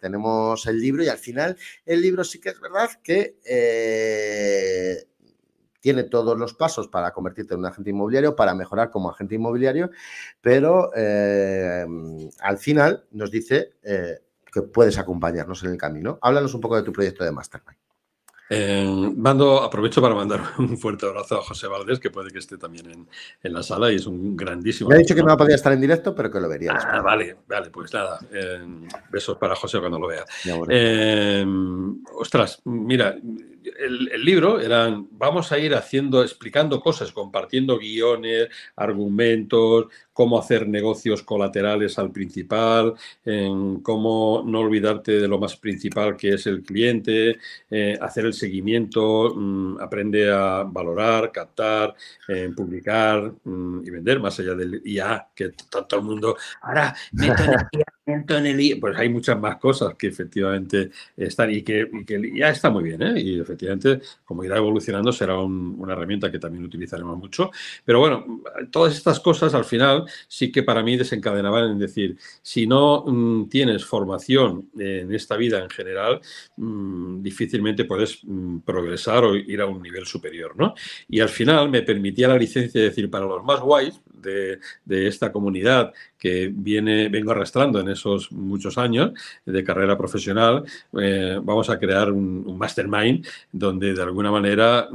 tenemos 0.00 0.66
el 0.66 0.78
libro 0.78 1.02
y 1.02 1.08
al 1.08 1.16
final 1.16 1.56
el 1.86 2.02
libro 2.02 2.24
sí 2.24 2.40
que 2.42 2.50
es 2.50 2.60
verdad 2.60 2.90
que 3.02 3.36
tiene 5.80 6.04
todos 6.04 6.38
los 6.38 6.52
pasos 6.52 6.88
para 6.88 7.12
convertirte 7.12 7.54
en 7.54 7.60
un 7.60 7.66
agente 7.66 7.88
inmobiliario, 7.88 8.36
para 8.36 8.54
mejorar 8.54 8.90
como 8.90 9.10
agente 9.10 9.36
inmobiliario, 9.36 9.90
pero 10.42 10.90
al 10.92 12.58
final 12.58 13.06
nos 13.12 13.30
dice 13.30 13.72
que 14.54 14.62
puedes 14.62 14.96
acompañarnos 14.98 15.64
en 15.64 15.72
el 15.72 15.76
camino. 15.76 16.18
Háblanos 16.22 16.54
un 16.54 16.60
poco 16.60 16.76
de 16.76 16.84
tu 16.84 16.92
proyecto 16.92 17.24
de 17.24 17.32
Mastermind. 17.32 17.76
Eh, 18.50 19.12
mando, 19.16 19.62
aprovecho 19.62 20.02
para 20.02 20.14
mandar 20.14 20.40
un 20.58 20.78
fuerte 20.78 21.06
abrazo 21.06 21.38
a 21.38 21.42
José 21.42 21.66
Valdés, 21.66 21.98
que 21.98 22.10
puede 22.10 22.30
que 22.30 22.38
esté 22.38 22.56
también 22.56 23.08
en, 23.42 23.52
la 23.52 23.62
sala 23.62 23.90
y 23.90 23.96
es 23.96 24.06
un 24.06 24.36
grandísimo. 24.36 24.90
Me 24.90 24.96
ha 24.96 24.98
dicho 24.98 25.14
que 25.14 25.22
no 25.22 25.36
podía 25.36 25.56
estar 25.56 25.72
en 25.72 25.80
directo, 25.80 26.14
pero 26.14 26.30
que 26.30 26.38
lo 26.38 26.48
vería. 26.48 26.72
Ah, 26.72 27.00
vale, 27.00 27.38
vale, 27.48 27.70
pues 27.70 27.92
nada. 27.92 28.20
Eh, 28.30 28.64
besos 29.10 29.38
para 29.38 29.56
José 29.56 29.80
cuando 29.80 29.98
lo 29.98 30.06
vea. 30.06 30.24
Eh, 30.68 31.44
ostras, 32.16 32.60
mira, 32.64 33.16
el, 33.78 34.24
libro 34.24 34.60
eran, 34.60 35.08
vamos 35.12 35.52
a 35.52 35.58
ir 35.58 35.74
haciendo, 35.74 36.22
explicando 36.22 36.80
cosas, 36.80 37.12
compartiendo 37.12 37.78
guiones, 37.78 38.48
argumentos, 38.76 39.86
cómo 40.12 40.38
hacer 40.38 40.68
negocios 40.68 41.22
colaterales 41.22 41.98
al 41.98 42.10
principal, 42.12 42.94
en 43.24 43.80
cómo 43.80 44.42
no 44.46 44.60
olvidarte 44.60 45.12
de 45.20 45.28
lo 45.28 45.38
más 45.38 45.56
principal 45.56 46.16
que 46.16 46.34
es 46.34 46.46
el 46.46 46.62
cliente, 46.62 47.38
eh, 47.70 47.98
hacer 48.00 48.26
el 48.26 48.32
seguimiento, 48.32 49.34
mm, 49.34 49.80
aprende 49.80 50.30
a 50.32 50.62
valorar, 50.62 51.32
captar, 51.32 51.94
eh, 52.28 52.50
publicar 52.54 53.32
mm, 53.44 53.86
y 53.86 53.90
vender, 53.90 54.20
más 54.20 54.38
allá 54.38 54.54
del 54.54 54.80
IA, 54.84 55.28
que 55.34 55.50
todo 55.70 56.00
el 56.00 56.02
mundo, 56.06 56.36
ahora 56.62 56.94
meto 57.12 57.42
en 57.42 57.83
el 58.06 58.60
IA, 58.60 58.76
pues 58.80 58.96
hay 58.98 59.08
muchas 59.08 59.38
más 59.40 59.56
cosas 59.56 59.94
que 59.94 60.08
efectivamente 60.08 60.90
están 61.16 61.50
y 61.50 61.62
que, 61.62 61.88
y 62.06 62.38
IA 62.38 62.50
está 62.50 62.70
muy 62.70 62.84
bien, 62.84 63.02
¿eh? 63.02 63.20
y 63.20 63.40
efectivamente, 63.40 64.00
como 64.24 64.44
irá 64.44 64.56
evolucionando, 64.58 65.10
será 65.12 65.38
una 65.38 65.92
herramienta 65.92 66.30
que 66.30 66.38
también 66.38 66.64
utilizaremos 66.64 67.16
mucho. 67.16 67.50
Pero 67.84 68.00
bueno, 68.00 68.42
todas 68.70 68.94
estas 68.94 69.20
cosas 69.20 69.54
al 69.54 69.64
final 69.64 70.04
sí 70.28 70.52
que 70.52 70.62
para 70.62 70.82
mí 70.82 70.96
desencadenaban 70.96 71.70
en 71.70 71.78
decir, 71.78 72.18
si 72.42 72.66
no 72.66 73.04
mm, 73.06 73.48
tienes 73.48 73.84
formación 73.84 74.68
en 74.78 75.12
esta 75.14 75.36
vida 75.36 75.62
en 75.62 75.70
general, 75.70 76.20
mm, 76.56 77.22
difícilmente 77.22 77.84
puedes 77.84 78.20
mm, 78.22 78.58
progresar 78.60 79.24
o 79.24 79.34
ir 79.34 79.60
a 79.60 79.66
un 79.66 79.82
nivel 79.82 80.06
superior, 80.06 80.54
¿no? 80.56 80.74
Y 81.08 81.20
al 81.20 81.28
final 81.28 81.70
me 81.70 81.82
permitía 81.82 82.28
la 82.28 82.38
licencia 82.38 82.80
de 82.80 82.88
decir, 82.88 83.10
para 83.10 83.26
los 83.26 83.42
más 83.44 83.60
guays 83.60 84.00
de, 84.24 84.58
esta 85.06 85.30
comunidad 85.30 85.92
que 86.18 86.50
viene, 86.52 87.08
vengo 87.08 87.32
arrastrando 87.32 87.80
en 87.80 87.88
esos 87.88 88.32
muchos 88.32 88.78
años 88.78 89.12
de 89.44 89.64
carrera 89.64 89.96
profesional, 89.98 90.64
eh, 91.00 91.38
vamos 91.42 91.70
a 91.70 91.78
crear 91.78 92.10
un, 92.10 92.56
mastermind 92.58 93.26
donde 93.52 93.94
de 93.94 94.02
alguna 94.02 94.30
manera 94.30 94.88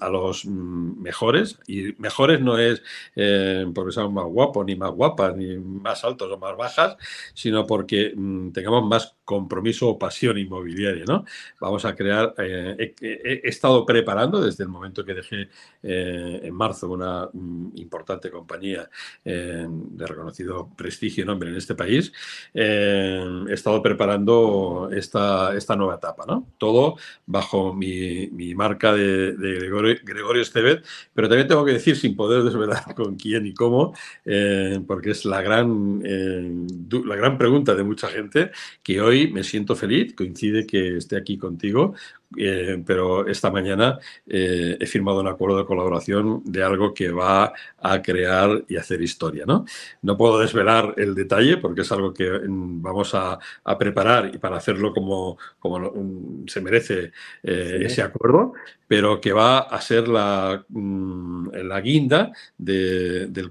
a 0.00 0.08
los 0.08 0.44
mejores, 0.46 1.58
y 1.66 1.94
mejores 1.98 2.40
no 2.40 2.58
es 2.58 2.82
eh, 3.14 3.66
porque 3.74 3.92
seamos 3.92 4.12
más 4.12 4.24
guapos, 4.24 4.66
ni 4.66 4.76
más 4.76 4.90
guapas, 4.90 5.36
ni 5.36 5.56
más 5.56 6.04
altos 6.04 6.30
o 6.32 6.38
más 6.38 6.56
bajas, 6.56 6.96
sino 7.34 7.66
porque 7.66 8.12
mm, 8.16 8.50
tengamos 8.50 8.84
más 8.84 9.15
compromiso 9.26 9.88
o 9.90 9.98
pasión 9.98 10.38
inmobiliaria. 10.38 11.04
¿no? 11.06 11.26
Vamos 11.60 11.84
a 11.84 11.94
crear, 11.94 12.32
eh, 12.38 12.94
he, 13.00 13.40
estado 13.46 13.84
preparando 13.84 14.40
desde 14.40 14.64
el 14.64 14.70
momento 14.70 15.04
que 15.04 15.12
dejé 15.12 15.48
eh, 15.82 16.40
en 16.42 16.54
marzo 16.54 16.88
una 16.88 17.28
mm, 17.30 17.72
importante 17.74 18.30
compañía 18.30 18.88
eh, 19.24 19.66
de 19.68 20.06
reconocido 20.06 20.70
prestigio 20.74 21.24
y 21.24 21.26
nombre 21.26 21.50
en 21.50 21.56
este 21.56 21.74
país, 21.74 22.12
he 22.54 23.52
estado 23.52 23.82
preparando 23.82 24.88
esta, 24.92 25.54
esta 25.54 25.76
nueva 25.76 25.96
etapa. 25.96 26.24
¿no? 26.26 26.46
Todo 26.56 26.96
bajo 27.26 27.74
mi, 27.74 28.28
marca 28.54 28.94
de, 28.94 29.34
Gregorio, 29.36 29.96
Gregorio 30.04 30.42
Estevez, 30.42 30.82
pero 31.12 31.28
también 31.28 31.48
tengo 31.48 31.64
que 31.64 31.72
decir, 31.72 31.96
sin 31.96 32.14
poder 32.14 32.42
desvelar 32.44 32.94
con 32.94 33.16
quién 33.16 33.46
y 33.46 33.54
cómo, 33.54 33.92
eh, 34.24 34.80
porque 34.86 35.10
es 35.10 35.24
la 35.24 35.42
gran, 35.42 36.00
eh, 36.04 36.66
la 37.04 37.16
gran 37.16 37.38
pregunta 37.38 37.74
de 37.74 37.82
mucha 37.82 38.08
gente, 38.08 38.50
que 38.82 39.00
hoy 39.00 39.15
me 39.32 39.42
siento 39.42 39.74
feliz, 39.74 40.14
coincide 40.14 40.66
que 40.66 40.96
esté 40.98 41.16
aquí 41.16 41.38
contigo, 41.38 41.94
eh, 42.36 42.82
pero 42.84 43.26
esta 43.26 43.50
mañana 43.50 43.98
he 44.26 44.86
firmado 44.86 45.20
un 45.20 45.28
acuerdo 45.28 45.58
de 45.58 45.64
colaboración 45.64 46.42
de 46.44 46.62
algo 46.62 46.92
que 46.92 47.10
va 47.10 47.52
a 47.78 48.02
crear 48.02 48.64
y 48.68 48.76
hacer 48.76 49.02
historia. 49.02 49.44
No, 49.46 49.64
no 50.02 50.16
puedo 50.16 50.38
desvelar 50.38 50.94
el 50.96 51.14
detalle 51.14 51.56
porque 51.58 51.82
es 51.82 51.92
algo 51.92 52.12
que 52.12 52.28
mm, 52.30 52.82
vamos 52.82 53.14
a, 53.14 53.38
preparar 53.78 54.30
y 54.34 54.38
para 54.38 54.56
hacerlo 54.56 54.92
como, 54.92 55.36
como 55.58 55.78
mm, 55.78 56.48
se 56.48 56.60
merece 56.60 57.12
ese 57.42 58.02
acuerdo, 58.02 58.54
pero 58.88 59.20
que 59.20 59.32
va 59.32 59.58
a 59.58 59.80
ser 59.80 60.08
la, 60.08 60.64
mm, 60.68 61.48
la 61.64 61.80
guinda 61.80 62.32
del, 62.56 63.32
del, 63.32 63.50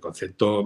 concepto 0.00 0.64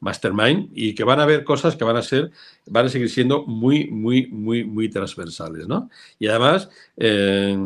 mastermind 0.00 0.70
y 0.74 0.94
que 0.94 1.04
van 1.04 1.20
a 1.20 1.22
haber 1.24 1.44
cosas 1.44 1.76
que 1.76 1.84
van 1.84 1.96
a 1.96 2.02
ser, 2.02 2.30
van 2.66 2.86
a 2.86 2.88
seguir 2.88 3.10
siendo 3.10 3.44
muy, 3.46 3.88
muy, 3.90 4.26
muy, 4.28 4.64
muy 4.64 4.88
transversales, 4.88 5.66
¿no? 5.66 5.90
Y 6.18 6.23
además, 6.26 6.68
eh, 6.96 7.56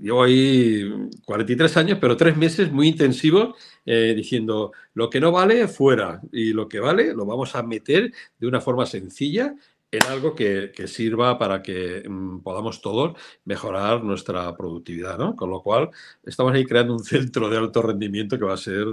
llevo 0.00 0.22
ahí 0.22 1.08
43 1.24 1.76
años, 1.76 1.98
pero 2.00 2.16
tres 2.16 2.36
meses 2.36 2.70
muy 2.70 2.88
intensivos 2.88 3.56
eh, 3.86 4.14
diciendo 4.16 4.72
lo 4.94 5.10
que 5.10 5.20
no 5.20 5.32
vale, 5.32 5.68
fuera, 5.68 6.20
y 6.32 6.52
lo 6.52 6.68
que 6.68 6.80
vale, 6.80 7.14
lo 7.14 7.24
vamos 7.26 7.54
a 7.54 7.62
meter 7.62 8.12
de 8.38 8.46
una 8.46 8.60
forma 8.60 8.86
sencilla 8.86 9.54
en 9.90 10.02
algo 10.10 10.34
que, 10.34 10.72
sirva 10.88 11.38
para 11.38 11.62
que 11.62 12.02
mm, 12.08 12.40
podamos 12.40 12.80
todos 12.80 13.16
mejorar 13.44 14.02
nuestra 14.02 14.56
productividad, 14.56 15.18
¿no? 15.18 15.36
Con 15.36 15.50
lo 15.50 15.62
cual, 15.62 15.90
estamos 16.24 16.52
ahí 16.52 16.64
creando 16.64 16.94
un 16.94 17.04
centro 17.04 17.48
de 17.48 17.58
alto 17.58 17.82
rendimiento 17.82 18.38
que 18.38 18.44
va 18.44 18.54
a 18.54 18.58
ser, 18.58 18.86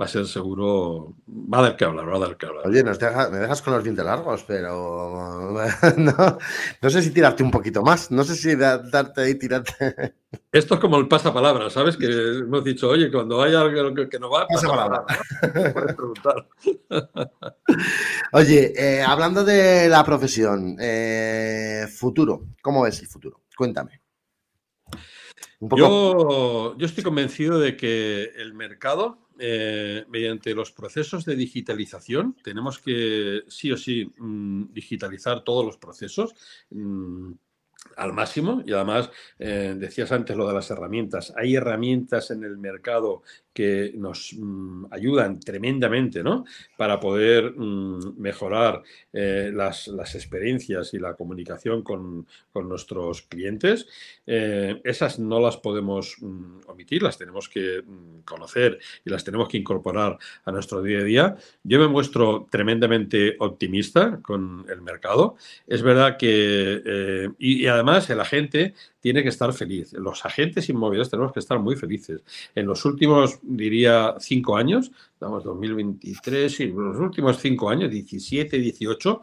va 0.00 0.04
a 0.04 0.08
ser 0.08 0.26
seguro, 0.26 1.16
va 1.26 1.58
a 1.58 1.62
dar 1.62 1.76
que 1.76 1.84
hablar, 1.84 2.08
va 2.08 2.16
a 2.16 2.20
dar 2.20 2.36
que 2.36 2.46
hablar. 2.46 2.66
Oye, 2.66 2.84
me 2.84 3.38
dejas 3.38 3.62
con 3.62 3.74
los 3.74 3.82
dientes 3.82 4.04
largos, 4.04 4.44
pero 4.46 5.52
no, 5.96 6.38
no, 6.82 6.90
sé 6.90 7.02
si 7.02 7.10
tirarte 7.10 7.42
un 7.42 7.50
poquito 7.50 7.82
más, 7.82 8.10
no 8.10 8.22
sé 8.22 8.36
si 8.36 8.54
darte 8.54 9.20
ahí, 9.20 9.34
tirarte. 9.34 10.14
Esto 10.52 10.74
es 10.74 10.80
como 10.80 10.98
el 10.98 11.08
pasapalabra, 11.08 11.68
¿sabes? 11.70 11.96
Que 11.96 12.06
hemos 12.06 12.62
dicho, 12.62 12.88
oye, 12.88 13.10
cuando 13.10 13.42
hay 13.42 13.54
algo 13.54 14.08
que 14.08 14.18
no 14.18 14.30
va, 14.30 14.46
pasa 14.46 14.68
palabra. 14.68 15.04
Puedes 15.72 15.94
preguntar. 15.94 16.48
Oye, 18.32 18.72
eh, 18.76 19.02
hablando 19.02 19.42
de 19.42 19.88
la 19.88 20.04
profesión, 20.04 20.76
eh, 20.78 21.86
futuro, 21.90 22.44
¿cómo 22.60 22.82
ves 22.82 23.00
el 23.00 23.08
futuro? 23.08 23.40
Cuéntame. 23.56 24.02
Yo, 25.60 26.76
yo, 26.76 26.86
estoy 26.86 27.02
convencido 27.02 27.58
de 27.58 27.76
que 27.76 28.30
el 28.36 28.54
mercado, 28.54 29.27
eh, 29.38 30.04
mediante 30.08 30.54
los 30.54 30.72
procesos 30.72 31.24
de 31.24 31.36
digitalización, 31.36 32.36
tenemos 32.42 32.78
que 32.78 33.42
sí 33.48 33.72
o 33.72 33.76
sí 33.76 34.10
mm, 34.18 34.72
digitalizar 34.72 35.44
todos 35.44 35.64
los 35.64 35.76
procesos. 35.76 36.34
Mm, 36.70 37.32
al 37.96 38.12
máximo 38.12 38.62
y 38.66 38.72
además 38.72 39.08
decías 39.38 40.10
antes 40.10 40.36
lo 40.36 40.46
de 40.46 40.52
las 40.52 40.70
herramientas. 40.70 41.32
Hay 41.36 41.54
herramientas 41.54 42.30
en 42.32 42.42
el 42.42 42.58
mercado 42.58 43.22
que 43.58 43.90
nos 43.96 44.36
mm, 44.38 44.84
ayudan 44.92 45.40
tremendamente 45.40 46.22
¿no? 46.22 46.44
para 46.76 47.00
poder 47.00 47.54
mm, 47.56 48.16
mejorar 48.16 48.84
eh, 49.12 49.50
las, 49.52 49.88
experiencias 50.14 50.94
y 50.94 51.00
la 51.00 51.14
comunicación 51.14 51.82
con, 51.82 52.24
nuestros 52.54 53.22
clientes. 53.22 53.86
Eh, 54.26 54.80
esas 54.84 55.18
no 55.20 55.40
las 55.40 55.56
podemos 55.56 56.16
mm, 56.20 56.68
omitir, 56.68 57.02
las 57.02 57.18
tenemos 57.18 57.48
que 57.48 57.82
conocer 58.24 58.78
y 59.04 59.10
las 59.10 59.24
tenemos 59.24 59.48
que 59.48 59.58
incorporar 59.58 60.18
a 60.44 60.52
nuestro 60.52 60.82
día 60.82 60.98
a 60.98 61.04
día. 61.04 61.36
Yo 61.64 61.78
me 61.80 61.88
muestro 61.88 62.46
tremendamente 62.50 63.36
optimista 63.38 64.20
con 64.22 64.66
el 64.68 64.82
mercado. 64.82 65.36
Es 65.66 65.82
verdad 65.82 66.16
que, 66.16 66.82
eh, 66.84 67.28
y 67.38 67.66
además 67.66 68.10
el 68.10 68.20
agente 68.20 68.74
tiene 69.00 69.22
que 69.22 69.28
estar 69.28 69.52
feliz. 69.52 69.92
Los 69.92 70.24
agentes 70.24 70.68
inmobiliarios 70.68 71.10
tenemos 71.10 71.32
que 71.32 71.38
estar 71.38 71.58
muy 71.58 71.76
felices. 71.76 72.22
En 72.54 72.66
los 72.66 72.84
últimos, 72.84 73.38
diría, 73.48 74.14
cinco 74.20 74.56
años, 74.56 74.92
estamos 75.14 75.42
2023, 75.42 76.60
y 76.60 76.66
los 76.68 76.96
últimos 76.98 77.38
cinco 77.38 77.70
años, 77.70 77.90
17, 77.90 78.58
18, 78.58 79.20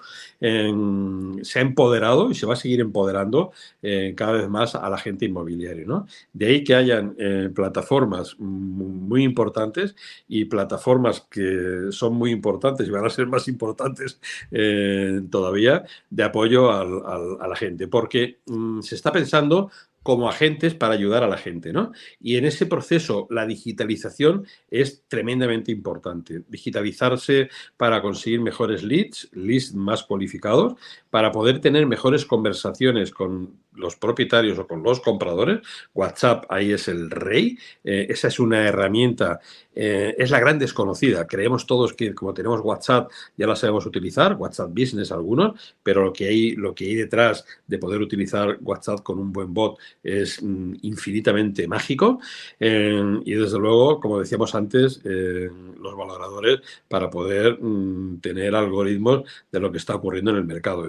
se 1.42 1.60
ha 1.60 1.62
empoderado 1.62 2.30
y 2.32 2.36
se 2.36 2.46
va 2.46 2.54
a 2.54 2.58
seguir 2.58 2.82
empoderando 2.82 3.54
eh, 3.82 4.14
cada 4.18 4.34
vez 4.34 4.50
más 4.50 4.76
a 4.76 4.90
la 4.90 4.98
gente 4.98 5.26
inmobiliaria. 5.26 5.86
¿no? 5.86 6.06
De 6.34 6.48
ahí 6.48 6.64
que 6.66 6.76
hayan 6.76 7.16
eh, 7.18 7.50
plataformas 7.54 8.36
muy 8.40 9.24
importantes 9.24 9.96
y 10.28 10.46
plataformas 10.46 11.22
que 11.30 11.88
son 11.92 12.16
muy 12.16 12.32
importantes 12.32 12.88
y 12.88 12.92
van 12.92 13.06
a 13.06 13.10
ser 13.10 13.28
más 13.28 13.48
importantes 13.48 14.20
eh, 14.52 15.22
todavía 15.30 15.86
de 16.10 16.24
apoyo 16.24 16.72
a 16.72 17.48
la 17.48 17.56
gente, 17.56 17.88
porque 17.88 18.40
mm, 18.48 18.82
se 18.82 18.96
está 18.96 19.12
pensando 19.12 19.72
como 20.06 20.30
agentes 20.30 20.76
para 20.76 20.94
ayudar 20.94 21.24
a 21.24 21.28
la 21.28 21.36
gente, 21.36 21.74
¿no? 21.74 21.92
Y 22.20 22.38
en 22.38 22.46
ese 22.46 22.68
proceso 22.68 23.26
la 23.32 23.48
digitalización 23.48 24.46
es 24.70 25.04
tremendamente 25.08 25.72
importante. 25.72 26.44
Digitalizarse 26.48 27.50
para 27.76 28.04
conseguir 28.04 28.40
mejores 28.40 28.84
leads, 28.84 29.28
leads 29.34 29.74
más 29.74 30.04
cualificados, 30.04 30.76
para 31.16 31.32
poder 31.32 31.62
tener 31.62 31.86
mejores 31.86 32.26
conversaciones 32.26 33.10
con 33.10 33.54
los 33.72 33.96
propietarios 33.96 34.60
o 34.60 34.68
con 34.68 34.84
los 34.84 35.00
compradores. 35.00 35.60
WhatsApp 35.94 36.44
ahí 36.50 36.74
es 36.74 36.90
el 36.90 37.10
rey. 37.10 37.58
Eh, 37.86 38.08
esa 38.10 38.28
es 38.28 38.38
una 38.38 38.68
herramienta, 38.68 39.40
eh, 39.74 40.14
es 40.18 40.30
la 40.30 40.42
gran 40.42 40.60
desconocida. 40.60 41.26
Creemos 41.26 41.66
todos 41.66 41.94
que 41.94 42.14
como 42.14 42.34
tenemos 42.34 42.60
WhatsApp 42.60 43.10
ya 43.38 43.48
la 43.48 43.56
sabemos 43.56 43.86
utilizar, 43.86 44.36
WhatsApp 44.36 44.72
Business 44.72 45.10
algunos, 45.14 45.76
pero 45.82 46.04
lo 46.04 46.12
que 46.12 46.28
hay, 46.28 46.96
detrás 46.96 47.46
de 47.66 47.78
poder 47.78 48.02
utilizar 48.02 48.58
WhatsApp 48.62 49.02
con 49.02 49.18
un 49.18 49.32
buen 49.32 49.54
bot 49.54 49.78
es 50.04 50.44
mm, 50.44 50.74
infinitamente 50.82 51.66
mágico. 51.66 52.20
Eh, 52.60 53.22
y 53.24 53.34
desde 53.36 53.58
luego, 53.58 54.02
como 54.02 54.20
decíamos 54.20 54.54
antes, 54.54 55.02
los 55.06 55.96
valoradores 55.96 56.60
para 56.90 57.10
poder 57.10 57.58
mm, 57.62 58.20
tener 58.20 58.54
algoritmos 58.54 59.24
de 59.50 59.60
lo 59.62 59.72
que 59.72 59.78
está 59.78 59.96
ocurriendo 59.96 60.32
en 60.32 60.38
el 60.38 60.46
mercado 60.46 60.84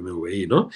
¿no? 0.48 0.70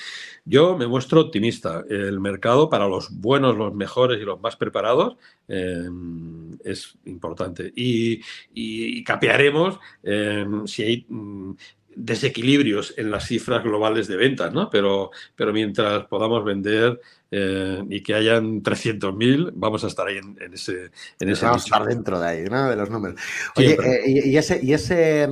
Yo 0.44 0.76
me 0.76 0.86
muestro 0.86 1.20
optimista 1.20 1.84
el 1.88 2.20
mercado 2.20 2.68
para 2.68 2.88
los 2.88 3.10
buenos, 3.10 3.56
los 3.56 3.74
mejores 3.74 4.20
y 4.20 4.24
los 4.24 4.40
más 4.40 4.56
preparados 4.56 5.16
es 5.48 6.96
importante. 7.04 7.72
Y, 7.74 8.20
y 8.54 9.02
capearemos 9.04 9.78
si 10.66 10.82
hay 10.82 11.06
mm, 11.08 11.52
desequilibrios 11.94 12.94
en 12.96 13.10
las 13.10 13.26
cifras 13.26 13.62
globales 13.62 14.06
de 14.06 14.16
ventas, 14.16 14.52
¿no? 14.52 14.70
Pero, 14.70 15.10
pero 15.34 15.52
mientras 15.52 16.06
podamos 16.06 16.44
vender 16.44 17.00
eh, 17.30 17.82
y 17.88 18.02
que 18.02 18.14
hayan 18.14 18.62
300.000, 18.62 19.52
vamos 19.54 19.84
a 19.84 19.88
estar 19.88 20.06
ahí 20.06 20.18
en, 20.18 20.52
ese, 20.52 20.90
en 21.18 21.28
ese 21.28 21.46
Vamos 21.46 21.62
a 21.62 21.64
estar 21.64 21.84
dentro 21.84 22.20
de 22.20 22.28
ahí, 22.28 22.44
¿no? 22.44 22.70
De 22.70 22.76
los 22.76 22.90
números. 22.90 23.20
Oye, 23.56 23.76
eh, 23.82 24.02
y, 24.06 24.36
ese, 24.36 24.60
y 24.62 24.72
ese, 24.72 25.28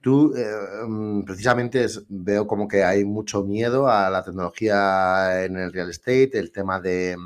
tú 0.00 0.34
eh, 0.36 0.86
mm, 0.86 1.24
precisamente 1.24 1.86
veo 2.08 2.46
como 2.46 2.68
que 2.68 2.84
hay 2.84 3.04
mucho 3.04 3.42
miedo 3.44 3.88
a 3.88 4.10
la 4.10 4.22
tecnología 4.22 5.44
en 5.44 5.56
el 5.56 5.72
real 5.72 5.90
estate, 5.90 6.38
el 6.38 6.52
tema 6.52 6.80
de, 6.80 7.16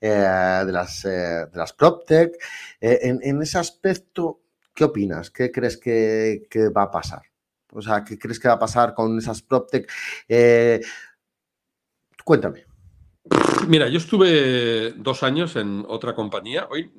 de 0.00 0.72
las, 0.72 1.02
de 1.02 1.48
las 1.54 1.72
PropTech. 1.72 2.32
En, 2.80 3.20
en, 3.22 3.42
ese 3.42 3.58
aspecto, 3.58 4.40
¿qué 4.74 4.84
opinas? 4.84 5.30
¿Qué 5.30 5.50
crees 5.50 5.76
que, 5.76 6.46
que 6.50 6.68
va 6.68 6.84
a 6.84 6.90
pasar? 6.90 7.22
O 7.72 7.82
sea, 7.82 8.04
¿qué 8.04 8.18
crees 8.18 8.40
que 8.40 8.48
va 8.48 8.54
a 8.54 8.58
pasar 8.58 8.94
con 8.94 9.18
esas 9.18 9.42
PropTech? 9.42 9.90
Eh, 10.28 10.80
cuéntame. 12.24 12.64
Mira, 13.66 13.88
yo 13.88 13.98
estuve 13.98 14.92
dos 14.92 15.22
años 15.22 15.56
en 15.56 15.84
otra 15.86 16.14
compañía. 16.14 16.66
Hoy 16.70 16.90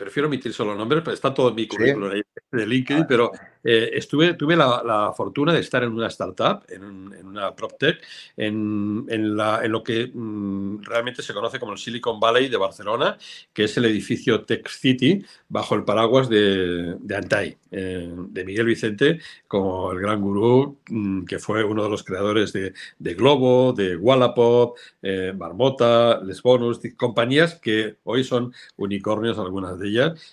prefiero 0.00 0.28
omitir 0.28 0.54
solo 0.54 0.74
nombres, 0.74 1.02
pero 1.04 1.14
está 1.14 1.34
todo 1.34 1.50
en 1.50 1.54
mi 1.56 1.68
currículum 1.68 2.10
de 2.10 2.66
LinkedIn, 2.66 3.04
pero 3.06 3.30
eh, 3.62 3.90
estuve, 3.92 4.32
tuve 4.34 4.56
la, 4.56 5.12
fortuna 5.14 5.52
de 5.52 5.60
estar 5.60 5.82
en 5.84 5.92
una 5.92 6.06
startup, 6.06 6.64
en, 6.68 7.26
una 7.26 7.54
PropTech, 7.54 8.00
en, 8.36 9.04
en, 9.08 9.36
lo 9.36 9.82
que 9.82 10.10
mm, 10.12 10.82
realmente 10.82 11.22
se 11.22 11.34
conoce 11.34 11.60
como 11.60 11.72
el 11.72 11.78
Silicon 11.78 12.18
Valley 12.18 12.48
de 12.48 12.56
Barcelona, 12.56 13.18
que 13.52 13.64
es 13.64 13.76
el 13.76 13.84
edificio 13.84 14.44
Tech 14.44 14.66
City 14.68 15.22
bajo 15.48 15.74
el 15.74 15.84
paraguas 15.84 16.28
de, 16.30 16.96
de 16.98 17.16
Antai, 17.16 17.58
eh, 17.70 18.10
de 18.12 18.44
Miguel 18.44 18.66
Vicente, 18.66 19.20
como 19.46 19.92
el 19.92 20.00
gran 20.00 20.20
gurú, 20.20 20.78
mm, 20.88 21.24
que 21.24 21.38
fue 21.38 21.62
uno 21.62 21.84
de 21.84 21.90
los 21.90 22.02
creadores 22.02 22.52
de, 22.52 22.72
Globo, 23.14 23.74
de 23.74 23.96
Wallapop, 23.96 24.78
eh, 25.02 25.34
Marmota, 25.36 26.20
Les 26.22 26.42
Bonus, 26.42 26.80
compañías 26.96 27.56
que 27.56 27.96
hoy 28.04 28.24
son 28.24 28.52
unicornios, 28.76 29.38
algunas 29.38 29.78
de 29.78 29.88
ellas, 29.88 29.89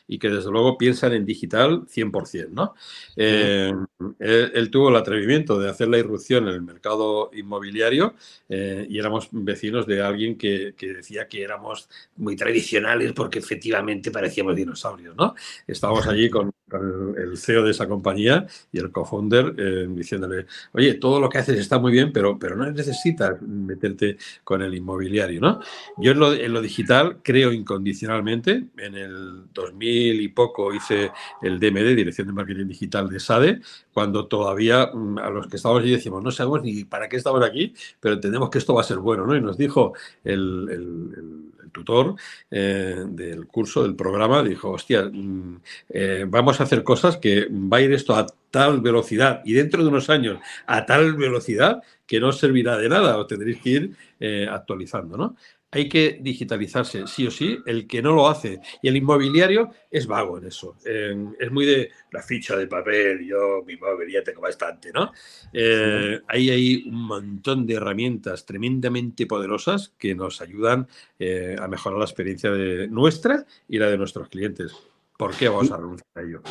y 0.08 0.20
que 0.20 0.30
desde 0.30 0.51
luego 0.51 0.78
piensan 0.78 1.14
en 1.14 1.26
digital 1.26 1.86
100%, 1.88 2.49
¿no? 2.49 2.76
Eh, 3.16 3.74
él, 4.20 4.70
tuvo 4.70 4.89
el 4.89 4.95
atrevimiento 4.95 5.60
de 5.60 5.70
hacer 5.70 5.88
la 5.88 5.97
irrupción 5.97 6.47
en 6.47 6.53
el 6.53 6.62
mercado 6.62 7.32
inmobiliario 7.34 8.14
eh, 8.49 8.86
y 8.89 8.99
éramos 8.99 9.30
vecinos 9.32 9.88
de 9.88 10.01
alguien 10.01 10.38
que, 10.38 10.74
decía 10.80 11.28
que 11.28 11.41
éramos 11.41 11.89
muy 12.18 12.36
tradicionales 12.36 13.14
porque 13.14 13.39
efectivamente 13.39 14.12
parecíamos 14.12 14.55
dinosaurios, 14.55 15.16
¿no? 15.16 15.34
Estábamos 15.66 16.08
allí 16.08 16.30
con, 16.30 16.51
el 16.72 17.38
CEO 17.38 17.63
de 17.63 17.72
esa 17.72 17.88
compañía 17.88 18.45
y 18.72 18.80
el 18.80 18.91
co-founder 18.91 19.55
eh, 19.57 19.88
diciéndole, 19.89 20.47
oye, 20.74 20.95
todo 20.95 21.20
lo 21.20 21.30
que 21.30 21.38
haces 21.38 21.59
está 21.59 21.80
muy 21.80 21.91
bien, 21.91 22.11
pero, 22.11 22.38
pero 22.38 22.55
no 22.55 22.70
necesitas 22.70 23.41
meterte 23.41 24.18
con 24.43 24.61
el 24.61 24.74
inmobiliario, 24.74 25.39
¿no? 25.39 25.59
Yo 25.97 26.11
en 26.11 26.20
lo, 26.20 26.34
en 26.34 26.53
lo 26.53 26.61
digital 26.61 27.20
creo 27.24 27.51
incondicionalmente. 27.51 28.65
En 28.78 28.95
el 28.95 29.43
2000 29.53 30.22
y 30.22 30.28
poco 30.30 30.74
hice 30.74 31.11
el 31.41 31.59
DMD, 31.59 31.95
Dirección 31.95 32.28
de 32.28 32.34
Marketing 32.34 32.68
Digital 32.68 33.09
de 33.09 33.20
SADE, 33.20 33.61
cuando 33.97 34.27
todavía 34.27 34.91
mm, 34.93 35.17
a 35.17 35.31
los 35.31 35.47
que 35.47 35.55
estábamos 35.55 35.81
allí 35.81 35.93
decimos, 35.93 36.23
no 36.23 36.29
sabemos 36.29 36.61
ni 36.61 36.83
para 36.83 37.09
qué 37.09 37.15
estamos 37.15 37.43
aquí, 37.43 37.73
pero 37.99 38.13
entendemos 38.13 38.51
que 38.51 38.59
esto 38.59 38.75
va 38.75 38.81
a 38.81 38.83
ser 38.83 38.99
bueno, 38.99 39.25
¿no? 39.25 39.35
Y 39.35 39.41
nos 39.41 39.57
dijo 39.57 39.93
el, 40.23 41.49
tutor 41.71 42.13
eh, 42.51 43.05
del 43.07 43.47
curso, 43.47 43.81
del 43.81 43.95
programa, 43.95 44.43
dijo, 44.43 44.69
hostia, 44.69 45.09
mm, 45.11 45.61
eh, 45.89 46.25
vamos 46.27 46.61
a 46.61 46.65
hacer 46.65 46.83
cosas 46.83 47.17
que 47.17 47.47
va 47.51 47.77
a 47.77 47.81
ir 47.81 47.91
esto 47.91 48.15
a 48.15 48.27
tal 48.51 48.81
velocidad 48.81 49.41
y 49.43 49.53
dentro 49.53 49.81
de 49.81 49.89
unos 49.89 50.11
años 50.11 50.37
a 50.67 50.85
tal 50.85 51.15
velocidad 51.15 51.81
que 52.05 52.19
no 52.19 52.31
servirá 52.31 52.77
de 52.77 52.89
nada, 52.89 53.17
os 53.17 53.25
tendréis 53.25 53.59
que 53.61 53.69
ir 53.69 53.95
eh, 54.19 54.47
actualizando, 54.47 55.17
¿no? 55.17 55.35
Hay 55.72 55.89
que 55.89 56.20
digitalizarse, 56.22 57.07
sí 57.07 57.28
o 57.28 57.32
sí, 57.32 57.59
el 57.65 57.88
que 57.88 58.01
no 58.01 58.13
lo 58.13 58.28
hace. 58.28 58.59
Y 58.82 58.88
el 58.88 58.97
inmobiliario 58.97 59.70
es 59.91 60.07
vago 60.07 60.38
en 60.38 60.45
eso. 60.45 60.78
es 60.84 61.51
muy 61.51 61.65
de 61.65 61.91
la 62.11 62.22
ficha 62.22 62.55
de 62.55 62.68
papel, 62.68 63.26
yo 63.26 63.63
mi 63.65 63.76
móvil 63.76 64.11
ya 64.11 64.24
tengo 64.24 64.41
bastante, 64.41 64.91
¿no? 64.93 65.11
Eh, 65.51 66.22
ahí 66.28 66.49
hay 66.49 66.84
un 66.88 67.03
montón 67.03 67.65
de 67.65 67.76
herramientas 67.76 68.45
tremendamente 68.45 69.26
poderosas 69.26 69.93
que 69.97 70.15
nos 70.15 70.41
ayudan 70.41 70.88
eh, 71.20 71.55
a 71.59 71.68
mejorar 71.68 71.99
la 71.99 72.05
experiencia 72.05 72.51
de 72.51 72.88
nuestra 72.88 73.45
y 73.68 73.78
la 73.78 73.89
de 73.89 73.97
nuestros 73.97 74.30
clientes. 74.30 74.74
¿Por 75.18 75.36
qué 75.36 75.49
vamos 75.49 75.72
a 75.72 75.78
renunciar 75.78 76.07
a 76.15 76.22
ello? 76.22 76.41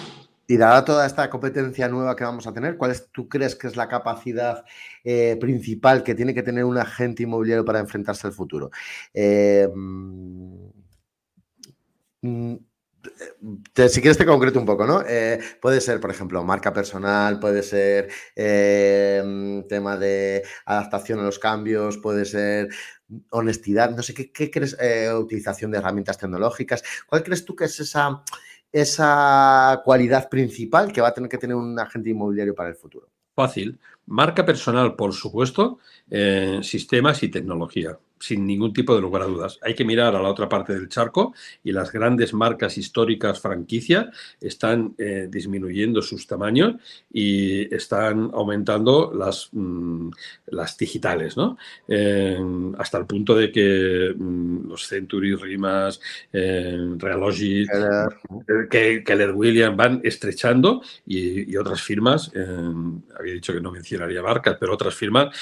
Y 0.48 0.56
dada 0.56 0.84
toda 0.84 1.06
esta 1.06 1.28
competencia 1.28 1.88
nueva 1.88 2.14
que 2.14 2.24
vamos 2.24 2.46
a 2.46 2.52
tener, 2.52 2.76
¿cuál 2.76 2.92
es, 2.92 3.08
tú 3.10 3.28
crees 3.28 3.56
que 3.56 3.66
es 3.66 3.76
la 3.76 3.88
capacidad 3.88 4.64
eh, 5.02 5.36
principal 5.40 6.04
que 6.04 6.14
tiene 6.14 6.34
que 6.34 6.42
tener 6.42 6.64
un 6.64 6.78
agente 6.78 7.24
inmobiliario 7.24 7.64
para 7.64 7.80
enfrentarse 7.80 8.28
al 8.28 8.32
futuro? 8.32 8.70
Eh, 9.12 9.68
mm, 9.74 10.68
mm, 12.22 12.56
si 13.88 14.00
quieres 14.00 14.18
te 14.18 14.26
concreto 14.26 14.58
un 14.58 14.66
poco, 14.66 14.86
¿no? 14.86 15.02
Eh, 15.06 15.38
puede 15.60 15.80
ser, 15.80 16.00
por 16.00 16.10
ejemplo, 16.10 16.42
marca 16.44 16.72
personal, 16.72 17.38
puede 17.40 17.62
ser 17.62 18.08
mm, 19.24 19.66
tema 19.68 19.96
de 19.96 20.44
adaptación 20.64 21.20
a 21.20 21.24
los 21.24 21.38
cambios, 21.38 21.98
puede 21.98 22.24
ser 22.24 22.68
honestidad, 23.30 23.90
no 23.90 24.02
sé, 24.02 24.14
¿qué, 24.14 24.32
qué 24.32 24.50
crees? 24.50 24.76
utilización 25.18 25.70
de 25.70 25.78
herramientas 25.78 26.18
tecnológicas. 26.18 26.82
¿Cuál 27.08 27.22
crees 27.22 27.44
tú 27.44 27.54
que 27.54 27.64
es 27.64 27.78
esa 27.80 28.22
esa 28.72 29.82
cualidad 29.84 30.28
principal 30.28 30.92
que 30.92 31.00
va 31.00 31.08
a 31.08 31.14
tener 31.14 31.30
que 31.30 31.38
tener 31.38 31.56
un 31.56 31.78
agente 31.78 32.10
inmobiliario 32.10 32.54
para 32.54 32.70
el 32.70 32.74
futuro? 32.74 33.08
Fácil. 33.34 33.78
Marca 34.06 34.46
personal, 34.46 34.96
por 34.96 35.12
supuesto, 35.12 35.78
eh, 36.10 36.60
sistemas 36.62 37.22
y 37.22 37.28
tecnología 37.28 37.98
sin 38.18 38.46
ningún 38.46 38.72
tipo 38.72 38.94
de 38.94 39.00
lugar 39.00 39.22
a 39.22 39.26
dudas. 39.26 39.58
Hay 39.62 39.74
que 39.74 39.84
mirar 39.84 40.14
a 40.14 40.22
la 40.22 40.28
otra 40.28 40.48
parte 40.48 40.74
del 40.74 40.88
charco 40.88 41.34
y 41.62 41.72
las 41.72 41.92
grandes 41.92 42.32
marcas 42.32 42.78
históricas 42.78 43.40
franquicia 43.40 44.10
están 44.40 44.94
eh, 44.98 45.28
disminuyendo 45.30 46.02
sus 46.02 46.26
tamaños 46.26 46.76
y 47.12 47.72
están 47.74 48.30
aumentando 48.32 49.12
las, 49.14 49.50
mm, 49.52 50.10
las 50.46 50.76
digitales, 50.78 51.36
¿no? 51.36 51.56
hasta 52.78 52.98
el 52.98 53.06
punto 53.06 53.34
de 53.34 53.52
que 53.52 54.14
mm, 54.16 54.68
los 54.68 54.86
Century, 54.86 55.34
Rimas, 55.34 56.00
eh, 56.32 56.94
Realogy, 56.96 57.66
que 58.70 59.02
Keller 59.04 59.32
Williams 59.32 59.76
van 59.76 60.00
estrechando 60.02 60.82
y, 61.06 61.56
otras 61.56 61.80
firmas, 61.80 62.30
había 63.18 63.32
dicho 63.32 63.52
que 63.52 63.60
no 63.60 63.72
mencionaría 63.72 64.22
marcas, 64.22 64.56
pero 64.60 64.74
otras 64.74 64.94
firmas 64.94 65.34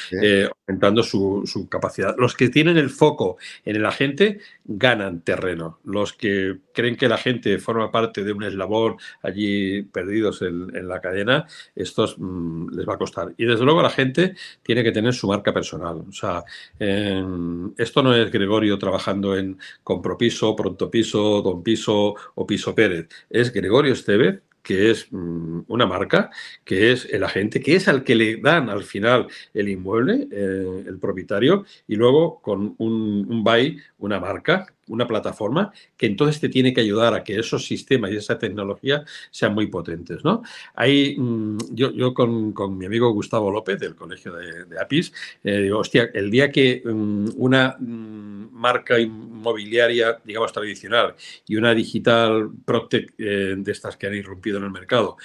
aumentando 0.66 1.02
su, 1.02 1.42
su 1.46 1.68
capacidad. 1.68 2.14
Los 2.18 2.34
que 2.34 2.48
tienen 2.48 2.76
el 2.76 2.90
foco 2.90 3.36
en 3.64 3.76
el 3.76 3.86
agente 3.86 4.40
ganan 4.65 5.23
terreno. 5.23 5.79
Los 5.85 6.12
que 6.12 6.59
creen 6.73 6.97
que 6.97 7.09
la 7.09 7.19
gente 7.19 7.59
forma 7.59 7.91
parte 7.91 8.25
de 8.25 8.33
un 8.33 8.43
eslabón 8.43 8.97
allí 9.23 9.83
perdidos 9.83 10.43
en, 10.43 10.89
la 10.89 11.01
cadena, 11.01 11.47
estos 11.75 12.17
mm, 12.19 12.75
les 12.75 12.89
va 12.89 12.95
a 12.95 12.99
costar. 12.99 13.35
Y 13.37 13.45
desde 13.45 13.65
luego 13.65 13.83
la 13.83 13.91
gente 13.91 14.35
tiene 14.62 14.83
que 14.83 14.93
tener 14.93 15.15
su 15.15 15.29
marca 15.29 15.53
personal. 15.53 16.05
O 16.09 16.12
sea, 16.12 16.45
esto 16.79 18.03
no 18.03 18.15
es 18.15 18.31
Gregorio 18.31 18.79
trabajando 18.79 19.37
en 19.37 19.59
Compropiso, 19.83 20.57
Pronto 20.57 20.91
Piso, 20.91 21.43
Don 21.43 21.62
Piso 21.62 22.15
o 22.35 22.47
Piso 22.47 22.75
Pérez. 22.75 23.09
Es 23.31 23.53
Gregorio 23.53 23.93
Estevez 23.93 24.43
que 24.65 24.91
es 24.91 25.07
mm, 25.12 25.61
una 25.69 25.87
marca, 25.87 26.31
que 26.65 26.91
es 26.91 27.07
el 27.12 27.23
agente, 27.23 27.61
que 27.61 27.77
es 27.77 27.87
al 27.87 28.03
que 28.03 28.17
le 28.17 28.39
dan 28.39 28.71
al 28.71 28.83
final 28.83 29.29
el 29.53 29.69
inmueble, 29.69 30.27
eh, 30.33 30.85
el 30.87 30.99
propietario, 30.99 31.65
y 31.87 31.97
luego 31.97 32.41
con 32.41 32.75
un, 32.79 33.27
un 33.29 33.45
buy, 33.45 33.79
una 33.99 34.19
marca, 34.19 34.53
una 34.88 35.07
plataforma 35.07 35.72
que 35.96 36.07
entonces 36.07 36.40
te 36.40 36.48
tiene 36.48 36.74
que 36.74 36.80
ayudar 36.80 37.14
a 37.14 37.24
que 37.24 37.38
esos 37.38 37.66
sistemas 37.66 38.11
y 38.11 38.16
esa 38.16 38.38
tecnología 38.38 39.05
sean 39.30 39.55
muy 39.55 39.66
potentes. 39.68 40.24
¿no? 40.24 40.42
Hay, 40.74 41.16
mm, 41.18 41.59
yo, 41.70 41.90
yo 41.92 42.12
con, 42.14 42.55
mi 42.76 42.86
amigo 42.86 43.11
Gustavo 43.12 43.50
López 43.50 43.78
del 43.80 43.94
Colegio 43.94 44.34
de, 44.34 44.78
APIS, 44.78 45.12
eh, 45.42 45.62
digo, 45.62 45.78
hostia, 45.78 46.11
el 46.12 46.30
día 46.30 46.50
que 46.50 46.82
mm, 46.84 47.30
una 47.36 47.76
mm, 47.78 48.48
marca 48.52 48.98
inmobiliaria, 48.98 50.20
digamos, 50.24 50.52
tradicional 50.52 51.14
y 51.46 51.57
una 51.57 51.74
digital 51.74 52.50
Protect 52.64 53.14
eh, 53.18 53.55
de 53.57 53.72
estas 53.72 53.96
que 53.96 54.07
han 54.07 54.14
irrumpido 54.14 54.59
en 54.59 54.64
el 54.64 54.70
mercado, 54.70 55.16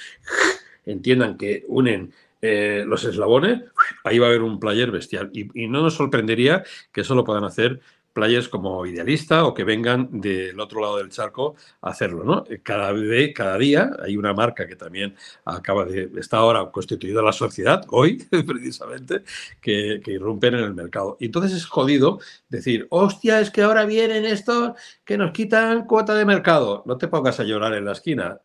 entiendan 0.86 1.38
que 1.38 1.66
unen 1.68 2.12
eh, 2.42 2.86
los 2.88 3.04
eslabones, 3.04 3.64
ahí 4.06 4.18
va 4.18 4.28
a 4.28 4.30
haber 4.30 4.44
un 4.44 4.60
player 4.60 4.92
bestial. 4.92 5.30
Y, 5.34 5.68
no 5.68 5.82
nos 5.82 5.96
sorprendería 5.96 6.64
que 6.92 7.02
eso 7.02 7.14
lo 7.16 7.26
puedan 7.26 7.44
hacer 7.44 7.82
players 8.14 8.50
como 8.50 8.86
Idealista 8.86 9.46
o 9.46 9.54
que 9.54 9.64
vengan 9.64 10.10
del 10.20 10.60
otro 10.60 10.82
lado 10.82 10.98
del 10.98 11.10
charco 11.10 11.56
a 11.82 11.90
hacerlo. 11.90 12.24
¿no? 12.24 12.44
Cada, 12.64 12.94
cada 13.34 13.58
día 13.58 13.92
hay 14.04 14.18
una 14.18 14.34
marca 14.34 14.68
que 14.68 14.76
también 14.76 15.16
acaba 15.46 15.86
de, 15.86 16.10
está 16.18 16.38
ahora 16.38 16.70
constituida 16.72 17.22
la 17.22 17.34
sociedad, 17.34 17.86
hoy 17.90 18.24
precisamente, 18.48 19.24
que, 19.62 20.02
que 20.04 20.12
irrumpen 20.12 20.56
en 20.56 20.64
el 20.64 20.74
mercado. 20.74 21.18
Y 21.20 21.26
entonces 21.26 21.54
es 21.54 21.66
jodido 21.66 22.20
decir, 22.50 22.88
hostia, 22.90 23.40
es 23.40 23.52
que 23.52 23.62
ahora 23.62 23.86
vienen 23.86 24.26
estos 24.26 24.74
que 25.06 25.18
nos 25.18 25.32
quitan 25.32 25.86
cuota 25.86 26.16
de 26.16 26.26
mercado. 26.26 26.84
No 26.86 26.98
te 26.98 27.08
pongas 27.08 27.40
a 27.40 27.44
llorar 27.44 27.74
en 27.74 27.86
la 27.86 27.94
esquina 27.94 28.40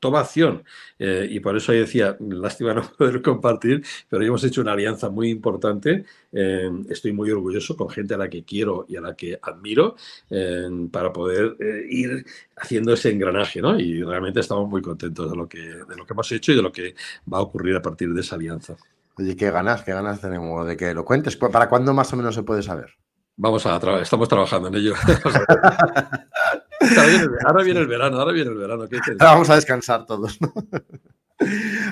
toma 0.00 0.20
acción. 0.20 0.64
Eh, 0.98 1.26
y 1.30 1.40
por 1.40 1.56
eso 1.56 1.72
ahí 1.72 1.78
decía, 1.78 2.16
lástima 2.20 2.74
no 2.74 2.82
poder 2.98 3.22
compartir, 3.22 3.84
pero 4.08 4.24
hemos 4.24 4.42
hecho 4.44 4.60
una 4.60 4.72
alianza 4.72 5.10
muy 5.10 5.30
importante. 5.30 6.04
Eh, 6.32 6.70
estoy 6.88 7.12
muy 7.12 7.30
orgulloso 7.30 7.76
con 7.76 7.88
gente 7.90 8.14
a 8.14 8.18
la 8.18 8.28
que 8.28 8.44
quiero 8.44 8.86
y 8.88 8.96
a 8.96 9.00
la 9.00 9.14
que 9.14 9.38
admiro 9.40 9.96
eh, 10.30 10.68
para 10.90 11.12
poder 11.12 11.56
ir 11.88 12.24
haciendo 12.56 12.92
ese 12.94 13.10
engranaje. 13.10 13.60
¿no? 13.60 13.78
Y 13.78 14.02
realmente 14.02 14.40
estamos 14.40 14.68
muy 14.68 14.82
contentos 14.82 15.30
de 15.30 15.36
lo, 15.36 15.48
que, 15.48 15.60
de 15.60 15.96
lo 15.96 16.06
que 16.06 16.12
hemos 16.12 16.30
hecho 16.32 16.52
y 16.52 16.56
de 16.56 16.62
lo 16.62 16.72
que 16.72 16.94
va 17.32 17.38
a 17.38 17.42
ocurrir 17.42 17.76
a 17.76 17.82
partir 17.82 18.12
de 18.12 18.20
esa 18.20 18.36
alianza. 18.36 18.76
Oye, 19.16 19.36
qué 19.36 19.50
ganas, 19.50 19.82
qué 19.82 19.92
ganas 19.92 20.20
tenemos 20.20 20.66
de 20.66 20.76
que 20.76 20.94
lo 20.94 21.04
cuentes. 21.04 21.36
¿Para 21.36 21.68
cuándo 21.68 21.92
más 21.92 22.12
o 22.12 22.16
menos 22.16 22.34
se 22.34 22.42
puede 22.42 22.62
saber? 22.62 23.01
Vamos 23.36 23.66
a 23.66 23.78
trabajar, 23.80 24.02
estamos 24.02 24.28
trabajando 24.28 24.68
en 24.68 24.74
ello. 24.74 24.94
ahora 27.46 27.64
viene 27.64 27.80
el 27.80 27.86
verano, 27.86 28.18
ahora 28.18 28.32
viene 28.32 28.50
el 28.50 28.56
verano. 28.56 28.86
vamos 29.18 29.50
a 29.50 29.54
descansar 29.54 30.06
todos. 30.06 30.38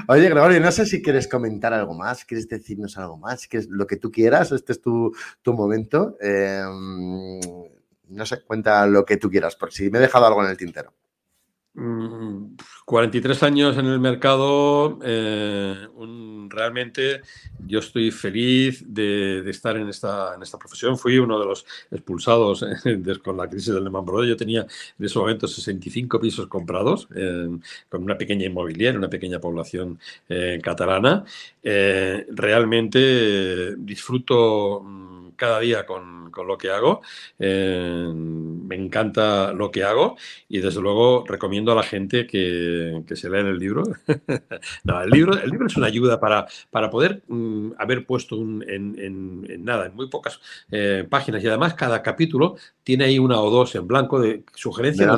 Oye, 0.09 0.28
Gregorio, 0.28 0.61
no 0.61 0.70
sé 0.70 0.86
si 0.86 1.03
quieres 1.03 1.26
comentar 1.26 1.72
algo 1.72 1.95
más, 1.95 2.24
quieres 2.24 2.49
decirnos 2.49 2.97
algo 2.99 3.16
más, 3.16 3.49
que 3.49 3.59
es 3.59 3.68
lo 3.68 3.86
que 3.86 3.97
tú 3.97 4.12
quieras, 4.12 4.53
este 4.53 4.72
es 4.72 4.80
tu, 4.80 5.12
momento. 5.47 6.16
Em, 6.20 7.41
no 8.09 8.26
sé, 8.26 8.45
cuenta 8.45 8.86
lo 8.86 9.05
que 9.05 9.16
tú 9.16 9.30
quieras, 9.30 9.57
por 9.57 9.72
si 9.72 9.91
me 9.91 9.99
he 9.99 10.03
dejado 10.03 10.26
algo 10.26 10.45
en 10.45 10.51
el 10.51 10.57
tintero. 10.57 10.93
43 12.84 13.42
mm, 13.42 13.44
años 13.44 13.76
en 13.78 13.86
el 13.86 14.00
mercado, 14.00 14.98
eh, 15.02 15.88
realmente 16.48 17.20
yo 17.66 17.78
estoy 17.78 18.10
feliz 18.10 18.84
de, 18.86 19.48
estar 19.48 19.76
en 19.76 19.88
esta, 19.88 20.34
en 20.34 20.42
esta 20.42 20.58
profesión. 20.58 20.98
Fui 20.98 21.18
uno 21.18 21.38
de 21.38 21.46
los 21.46 21.64
expulsados 21.90 22.64
con 23.24 23.36
la 23.36 23.48
crisis 23.48 23.72
del 23.72 23.84
Lehman 23.84 24.04
Brothers. 24.04 24.28
Yo 24.28 24.36
tenía 24.36 24.60
en 24.62 25.04
ese 25.04 25.18
momento 25.18 25.46
65 25.46 26.20
pisos 26.20 26.46
comprados 26.48 27.08
con 27.88 28.02
una 28.02 28.18
pequeña 28.18 28.46
inmobiliaria, 28.46 28.98
una 28.98 29.08
pequeña 29.08 29.38
población 29.40 29.98
eh, 30.28 30.60
catalana. 30.62 31.24
Eh, 31.62 32.26
realmente 32.30 33.76
disfruto 33.76 34.82
mm, 34.82 35.19
cada 35.41 35.59
día 35.59 35.86
con, 35.86 36.30
con 36.30 36.47
lo 36.47 36.59
que 36.59 36.70
hago. 36.70 37.01
Eh, 37.38 38.12
me 38.14 38.76
encanta 38.76 39.53
lo 39.55 39.70
que 39.70 39.82
hago 39.82 40.16
y 40.49 40.59
desde 40.59 40.82
luego 40.82 41.24
recomiendo 41.26 41.72
a 41.72 41.74
la 41.74 41.82
gente 41.82 42.26
que, 42.26 43.03
que 43.07 43.16
se 43.16 43.30
lea 43.30 43.41
el 43.41 43.59
libro. 43.59 43.84
no, 44.84 45.03
el 45.03 45.11
libro. 45.11 45.41
El 45.41 45.51
libro 45.51 45.66
es 45.66 45.76
una 45.78 45.86
ayuda 45.86 46.20
para, 46.20 46.47
para 46.70 46.91
poder 46.91 47.22
mm, 47.26 47.72
haber 47.78 48.05
puesto 48.05 48.36
un, 48.36 48.62
en, 48.68 48.97
en, 48.99 49.64
nada, 49.64 49.86
en 49.86 49.95
muy 49.95 50.09
pocas 50.11 50.41
eh, 50.70 51.07
páginas 51.09 51.43
y 51.43 51.49
además 51.49 51.72
cada 51.72 52.03
capítulo 52.03 52.57
tiene 52.84 53.05
ahí 53.05 53.18
una 53.18 53.41
o 53.41 53.51
dos 53.51 53.74
en 53.74 53.86
blanco 53.86 54.20
de 54.20 54.45
sugerencias 54.55 55.11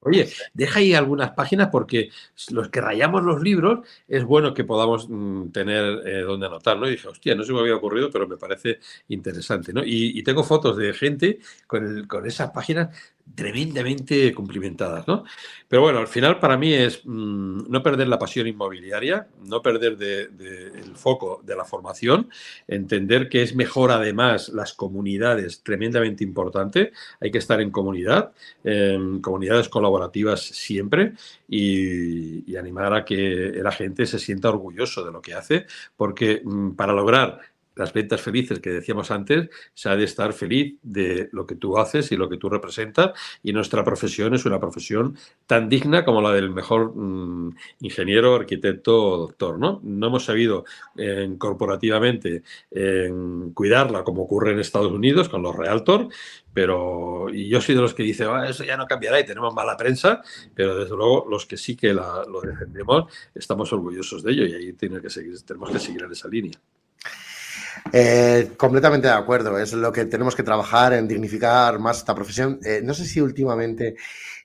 Oye, 0.00 0.28
deja 0.52 0.80
ahí 0.80 0.94
algunas 0.94 1.30
páginas 1.30 1.68
porque 1.70 2.10
los 2.50 2.68
que 2.68 2.80
rayamos 2.80 3.22
los 3.22 3.42
libros 3.42 3.86
es 4.08 4.24
bueno 4.24 4.52
que 4.52 4.64
podamos 4.64 5.08
mm, 5.08 5.48
tener 5.50 6.06
eh, 6.06 6.20
donde 6.20 6.46
anotar, 6.46 6.78
¿no? 6.78 6.86
Y 6.86 6.92
dije, 6.92 7.08
hostia, 7.08 7.34
no 7.34 7.44
se 7.44 7.52
me 7.52 7.60
había 7.60 7.76
ocurrido, 7.76 8.10
pero 8.10 8.26
me 8.26 8.36
parece 8.36 8.80
interesante, 9.08 9.69
Y, 9.84 10.22
tengo 10.22 10.44
fotos 10.44 10.76
de 10.76 10.92
gente 10.92 11.38
con, 11.66 12.06
con 12.06 12.26
esas 12.26 12.50
páginas 12.50 12.90
tremendamente 13.34 14.32
cumplimentadas, 14.34 15.06
¿no? 15.06 15.24
Pero 15.68 15.82
bueno, 15.82 15.98
al 15.98 16.08
final 16.08 16.38
para 16.38 16.56
mí 16.56 16.72
es 16.74 17.02
mm, 17.04 17.70
no 17.70 17.82
perder 17.82 18.08
la 18.08 18.18
pasión 18.18 18.46
inmobiliaria, 18.46 19.28
no 19.44 19.62
perder 19.62 19.96
de, 19.96 20.22
el 20.22 20.96
foco 20.96 21.40
de 21.44 21.56
la 21.56 21.64
formación, 21.64 22.28
entender 22.66 23.28
que 23.28 23.42
es 23.42 23.54
mejor 23.54 23.92
además 23.92 24.48
las 24.48 24.72
comunidades, 24.72 25.62
tremendamente 25.62 26.24
importante, 26.24 26.92
hay 27.20 27.30
que 27.30 27.38
estar 27.38 27.60
en 27.60 27.70
comunidad, 27.70 28.32
en 28.64 29.20
comunidades 29.20 29.68
colaborativas 29.68 30.40
siempre 30.42 31.12
y, 31.48 32.50
y, 32.50 32.56
animar 32.56 32.92
a 32.94 33.04
que 33.04 33.52
la 33.62 33.72
gente 33.72 34.06
se 34.06 34.18
sienta 34.18 34.48
orgulloso 34.48 35.04
de 35.04 35.12
lo 35.12 35.22
que 35.22 35.34
hace, 35.34 35.66
porque 35.96 36.42
mm, 36.44 36.72
para 36.72 36.92
lograr 36.92 37.40
las 37.76 37.92
ventas 37.92 38.20
felices 38.20 38.60
que 38.60 38.70
decíamos 38.70 39.10
antes, 39.10 39.48
se 39.74 39.88
ha 39.88 39.96
de 39.96 40.04
estar 40.04 40.32
feliz 40.32 40.76
de 40.82 41.28
lo 41.32 41.46
que 41.46 41.54
tú 41.54 41.78
haces 41.78 42.12
y 42.12 42.16
lo 42.16 42.28
que 42.28 42.36
tú 42.36 42.48
representas. 42.48 43.12
Y 43.42 43.52
nuestra 43.52 43.84
profesión 43.84 44.34
es 44.34 44.44
una 44.44 44.60
profesión 44.60 45.16
tan 45.46 45.68
digna 45.68 46.04
como 46.04 46.20
la 46.20 46.32
del 46.32 46.50
mejor 46.50 46.94
mm, 46.94 47.56
ingeniero, 47.80 48.34
arquitecto 48.34 49.02
o 49.02 49.18
doctor. 49.18 49.58
¿no? 49.58 49.80
no 49.82 50.06
hemos 50.06 50.24
sabido 50.24 50.64
eh, 50.96 51.28
corporativamente 51.38 52.42
cuidarla 53.54 54.04
como 54.04 54.22
ocurre 54.22 54.52
en 54.52 54.60
Estados 54.60 54.92
Unidos 54.92 55.28
con 55.28 55.42
los 55.42 55.54
Realtor, 55.54 56.08
pero 56.52 57.28
y 57.32 57.48
yo 57.48 57.60
soy 57.60 57.74
de 57.74 57.80
los 57.80 57.94
que 57.94 58.02
dice 58.02 58.24
ah, 58.24 58.48
eso 58.48 58.64
ya 58.64 58.76
no 58.76 58.86
cambiará 58.86 59.20
y 59.20 59.26
tenemos 59.26 59.54
mala 59.54 59.76
prensa, 59.76 60.22
pero 60.54 60.76
desde 60.76 60.96
luego 60.96 61.26
los 61.28 61.46
que 61.46 61.56
sí 61.56 61.76
que 61.76 61.92
lo 61.92 62.40
defendemos 62.42 63.12
estamos 63.34 63.72
orgullosos 63.72 64.22
de 64.22 64.32
ello 64.32 64.46
y 64.46 64.54
ahí 64.54 64.72
tiene 64.72 65.00
que 65.00 65.10
seguir, 65.10 65.40
tenemos 65.42 65.70
que 65.70 65.78
seguir 65.78 66.02
en 66.02 66.12
esa 66.12 66.28
línea. 66.28 66.58
Eh, 67.92 68.52
completamente 68.56 69.08
de 69.08 69.14
acuerdo, 69.14 69.58
es 69.58 69.72
lo 69.72 69.92
que 69.92 70.04
tenemos 70.04 70.36
que 70.36 70.42
trabajar 70.42 70.92
en 70.92 71.08
dignificar 71.08 71.78
más 71.78 71.98
esta 71.98 72.14
profesión. 72.14 72.60
Eh, 72.64 72.80
no 72.84 72.94
sé 72.94 73.04
si 73.04 73.20
últimamente, 73.20 73.96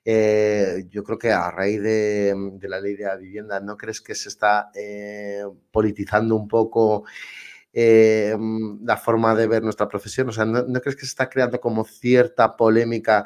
eh, 0.03 0.85
yo 0.89 1.03
creo 1.03 1.17
que 1.17 1.31
a 1.31 1.51
raíz 1.51 1.81
de, 1.81 2.33
la 2.63 2.79
ley 2.79 2.95
de 2.95 3.05
la 3.05 3.15
vivienda, 3.15 3.59
¿no 3.59 3.77
crees 3.77 4.01
que 4.01 4.15
se 4.15 4.29
está 4.29 4.71
politizando 5.71 6.35
un 6.35 6.47
poco 6.47 7.05
la 7.73 8.97
forma 8.97 9.35
de 9.35 9.47
ver 9.47 9.63
nuestra 9.63 9.87
profesión? 9.87 10.29
O 10.29 10.31
sea, 10.31 10.45
¿no, 10.45 10.63
crees 10.81 10.95
que 10.95 11.01
se 11.01 11.07
está 11.07 11.29
creando 11.29 11.59
como 11.59 11.83
cierta 11.83 12.55
polémica 12.55 13.25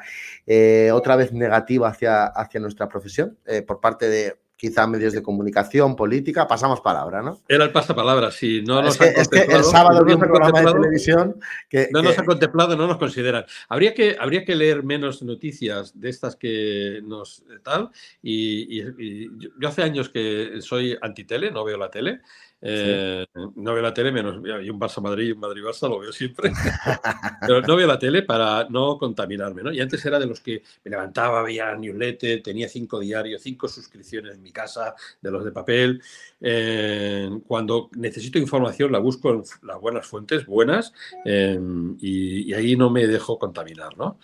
otra 0.92 1.16
vez 1.16 1.32
negativa 1.32 1.88
hacia, 1.88 2.26
hacia 2.26 2.60
nuestra 2.60 2.88
profesión 2.88 3.38
por 3.66 3.80
parte 3.80 4.08
de 4.08 4.39
quizá 4.60 4.86
medios 4.86 5.14
de 5.14 5.22
comunicación, 5.22 5.96
política, 5.96 6.46
pasamos 6.46 6.82
palabra, 6.82 7.22
¿no? 7.22 7.40
Era 7.48 7.64
el 7.64 7.72
pasapalabra, 7.72 8.30
sí. 8.30 8.62
No 8.62 8.86
es, 8.86 8.98
que, 8.98 9.06
es 9.06 9.26
que 9.26 9.40
el 9.40 9.64
sábado 9.64 10.04
no 10.04 10.12
un 10.12 10.20
programa 10.20 10.60
de 10.60 10.72
televisión 10.72 11.40
que... 11.66 11.88
No 11.90 12.02
nos 12.02 12.18
ha 12.18 12.26
contemplado, 12.26 12.76
no 12.76 12.86
nos 12.86 12.98
consideran. 12.98 13.46
Habría 13.70 13.94
que, 13.94 14.18
habría 14.20 14.44
que 14.44 14.54
leer 14.54 14.82
menos 14.82 15.22
noticias 15.22 15.98
de 15.98 16.10
estas 16.10 16.36
que 16.36 17.00
nos... 17.04 17.42
tal, 17.62 17.88
y, 18.22 18.82
y 18.82 19.30
yo 19.58 19.68
hace 19.68 19.82
años 19.82 20.10
que 20.10 20.58
soy 20.60 20.94
antitele, 21.00 21.50
no 21.50 21.64
veo 21.64 21.78
la 21.78 21.90
tele, 21.90 22.20
eh, 22.62 23.26
no 23.56 23.72
veo 23.72 23.82
la 23.82 23.94
tele, 23.94 24.12
menos 24.12 24.36
hay 24.44 24.68
un 24.68 24.78
Barça 24.78 25.00
Madrid 25.00 25.28
y 25.28 25.32
un 25.32 25.40
Madrid 25.40 25.62
Barça, 25.62 25.88
lo 25.88 25.98
veo 25.98 26.12
siempre. 26.12 26.52
Pero 27.40 27.62
no 27.62 27.76
veo 27.76 27.86
la 27.86 27.98
tele 27.98 28.22
para 28.22 28.66
no 28.68 28.98
contaminarme, 28.98 29.62
¿no? 29.62 29.72
Y 29.72 29.80
antes 29.80 30.04
era 30.04 30.18
de 30.18 30.26
los 30.26 30.40
que 30.40 30.62
me 30.84 30.90
levantaba, 30.90 31.42
veía 31.42 31.74
newsletter, 31.74 32.42
tenía 32.42 32.68
cinco 32.68 32.98
diarios, 33.00 33.42
cinco 33.42 33.68
suscripciones 33.68 34.34
en 34.34 34.42
mi 34.42 34.52
casa, 34.52 34.94
de 35.20 35.30
los 35.30 35.44
de 35.44 35.52
papel. 35.52 36.02
Eh, 36.40 37.30
cuando 37.46 37.90
necesito 37.96 38.38
información 38.38 38.92
la 38.92 38.98
busco 38.98 39.30
en 39.30 39.42
las 39.62 39.80
buenas 39.80 40.06
fuentes, 40.06 40.44
buenas, 40.46 40.92
em, 41.24 41.96
y, 42.00 42.52
ahí 42.52 42.76
no 42.76 42.90
me 42.90 43.06
dejo 43.06 43.38
contaminar, 43.38 43.96
¿no? 43.96 44.18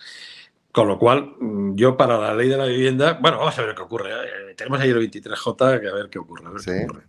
Con 0.71 0.87
lo 0.87 0.99
cual, 0.99 1.35
mm, 1.39 1.75
yo 1.75 1.97
para 1.97 2.19
la 2.19 2.35
ley 2.35 2.49
de 2.49 2.57
la 2.57 2.65
vivienda, 2.65 3.13
bueno, 3.19 3.39
vamos 3.39 3.57
a 3.57 3.63
ver 3.63 3.73
qué 3.73 3.81
ocurre. 3.81 4.11
¿eh? 4.11 4.53
tenemos 4.55 4.79
ahí 4.79 4.89
el 4.89 4.99
23J, 4.99 5.81
que 5.81 5.87
a 5.87 5.93
ver 5.93 6.09
qué 6.09 6.19
ocurre. 6.19 6.45
A 6.45 6.51
ver 6.51 6.61
qué 6.63 6.85
ocurre. 6.85 7.07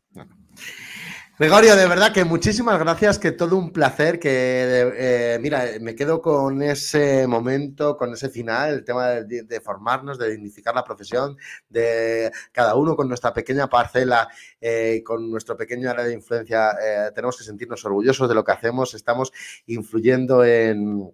Gregorio, 1.38 1.76
de 1.76 1.86
verdad 1.86 2.12
que 2.12 2.24
muchísimas 2.24 2.80
gracias, 2.80 3.16
que 3.20 3.30
todo 3.30 3.56
un 3.56 3.70
placer, 3.72 4.18
que 4.18 4.90
eh, 4.96 5.38
mira, 5.40 5.66
me 5.80 5.94
quedo 5.94 6.20
con 6.20 6.60
ese 6.62 7.28
momento, 7.28 7.96
con 7.96 8.12
ese 8.12 8.28
final, 8.28 8.74
el 8.74 8.84
tema 8.84 9.06
de, 9.10 9.60
formarnos, 9.60 10.18
de 10.18 10.32
dignificar 10.32 10.74
la 10.74 10.82
profesión, 10.82 11.36
de 11.68 12.32
cada 12.50 12.74
uno 12.74 12.96
con 12.96 13.06
nuestra 13.06 13.32
pequeña 13.32 13.68
parcela, 13.68 14.26
eh, 14.60 15.00
con 15.04 15.30
nuestro 15.30 15.56
pequeño 15.56 15.88
área 15.88 16.06
de 16.06 16.14
influencia, 16.14 16.72
eh, 16.72 17.12
tenemos 17.14 17.38
que 17.38 17.44
sentirnos 17.44 17.84
orgullosos 17.84 18.28
de 18.28 18.34
lo 18.34 18.42
que 18.42 18.52
hacemos, 18.52 18.94
estamos 18.94 19.32
influyendo 19.66 20.42
en 20.44 21.08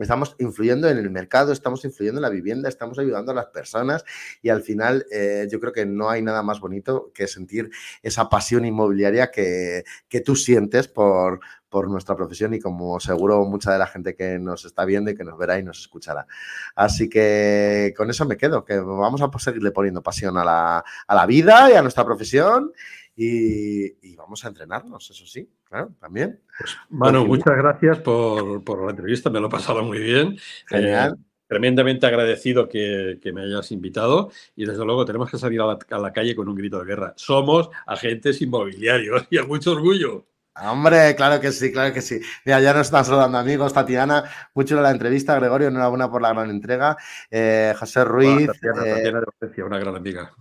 estamos 0.00 0.34
influyendo 0.38 0.88
en 0.88 0.98
el 0.98 1.10
mercado, 1.10 1.52
estamos 1.52 1.84
influyendo 1.84 2.18
en 2.18 2.22
la 2.22 2.30
vivienda, 2.30 2.68
estamos 2.68 2.98
ayudando 2.98 3.32
a 3.32 3.34
las 3.34 3.46
personas 3.46 4.04
y 4.40 4.48
al 4.48 4.62
final 4.62 5.04
eh, 5.10 5.46
yo 5.50 5.60
creo 5.60 5.72
que 5.72 5.84
no 5.84 6.08
hay 6.08 6.22
nada 6.22 6.42
más 6.42 6.60
bonito 6.60 7.10
que 7.14 7.26
sentir 7.26 7.70
esa 8.02 8.28
pasión 8.28 8.64
inmobiliaria 8.64 9.30
que, 9.30 9.84
que 10.08 10.20
tú 10.20 10.34
sientes 10.34 10.88
por, 10.88 11.40
por 11.68 11.90
nuestra 11.90 12.16
profesión 12.16 12.54
y 12.54 12.60
como 12.60 12.98
seguro 13.00 13.44
mucha 13.44 13.72
de 13.72 13.78
la 13.78 13.86
gente 13.86 14.14
que 14.14 14.38
nos 14.38 14.64
está 14.64 14.84
viendo 14.84 15.10
y 15.10 15.14
que 15.14 15.24
nos 15.24 15.38
verá 15.38 15.58
y 15.58 15.62
nos 15.62 15.80
escuchará. 15.80 16.26
Así 16.74 17.08
que 17.08 17.92
con 17.96 18.08
eso 18.08 18.24
me 18.24 18.36
quedo, 18.36 18.64
que 18.64 18.78
vamos 18.78 19.20
a 19.20 19.30
seguirle 19.38 19.72
poniendo 19.72 20.02
pasión 20.02 20.38
a 20.38 20.44
la, 20.44 20.84
a 21.06 21.14
la 21.14 21.26
vida 21.26 21.70
y 21.70 21.74
a 21.74 21.82
nuestra 21.82 22.04
profesión 22.04 22.72
y, 23.14 24.08
y 24.08 24.16
vamos 24.16 24.44
a 24.44 24.48
entrenarnos, 24.48 25.10
eso 25.10 25.26
sí 25.26 25.48
Claro, 25.72 25.90
también. 25.98 26.38
Pues, 26.58 26.76
Manu, 26.90 27.24
muchas 27.24 27.56
gracias 27.56 27.98
por, 28.00 28.84
la 28.84 28.90
entrevista, 28.90 29.30
me 29.30 29.40
lo 29.40 29.46
he 29.46 29.50
pasado 29.50 29.82
muy 29.82 30.00
bien. 30.00 30.36
Genial. 30.68 31.14
Eh, 31.18 31.24
tremendamente 31.46 32.06
agradecido 32.06 32.68
que, 32.68 33.18
me 33.32 33.40
hayas 33.40 33.72
invitado 33.72 34.30
y 34.54 34.66
desde 34.66 34.84
luego 34.84 35.06
tenemos 35.06 35.30
que 35.30 35.38
salir 35.38 35.62
a 35.62 35.98
la, 35.98 36.12
calle 36.12 36.36
con 36.36 36.46
un 36.50 36.56
grito 36.56 36.78
de 36.78 36.84
guerra. 36.84 37.14
Somos 37.16 37.70
agentes 37.86 38.42
inmobiliarios 38.42 39.26
y 39.30 39.38
a 39.38 39.46
mucho 39.46 39.72
orgullo. 39.72 40.26
Hombre, 40.62 41.16
claro 41.16 41.40
que 41.40 41.52
sí, 41.52 41.72
claro 41.72 41.94
que 41.94 42.02
sí. 42.02 42.20
Mira, 42.44 42.60
ya 42.60 42.74
nos 42.74 42.88
están 42.88 43.06
saludando 43.06 43.38
amigos. 43.38 43.72
Tatiana, 43.72 44.24
mucho 44.54 44.76
de 44.76 44.82
la 44.82 44.90
entrevista. 44.90 45.36
Gregorio, 45.36 45.68
enhorabuena 45.68 46.10
por 46.10 46.20
la 46.20 46.34
gran 46.34 46.50
entrega. 46.50 46.98
Eh, 47.30 47.72
José 47.78 48.04
Ruiz. 48.04 48.46
Tatiana, 48.48 48.82
Tatiana 48.82 49.22
de 49.40 49.62
una 49.62 49.78
gran 49.78 49.96
amiga. 49.96 50.34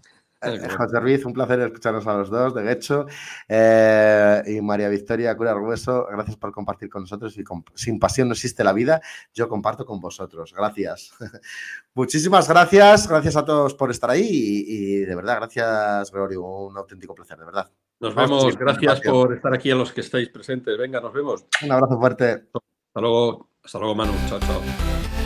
Eh, 0.44 0.70
José 0.76 1.00
Ruiz, 1.00 1.24
un 1.26 1.34
placer 1.34 1.60
escucharnos 1.60 2.08
a 2.08 2.18
los 2.18 2.30
dos, 2.30 2.56
de 2.56 2.72
hecho. 2.72 3.06
Eh, 3.48 4.42
y 4.48 4.62
María 4.62 4.90
Victoria 4.90 5.36
Cura 5.38 5.52
Argueso, 5.52 6.08
gracias 6.12 6.36
por 6.36 6.52
compartir 6.52 6.90
con 6.90 7.04
nosotros. 7.04 7.38
Y 7.38 7.44
sin 7.76 8.00
pasión 8.00 8.28
no 8.28 8.34
existe 8.34 8.64
la 8.64 8.74
vida. 8.74 9.02
Yo 9.34 9.48
comparto 9.48 9.86
con 9.86 10.00
vosotros. 10.02 10.54
Gracias. 10.56 11.14
Muchísimas 11.94 12.48
gracias. 12.50 13.08
Gracias 13.08 13.36
a 13.36 13.46
todos 13.46 13.76
por 13.76 13.92
estar 13.92 14.10
ahí. 14.10 14.66
Y, 14.68 14.98
de 15.02 15.16
verdad, 15.16 15.38
gracias, 15.38 16.12
Gregorio. 16.12 16.44
Un 16.44 16.78
auténtico 16.78 17.14
placer, 17.14 17.38
de 17.38 17.46
verdad. 17.46 17.70
Nos 18.00 18.16
vemos. 18.16 18.58
Gracias 18.58 19.02
por 19.02 19.36
estar 19.36 19.54
aquí 19.54 19.70
a 19.70 19.76
los 19.76 19.92
que 19.92 20.02
estáis 20.02 20.30
presentes. 20.30 20.76
Venga, 20.78 21.00
nos 21.00 21.14
vemos. 21.14 21.46
Un 21.64 21.72
abrazo 21.72 22.00
fuerte. 22.00 22.48
Hasta 22.88 23.00
luego. 23.00 23.50
Hasta 23.64 23.78
luego, 23.78 23.94
Manu. 23.96 24.14
Chao, 24.28 24.40
chao. 24.40 25.21